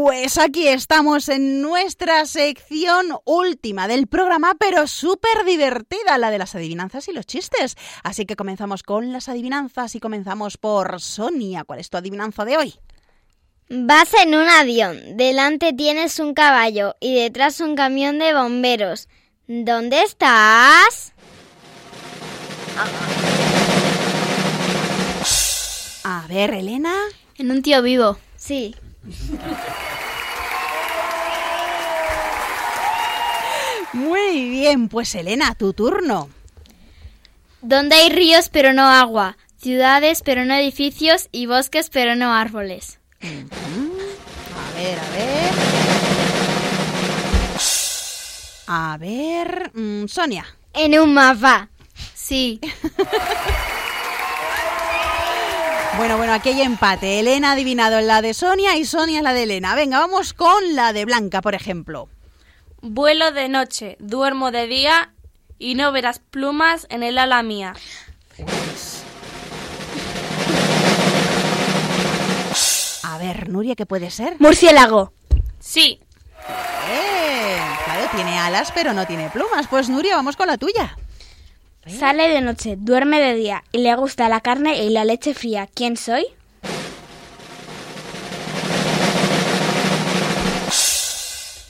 Pues 0.00 0.38
aquí 0.38 0.68
estamos 0.68 1.28
en 1.28 1.60
nuestra 1.60 2.24
sección 2.24 3.06
última 3.24 3.88
del 3.88 4.06
programa, 4.06 4.54
pero 4.56 4.86
súper 4.86 5.44
divertida, 5.44 6.18
la 6.18 6.30
de 6.30 6.38
las 6.38 6.54
adivinanzas 6.54 7.08
y 7.08 7.12
los 7.12 7.26
chistes. 7.26 7.76
Así 8.04 8.24
que 8.24 8.36
comenzamos 8.36 8.84
con 8.84 9.12
las 9.12 9.28
adivinanzas 9.28 9.96
y 9.96 10.00
comenzamos 10.00 10.56
por 10.56 11.00
Sonia. 11.00 11.64
¿Cuál 11.64 11.80
es 11.80 11.90
tu 11.90 11.96
adivinanza 11.96 12.44
de 12.44 12.56
hoy? 12.56 12.74
Vas 13.70 14.14
en 14.14 14.36
un 14.36 14.48
avión, 14.48 15.16
delante 15.16 15.72
tienes 15.72 16.20
un 16.20 16.32
caballo 16.32 16.94
y 17.00 17.16
detrás 17.16 17.58
un 17.58 17.74
camión 17.74 18.20
de 18.20 18.34
bomberos. 18.34 19.08
¿Dónde 19.48 20.04
estás? 20.04 21.12
A 26.04 26.24
ver, 26.28 26.54
Elena. 26.54 26.94
En 27.36 27.50
un 27.50 27.62
tío 27.62 27.82
vivo. 27.82 28.16
Sí. 28.36 28.76
Muy 33.92 34.48
bien, 34.50 34.88
pues 34.88 35.14
Elena, 35.14 35.54
tu 35.54 35.72
turno. 35.72 36.28
Donde 37.62 37.96
hay 37.96 38.10
ríos 38.10 38.48
pero 38.50 38.72
no 38.72 38.88
agua, 38.88 39.36
ciudades 39.56 40.22
pero 40.24 40.44
no 40.44 40.54
edificios 40.54 41.28
y 41.32 41.46
bosques 41.46 41.90
pero 41.90 42.14
no 42.14 42.32
árboles. 42.32 42.98
A 43.20 44.74
ver, 44.78 44.98
a 44.98 45.10
ver. 45.10 45.52
A 48.70 48.96
ver, 48.98 49.70
mm, 49.74 50.06
Sonia. 50.06 50.44
En 50.74 50.98
un 50.98 51.14
mapa. 51.14 51.70
Sí. 52.14 52.60
Bueno, 55.98 56.16
bueno, 56.16 56.32
aquí 56.32 56.50
hay 56.50 56.60
empate. 56.62 57.18
Elena 57.18 57.50
ha 57.50 57.52
adivinado 57.54 58.00
la 58.00 58.22
de 58.22 58.32
Sonia 58.32 58.76
y 58.76 58.84
Sonia 58.84 59.20
la 59.20 59.32
de 59.32 59.42
Elena. 59.42 59.74
Venga, 59.74 59.98
vamos 59.98 60.32
con 60.32 60.76
la 60.76 60.92
de 60.92 61.04
Blanca, 61.04 61.42
por 61.42 61.56
ejemplo. 61.56 62.08
Vuelo 62.80 63.32
de 63.32 63.48
noche, 63.48 63.96
duermo 63.98 64.52
de 64.52 64.68
día 64.68 65.12
y 65.58 65.74
no 65.74 65.90
verás 65.90 66.20
plumas 66.20 66.86
en 66.88 67.02
el 67.02 67.18
ala 67.18 67.42
mía. 67.42 67.74
A 73.02 73.18
ver, 73.18 73.48
Nuria, 73.48 73.74
¿qué 73.74 73.84
puede 73.84 74.12
ser? 74.12 74.36
Murciélago. 74.38 75.12
Sí. 75.58 75.98
Eh, 76.88 77.58
claro, 77.84 78.08
tiene 78.14 78.38
alas, 78.38 78.70
pero 78.72 78.92
no 78.92 79.04
tiene 79.04 79.30
plumas. 79.30 79.66
Pues 79.66 79.88
Nuria, 79.88 80.14
vamos 80.14 80.36
con 80.36 80.46
la 80.46 80.58
tuya. 80.58 80.96
Sale 81.88 82.28
de 82.28 82.40
noche, 82.40 82.76
duerme 82.76 83.20
de 83.20 83.34
día 83.34 83.64
y 83.72 83.78
le 83.78 83.94
gusta 83.94 84.28
la 84.28 84.40
carne 84.40 84.84
y 84.84 84.90
la 84.90 85.04
leche 85.04 85.34
fría. 85.34 85.68
¿Quién 85.72 85.96
soy? 85.96 86.26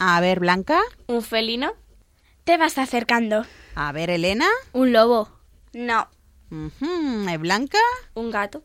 A 0.00 0.20
ver, 0.20 0.40
Blanca. 0.40 0.80
¿Un 1.06 1.22
felino? 1.22 1.72
Te 2.44 2.56
vas 2.56 2.78
acercando. 2.78 3.44
A 3.74 3.92
ver, 3.92 4.10
Elena. 4.10 4.46
Un 4.72 4.92
lobo. 4.92 5.28
No. 5.72 6.08
¿eh, 6.50 7.36
Blanca. 7.38 7.78
¿Un 8.14 8.30
gato? 8.30 8.62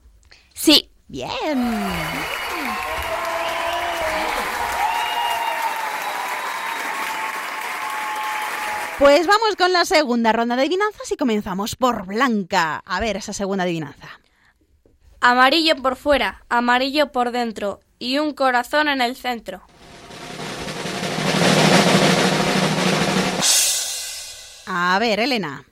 Sí. 0.54 0.90
Bien. 1.08 1.30
Pues 9.00 9.26
vamos 9.26 9.56
con 9.58 9.74
la 9.74 9.86
segunda 9.86 10.32
ronda 10.32 10.56
de 10.56 10.62
adivinanzas 10.62 11.12
y 11.12 11.18
comenzamos 11.18 11.76
por 11.76 12.06
Blanca. 12.06 12.84
A 12.86 13.00
ver, 13.00 13.18
esa 13.18 13.34
segunda 13.34 13.64
adivinanza. 13.64 14.08
Amarillo 15.20 15.76
por 15.78 15.96
fuera, 15.96 16.44
amarillo 16.50 17.12
por 17.12 17.32
dentro 17.32 17.80
y 17.98 18.20
un 18.20 18.34
corazón 18.34 18.88
en 18.88 19.02
el 19.02 19.16
centro. 19.16 19.64
A 24.68 24.98
ver, 25.00 25.20
Elena. 25.20 25.66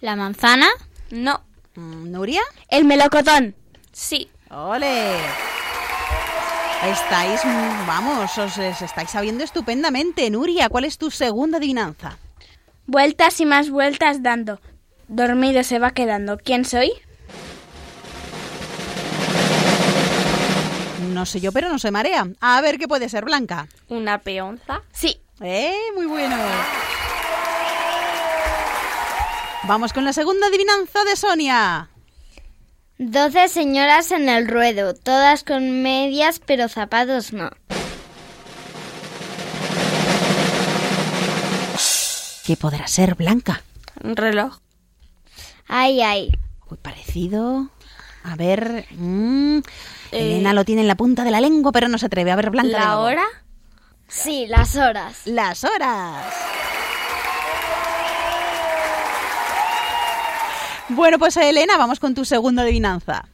¿La 0.00 0.14
manzana? 0.14 0.68
No. 1.10 1.40
Mm, 1.76 2.10
¿Nuria? 2.10 2.42
El 2.68 2.84
melocotón. 2.84 3.56
Sí. 3.92 4.28
¡Ole! 4.50 5.16
Estáis, 6.84 7.40
vamos, 7.86 8.36
os 8.38 8.58
os 8.58 8.82
estáis 8.82 9.10
sabiendo 9.10 9.42
estupendamente. 9.42 10.28
Nuria, 10.30 10.68
¿cuál 10.68 10.84
es 10.84 10.98
tu 10.98 11.10
segunda 11.10 11.58
adivinanza? 11.58 12.18
Vueltas 12.86 13.40
y 13.40 13.46
más 13.46 13.70
vueltas 13.70 14.22
dando. 14.22 14.60
Dormido 15.08 15.62
se 15.64 15.78
va 15.78 15.90
quedando. 15.90 16.38
¿Quién 16.38 16.64
soy? 16.64 16.92
No 21.12 21.26
sé 21.26 21.40
yo, 21.40 21.52
pero 21.52 21.68
no 21.68 21.78
se 21.78 21.90
marea. 21.90 22.26
A 22.40 22.60
ver 22.60 22.78
qué 22.78 22.86
puede 22.88 23.08
ser, 23.08 23.24
Blanca. 23.24 23.68
¿Una 23.88 24.18
peonza? 24.18 24.82
Sí. 24.92 25.20
¡Eh! 25.40 25.74
Muy 25.94 26.06
bueno. 26.06 26.36
Vamos 29.64 29.92
con 29.92 30.04
la 30.04 30.12
segunda 30.12 30.46
adivinanza 30.46 31.02
de 31.04 31.16
Sonia. 31.16 31.90
Doce 32.98 33.48
señoras 33.48 34.10
en 34.10 34.28
el 34.28 34.46
ruedo, 34.48 34.94
todas 34.94 35.44
con 35.44 35.82
medias 35.82 36.40
pero 36.44 36.68
zapatos 36.68 37.32
no. 37.32 37.50
¿Qué 42.46 42.56
podrá 42.56 42.86
ser, 42.86 43.14
Blanca? 43.16 43.62
¿Un 44.02 44.16
reloj? 44.16 44.58
Ay, 45.68 46.00
ay. 46.02 46.30
Muy 46.70 46.78
parecido. 46.78 47.68
A 48.22 48.36
ver. 48.36 48.86
mm, 48.92 49.58
Eh, 49.58 49.62
Elena 50.12 50.52
lo 50.52 50.64
tiene 50.64 50.82
en 50.82 50.88
la 50.88 50.94
punta 50.94 51.24
de 51.24 51.30
la 51.32 51.40
lengua, 51.40 51.72
pero 51.72 51.88
no 51.88 51.98
se 51.98 52.06
atreve. 52.06 52.30
A 52.30 52.36
ver, 52.36 52.50
Blanca. 52.50 52.78
¿La 52.78 52.98
hora? 52.98 53.24
Sí, 54.08 54.46
las 54.46 54.76
horas. 54.76 55.22
Las 55.26 55.64
horas. 55.64 56.24
Bueno, 60.88 61.18
pues 61.18 61.36
Elena, 61.36 61.76
vamos 61.76 61.98
con 61.98 62.14
tu 62.14 62.24
segunda 62.24 62.62
adivinanza. 62.62 63.26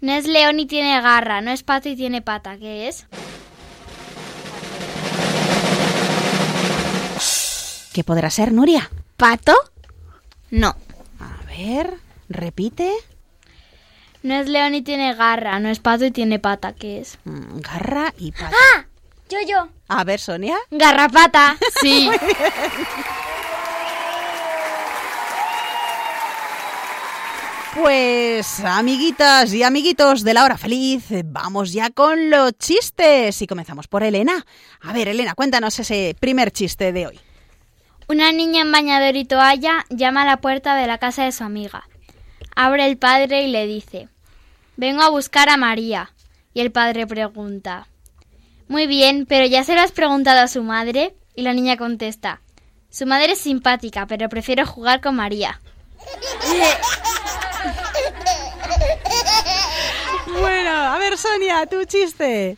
No 0.00 0.12
es 0.12 0.26
león 0.26 0.60
y 0.60 0.66
tiene 0.66 1.00
garra, 1.00 1.40
no 1.40 1.50
es 1.50 1.62
pato 1.64 1.88
y 1.88 1.96
tiene 1.96 2.22
pata. 2.22 2.56
¿Qué 2.56 2.86
es? 2.88 3.06
¿Qué 7.92 8.04
podrá 8.04 8.30
ser, 8.30 8.52
Nuria? 8.52 8.90
¿Pato? 9.16 9.54
No. 10.50 10.68
A 11.20 11.44
ver, 11.46 11.94
repite. 12.28 12.90
No 14.22 14.34
es 14.34 14.48
león 14.48 14.74
y 14.74 14.82
tiene 14.82 15.14
garra, 15.14 15.58
no 15.58 15.68
es 15.68 15.78
pato 15.80 16.04
y 16.04 16.10
tiene 16.10 16.38
pata. 16.38 16.72
¿Qué 16.74 17.00
es? 17.00 17.18
Mm, 17.24 17.58
Garra 17.60 18.14
y 18.18 18.32
pata. 18.32 18.52
¡Ah! 18.76 18.86
Yo, 19.28 19.38
yo. 19.48 19.68
A 19.88 20.04
ver, 20.04 20.20
Sonia. 20.20 20.56
Garrapata. 20.70 21.56
Sí. 21.80 22.08
Pues, 27.74 28.60
amiguitas 28.60 29.54
y 29.54 29.62
amiguitos 29.62 30.24
de 30.24 30.34
la 30.34 30.44
hora 30.44 30.58
feliz, 30.58 31.04
vamos 31.24 31.72
ya 31.72 31.88
con 31.88 32.28
los 32.28 32.52
chistes. 32.58 33.40
Y 33.40 33.46
comenzamos 33.46 33.88
por 33.88 34.02
Elena. 34.02 34.44
A 34.82 34.92
ver, 34.92 35.08
Elena, 35.08 35.34
cuéntanos 35.34 35.78
ese 35.78 36.14
primer 36.20 36.50
chiste 36.50 36.92
de 36.92 37.06
hoy. 37.06 37.20
Una 38.12 38.30
niña 38.30 38.60
en 38.60 38.70
bañador 38.70 39.16
y 39.16 39.24
toalla 39.24 39.86
llama 39.88 40.20
a 40.20 40.26
la 40.26 40.36
puerta 40.36 40.76
de 40.76 40.86
la 40.86 40.98
casa 40.98 41.24
de 41.24 41.32
su 41.32 41.44
amiga. 41.44 41.88
Abre 42.54 42.84
el 42.84 42.98
padre 42.98 43.40
y 43.44 43.46
le 43.46 43.66
dice, 43.66 44.10
vengo 44.76 45.00
a 45.00 45.08
buscar 45.08 45.48
a 45.48 45.56
María. 45.56 46.12
Y 46.52 46.60
el 46.60 46.70
padre 46.70 47.06
pregunta, 47.06 47.88
muy 48.68 48.86
bien, 48.86 49.24
pero 49.24 49.46
ya 49.46 49.64
se 49.64 49.74
lo 49.74 49.80
has 49.80 49.92
preguntado 49.92 50.40
a 50.40 50.48
su 50.48 50.62
madre. 50.62 51.16
Y 51.34 51.40
la 51.40 51.54
niña 51.54 51.78
contesta, 51.78 52.42
su 52.90 53.06
madre 53.06 53.32
es 53.32 53.38
simpática, 53.38 54.04
pero 54.06 54.28
prefiero 54.28 54.66
jugar 54.66 55.00
con 55.00 55.16
María. 55.16 55.58
Bueno, 60.26 60.70
a 60.70 60.98
ver, 60.98 61.18
Sonia, 61.18 61.66
tu 61.66 61.84
chiste. 61.84 62.56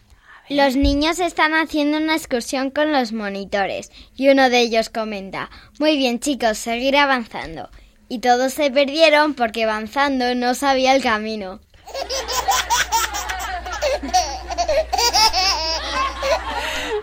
Los 0.50 0.76
niños 0.76 1.20
están 1.20 1.54
haciendo 1.54 1.96
una 1.96 2.14
excursión 2.14 2.70
con 2.70 2.92
los 2.92 3.12
monitores 3.12 3.90
y 4.14 4.28
uno 4.28 4.50
de 4.50 4.60
ellos 4.60 4.90
comenta, 4.90 5.50
muy 5.78 5.96
bien 5.96 6.20
chicos, 6.20 6.58
seguir 6.58 6.98
avanzando. 6.98 7.70
Y 8.10 8.18
todos 8.18 8.52
se 8.52 8.70
perdieron 8.70 9.32
porque 9.32 9.64
avanzando 9.64 10.34
no 10.34 10.54
sabía 10.54 10.94
el 10.94 11.02
camino. 11.02 11.60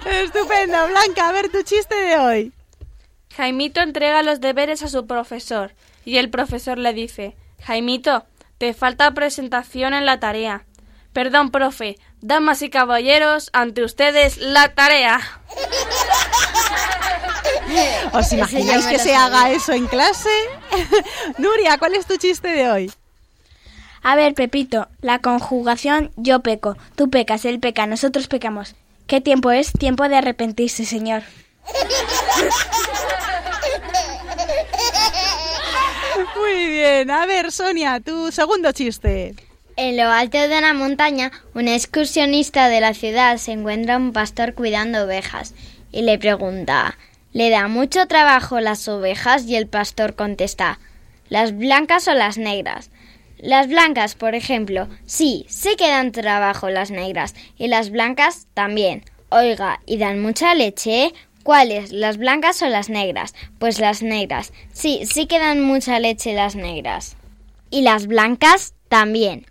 Estupendo, 0.06 0.88
Blanca, 0.88 1.30
a 1.30 1.32
ver 1.32 1.50
tu 1.50 1.64
chiste 1.64 1.96
de 1.96 2.18
hoy. 2.18 2.54
Jaimito 3.36 3.82
entrega 3.82 4.22
los 4.22 4.40
deberes 4.40 4.84
a 4.84 4.88
su 4.88 5.08
profesor 5.08 5.74
y 6.06 6.18
el 6.18 6.30
profesor 6.30 6.78
le 6.78 6.94
dice, 6.94 7.36
Jaimito, 7.64 8.24
te 8.60 8.76
falta 8.76 9.12
presentación 9.16 9.96
en 9.96 10.06
la 10.06 10.20
tarea. 10.20 10.66
Perdón, 11.14 11.52
profe, 11.52 11.98
damas 12.22 12.62
y 12.62 12.70
caballeros, 12.70 13.50
ante 13.54 13.84
ustedes 13.84 14.38
la 14.38 14.74
tarea. 14.74 15.20
¿Os 18.14 18.32
imagináis 18.32 18.86
que 18.86 19.00
se 19.00 19.16
haga 19.16 19.52
eso 19.52 19.74
en 19.74 19.88
clase? 19.88 20.30
Nuria, 21.38 21.78
¿cuál 21.78 21.96
es 21.96 22.06
tu 22.06 22.18
chiste 22.18 22.50
de 22.50 22.70
hoy? 22.70 22.92
A 24.04 24.16
ver, 24.16 24.34
Pepito, 24.34 24.88
la 25.02 25.20
conjugación 25.20 26.12
yo 26.16 26.40
peco, 26.40 26.78
tú 26.96 27.10
pecas, 27.10 27.46
él 27.46 27.60
peca, 27.60 27.86
nosotros 27.86 28.28
pecamos. 28.28 28.76
¿Qué 29.06 29.22
tiempo 29.22 29.52
es? 29.52 29.72
Tiempo 29.74 30.08
de 30.08 30.16
arrepentirse, 30.16 30.86
Señor. 30.86 31.24
Muy 36.36 36.66
bien. 36.68 37.12
A 37.12 37.26
ver, 37.26 37.52
Sonia, 37.52 38.00
tu 38.00 38.32
segundo 38.32 38.72
chiste. 38.72 39.36
En 39.78 39.96
lo 39.98 40.10
alto 40.10 40.38
de 40.38 40.58
una 40.58 40.74
montaña, 40.74 41.32
un 41.54 41.68
excursionista 41.68 42.68
de 42.68 42.82
la 42.82 42.94
ciudad 42.94 43.38
se 43.38 43.54
encuentra 43.54 43.98
un 43.98 44.12
pastor 44.12 44.54
cuidando 44.54 45.06
ovejas 45.06 45.54
y 45.92 46.02
le 46.02 46.18
pregunta 46.20 46.98
¿Le 47.34 47.50
da 47.50 47.68
mucho 47.70 48.08
trabajo 48.08 48.60
las 48.60 48.88
ovejas? 48.88 49.46
Y 49.46 49.56
el 49.56 49.68
pastor 49.68 50.16
contesta 50.16 50.80
¿Las 51.30 51.56
blancas 51.56 52.08
o 52.10 52.14
las 52.14 52.38
negras? 52.38 52.90
Las 53.38 53.68
blancas, 53.68 54.16
por 54.16 54.36
ejemplo, 54.36 54.88
sí, 55.06 55.46
sí 55.48 55.76
que 55.78 55.88
dan 55.88 56.12
trabajo 56.12 56.70
las 56.70 56.92
negras, 56.92 57.34
y 57.58 57.70
las 57.70 57.90
blancas 57.90 58.48
también. 58.54 59.04
Oiga, 59.30 59.80
¿y 59.88 59.98
dan 59.98 60.22
mucha 60.22 60.54
leche? 60.54 61.12
¿Cuáles? 61.42 61.92
¿Las 61.92 62.18
blancas 62.18 62.62
o 62.62 62.68
las 62.68 62.90
negras? 62.90 63.34
Pues 63.58 63.80
las 63.80 64.04
negras. 64.04 64.54
Sí, 64.74 65.02
sí 65.12 65.26
que 65.26 65.40
dan 65.40 65.62
mucha 65.62 66.00
leche 66.00 66.34
las 66.34 66.56
negras. 66.56 67.16
Y 67.72 67.82
las 67.82 68.06
blancas 68.06 68.76
también. 68.90 69.48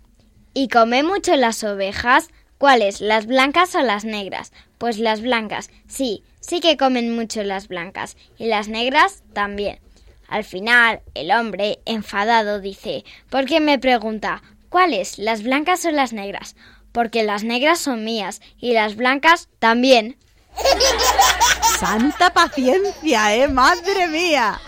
¿Y 0.53 0.67
come 0.67 1.03
mucho 1.03 1.35
las 1.35 1.63
ovejas? 1.63 2.29
¿Cuáles? 2.57 3.01
¿Las 3.01 3.25
blancas 3.25 3.73
o 3.75 3.81
las 3.81 4.03
negras? 4.03 4.51
Pues 4.77 4.99
las 4.99 5.21
blancas. 5.21 5.69
Sí, 5.87 6.23
sí 6.41 6.59
que 6.59 6.77
comen 6.77 7.15
mucho 7.15 7.43
las 7.43 7.67
blancas. 7.67 8.17
Y 8.37 8.47
las 8.47 8.67
negras 8.67 9.23
también. 9.33 9.79
Al 10.27 10.43
final, 10.43 11.01
el 11.13 11.31
hombre, 11.31 11.79
enfadado, 11.85 12.59
dice 12.59 13.03
¿Por 13.29 13.45
qué 13.45 13.59
me 13.59 13.79
pregunta 13.79 14.41
¿Cuáles? 14.69 15.17
¿Las 15.17 15.43
blancas 15.43 15.83
o 15.85 15.91
las 15.91 16.13
negras? 16.13 16.55
Porque 16.91 17.23
las 17.23 17.43
negras 17.43 17.79
son 17.79 18.03
mías 18.03 18.41
y 18.57 18.73
las 18.73 18.95
blancas 18.95 19.49
también. 19.59 20.17
Santa 21.79 22.31
paciencia, 22.31 23.35
¿eh? 23.35 23.47
Madre 23.47 24.07
mía. 24.07 24.61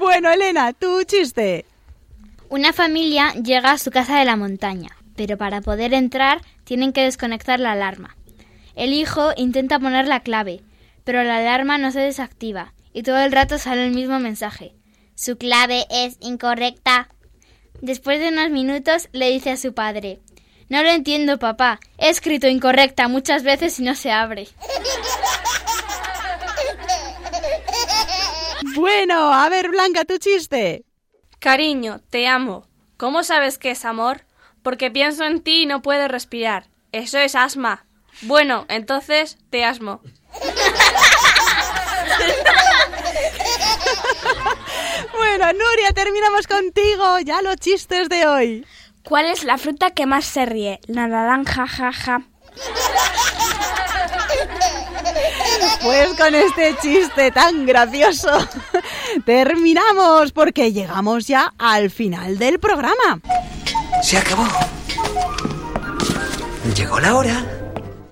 Bueno, 0.00 0.30
Elena, 0.30 0.72
tu 0.72 1.02
chiste. 1.04 1.64
Una 2.48 2.72
familia 2.72 3.32
llega 3.34 3.72
a 3.72 3.78
su 3.78 3.90
casa 3.90 4.18
de 4.18 4.24
la 4.24 4.36
montaña, 4.36 4.95
pero 5.16 5.36
para 5.36 5.60
poder 5.60 5.94
entrar 5.94 6.42
tienen 6.64 6.92
que 6.92 7.02
desconectar 7.02 7.58
la 7.60 7.72
alarma. 7.72 8.16
El 8.74 8.92
hijo 8.92 9.32
intenta 9.36 9.78
poner 9.78 10.06
la 10.06 10.20
clave, 10.20 10.62
pero 11.04 11.22
la 11.24 11.38
alarma 11.38 11.78
no 11.78 11.90
se 11.90 12.00
desactiva 12.00 12.74
y 12.92 13.02
todo 13.02 13.18
el 13.18 13.32
rato 13.32 13.58
sale 13.58 13.86
el 13.86 13.94
mismo 13.94 14.18
mensaje. 14.18 14.74
Su 15.14 15.38
clave 15.38 15.86
es 15.90 16.18
incorrecta. 16.20 17.08
Después 17.80 18.20
de 18.20 18.28
unos 18.28 18.50
minutos 18.50 19.08
le 19.12 19.30
dice 19.30 19.50
a 19.50 19.56
su 19.56 19.74
padre 19.74 20.20
No 20.68 20.82
lo 20.82 20.90
entiendo, 20.90 21.38
papá. 21.38 21.80
He 21.98 22.10
escrito 22.10 22.48
incorrecta 22.48 23.08
muchas 23.08 23.42
veces 23.42 23.78
y 23.80 23.82
no 23.82 23.94
se 23.94 24.12
abre. 24.12 24.48
Bueno, 28.74 29.32
a 29.32 29.48
ver, 29.48 29.70
Blanca, 29.70 30.04
tu 30.04 30.18
chiste. 30.18 30.84
Cariño, 31.38 32.00
te 32.10 32.26
amo. 32.26 32.66
¿Cómo 32.96 33.22
sabes 33.22 33.56
que 33.56 33.70
es 33.70 33.84
amor? 33.84 34.26
Porque 34.66 34.90
pienso 34.90 35.22
en 35.22 35.40
ti 35.42 35.62
y 35.62 35.66
no 35.66 35.80
puedo 35.80 36.08
respirar. 36.08 36.66
Eso 36.90 37.18
es 37.18 37.36
asma. 37.36 37.86
Bueno, 38.22 38.66
entonces 38.68 39.38
te 39.48 39.64
asmo. 39.64 40.00
bueno, 45.16 45.52
Nuria, 45.52 45.92
terminamos 45.94 46.48
contigo. 46.48 47.20
Ya 47.20 47.42
los 47.42 47.54
chistes 47.58 48.08
de 48.08 48.26
hoy. 48.26 48.66
¿Cuál 49.04 49.26
es 49.26 49.44
la 49.44 49.56
fruta 49.56 49.92
que 49.92 50.04
más 50.04 50.24
se 50.24 50.46
ríe? 50.46 50.80
La 50.88 51.06
naranja, 51.06 51.68
jaja. 51.68 52.22
Pues 55.80 56.08
con 56.14 56.34
este 56.34 56.74
chiste 56.82 57.30
tan 57.30 57.66
gracioso 57.66 58.30
terminamos 59.24 60.32
porque 60.32 60.72
llegamos 60.72 61.28
ya 61.28 61.54
al 61.56 61.90
final 61.90 62.38
del 62.38 62.58
programa. 62.58 63.20
Se 64.02 64.18
acabó. 64.18 64.46
Llegó 66.74 67.00
la 67.00 67.14
hora. 67.14 67.56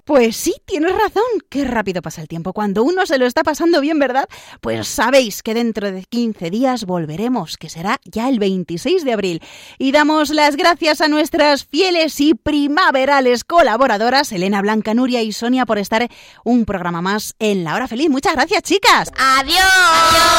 Pues 0.05 0.37
sí, 0.37 0.55
tienes 0.67 0.93
razón. 0.93 1.23
Qué 1.49 1.65
rápido 1.65 2.03
pasa 2.03 2.21
el 2.21 2.29
tiempo. 2.29 2.53
Cuando 2.53 2.83
uno 2.83 3.07
se 3.07 3.17
lo 3.17 3.25
está 3.25 3.43
pasando 3.43 3.81
bien, 3.81 3.99
¿verdad? 3.99 4.29
Pues 4.61 4.87
sabéis 4.87 5.43
que 5.43 5.55
dentro 5.55 5.91
de 5.91 6.05
15 6.05 6.51
días 6.51 6.85
volveremos, 6.85 7.57
que 7.57 7.71
será 7.71 7.99
ya 8.05 8.29
el 8.29 8.39
26 8.39 9.03
de 9.05 9.13
abril. 9.15 9.43
Y 9.79 9.93
damos 9.93 10.29
las 10.29 10.57
gracias 10.57 11.01
a 11.01 11.09
nuestras 11.09 11.65
fieles 11.65 12.21
y 12.21 12.35
primaverales 12.35 13.45
colaboradoras, 13.45 14.31
Elena 14.33 14.61
Blanca, 14.61 14.93
Nuria 14.93 15.23
y 15.23 15.33
Sonia, 15.33 15.65
por 15.65 15.79
estar 15.79 16.07
un 16.45 16.67
programa 16.67 17.01
más 17.01 17.35
en 17.39 17.65
La 17.65 17.75
Hora 17.75 17.89
Feliz. 17.89 18.11
Muchas 18.11 18.35
gracias, 18.35 18.63
chicas. 18.63 19.11
Adiós. 19.17 19.59
Adiós. 19.59 20.34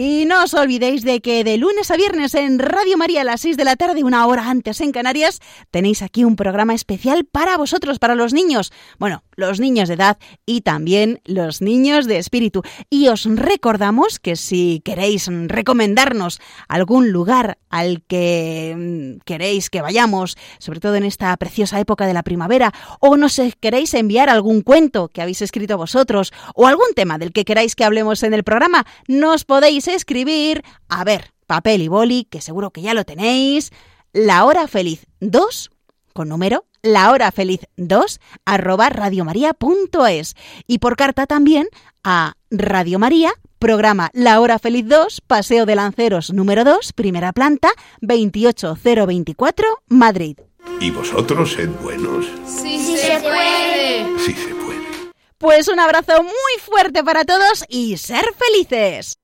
Y 0.00 0.26
no 0.26 0.44
os 0.44 0.54
olvidéis 0.54 1.02
de 1.02 1.20
que 1.20 1.42
de 1.42 1.56
lunes 1.56 1.90
a 1.90 1.96
viernes 1.96 2.36
en 2.36 2.60
Radio 2.60 2.96
María 2.96 3.22
a 3.22 3.24
las 3.24 3.40
6 3.40 3.56
de 3.56 3.64
la 3.64 3.74
tarde, 3.74 4.04
una 4.04 4.28
hora 4.28 4.48
antes 4.48 4.80
en 4.80 4.92
Canarias, 4.92 5.40
tenéis 5.72 6.02
aquí 6.02 6.22
un 6.22 6.36
programa 6.36 6.72
especial 6.72 7.24
para 7.24 7.56
vosotros, 7.56 7.98
para 7.98 8.14
los 8.14 8.32
niños. 8.32 8.70
Bueno, 9.00 9.24
los 9.34 9.58
niños 9.58 9.88
de 9.88 9.94
edad 9.94 10.18
y 10.46 10.60
también 10.60 11.20
los 11.24 11.62
niños 11.62 12.06
de 12.06 12.18
espíritu. 12.18 12.62
Y 12.88 13.08
os 13.08 13.24
recordamos 13.24 14.20
que 14.20 14.36
si 14.36 14.82
queréis 14.84 15.28
recomendarnos 15.48 16.38
algún 16.68 17.10
lugar 17.10 17.58
al 17.68 18.04
que 18.06 18.76
mm, 18.78 19.24
queréis 19.24 19.68
que 19.68 19.82
vayamos, 19.82 20.36
sobre 20.60 20.78
todo 20.78 20.94
en 20.94 21.04
esta 21.04 21.36
preciosa 21.38 21.80
época 21.80 22.06
de 22.06 22.14
la 22.14 22.22
primavera, 22.22 22.72
o 23.00 23.16
nos 23.16 23.40
queréis 23.58 23.94
enviar 23.94 24.30
algún 24.30 24.62
cuento 24.62 25.08
que 25.08 25.22
habéis 25.22 25.42
escrito 25.42 25.76
vosotros, 25.76 26.32
o 26.54 26.68
algún 26.68 26.94
tema 26.94 27.18
del 27.18 27.32
que 27.32 27.44
queráis 27.44 27.74
que 27.74 27.82
hablemos 27.84 28.22
en 28.22 28.32
el 28.32 28.44
programa, 28.44 28.86
nos 29.08 29.44
podéis 29.44 29.87
escribir, 29.94 30.62
a 30.88 31.04
ver, 31.04 31.32
papel 31.46 31.82
y 31.82 31.88
boli, 31.88 32.24
que 32.24 32.40
seguro 32.40 32.70
que 32.70 32.82
ya 32.82 32.94
lo 32.94 33.04
tenéis, 33.04 33.70
la 34.12 34.44
hora 34.44 34.68
feliz 34.68 35.06
2 35.20 35.70
con 36.12 36.28
número 36.28 36.64
la 36.82 37.10
hora 37.10 37.30
feliz 37.32 37.60
2 37.76 38.20
arroba 38.44 38.88
radiomaria.es 38.88 40.36
y 40.66 40.78
por 40.78 40.96
carta 40.96 41.26
también 41.26 41.68
a 42.04 42.34
Radio 42.50 42.98
María, 42.98 43.32
programa 43.58 44.10
La 44.12 44.40
Hora 44.40 44.58
Feliz 44.58 44.86
2, 44.86 45.20
Paseo 45.26 45.66
de 45.66 45.74
Lanceros 45.74 46.32
número 46.32 46.64
2, 46.64 46.92
primera 46.92 47.32
planta, 47.32 47.70
28024, 48.00 49.66
Madrid. 49.88 50.38
¿Y 50.80 50.90
vosotros 50.90 51.52
sed 51.52 51.70
buenos? 51.82 52.26
Sí, 52.46 52.78
sí 52.78 52.96
se 52.96 53.18
puede. 53.20 54.18
Sí 54.18 54.32
se 54.32 54.54
puede. 54.54 55.12
Pues 55.38 55.68
un 55.68 55.80
abrazo 55.80 56.22
muy 56.22 56.60
fuerte 56.60 57.02
para 57.02 57.24
todos 57.24 57.64
y 57.68 57.96
ser 57.96 58.24
felices. 58.34 59.18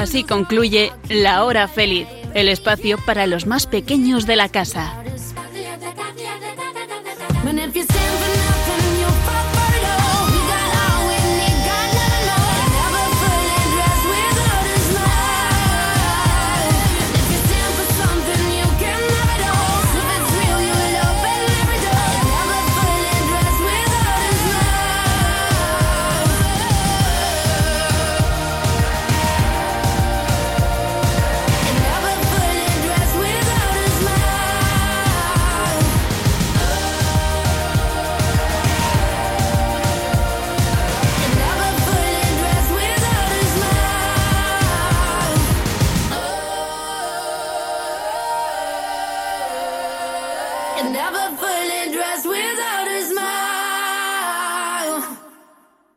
Así 0.00 0.24
concluye 0.24 0.92
La 1.10 1.44
Hora 1.44 1.68
Feliz, 1.68 2.08
el 2.32 2.48
espacio 2.48 2.96
para 3.04 3.26
los 3.26 3.44
más 3.44 3.66
pequeños 3.66 4.24
de 4.24 4.34
la 4.34 4.48
casa. 4.48 4.94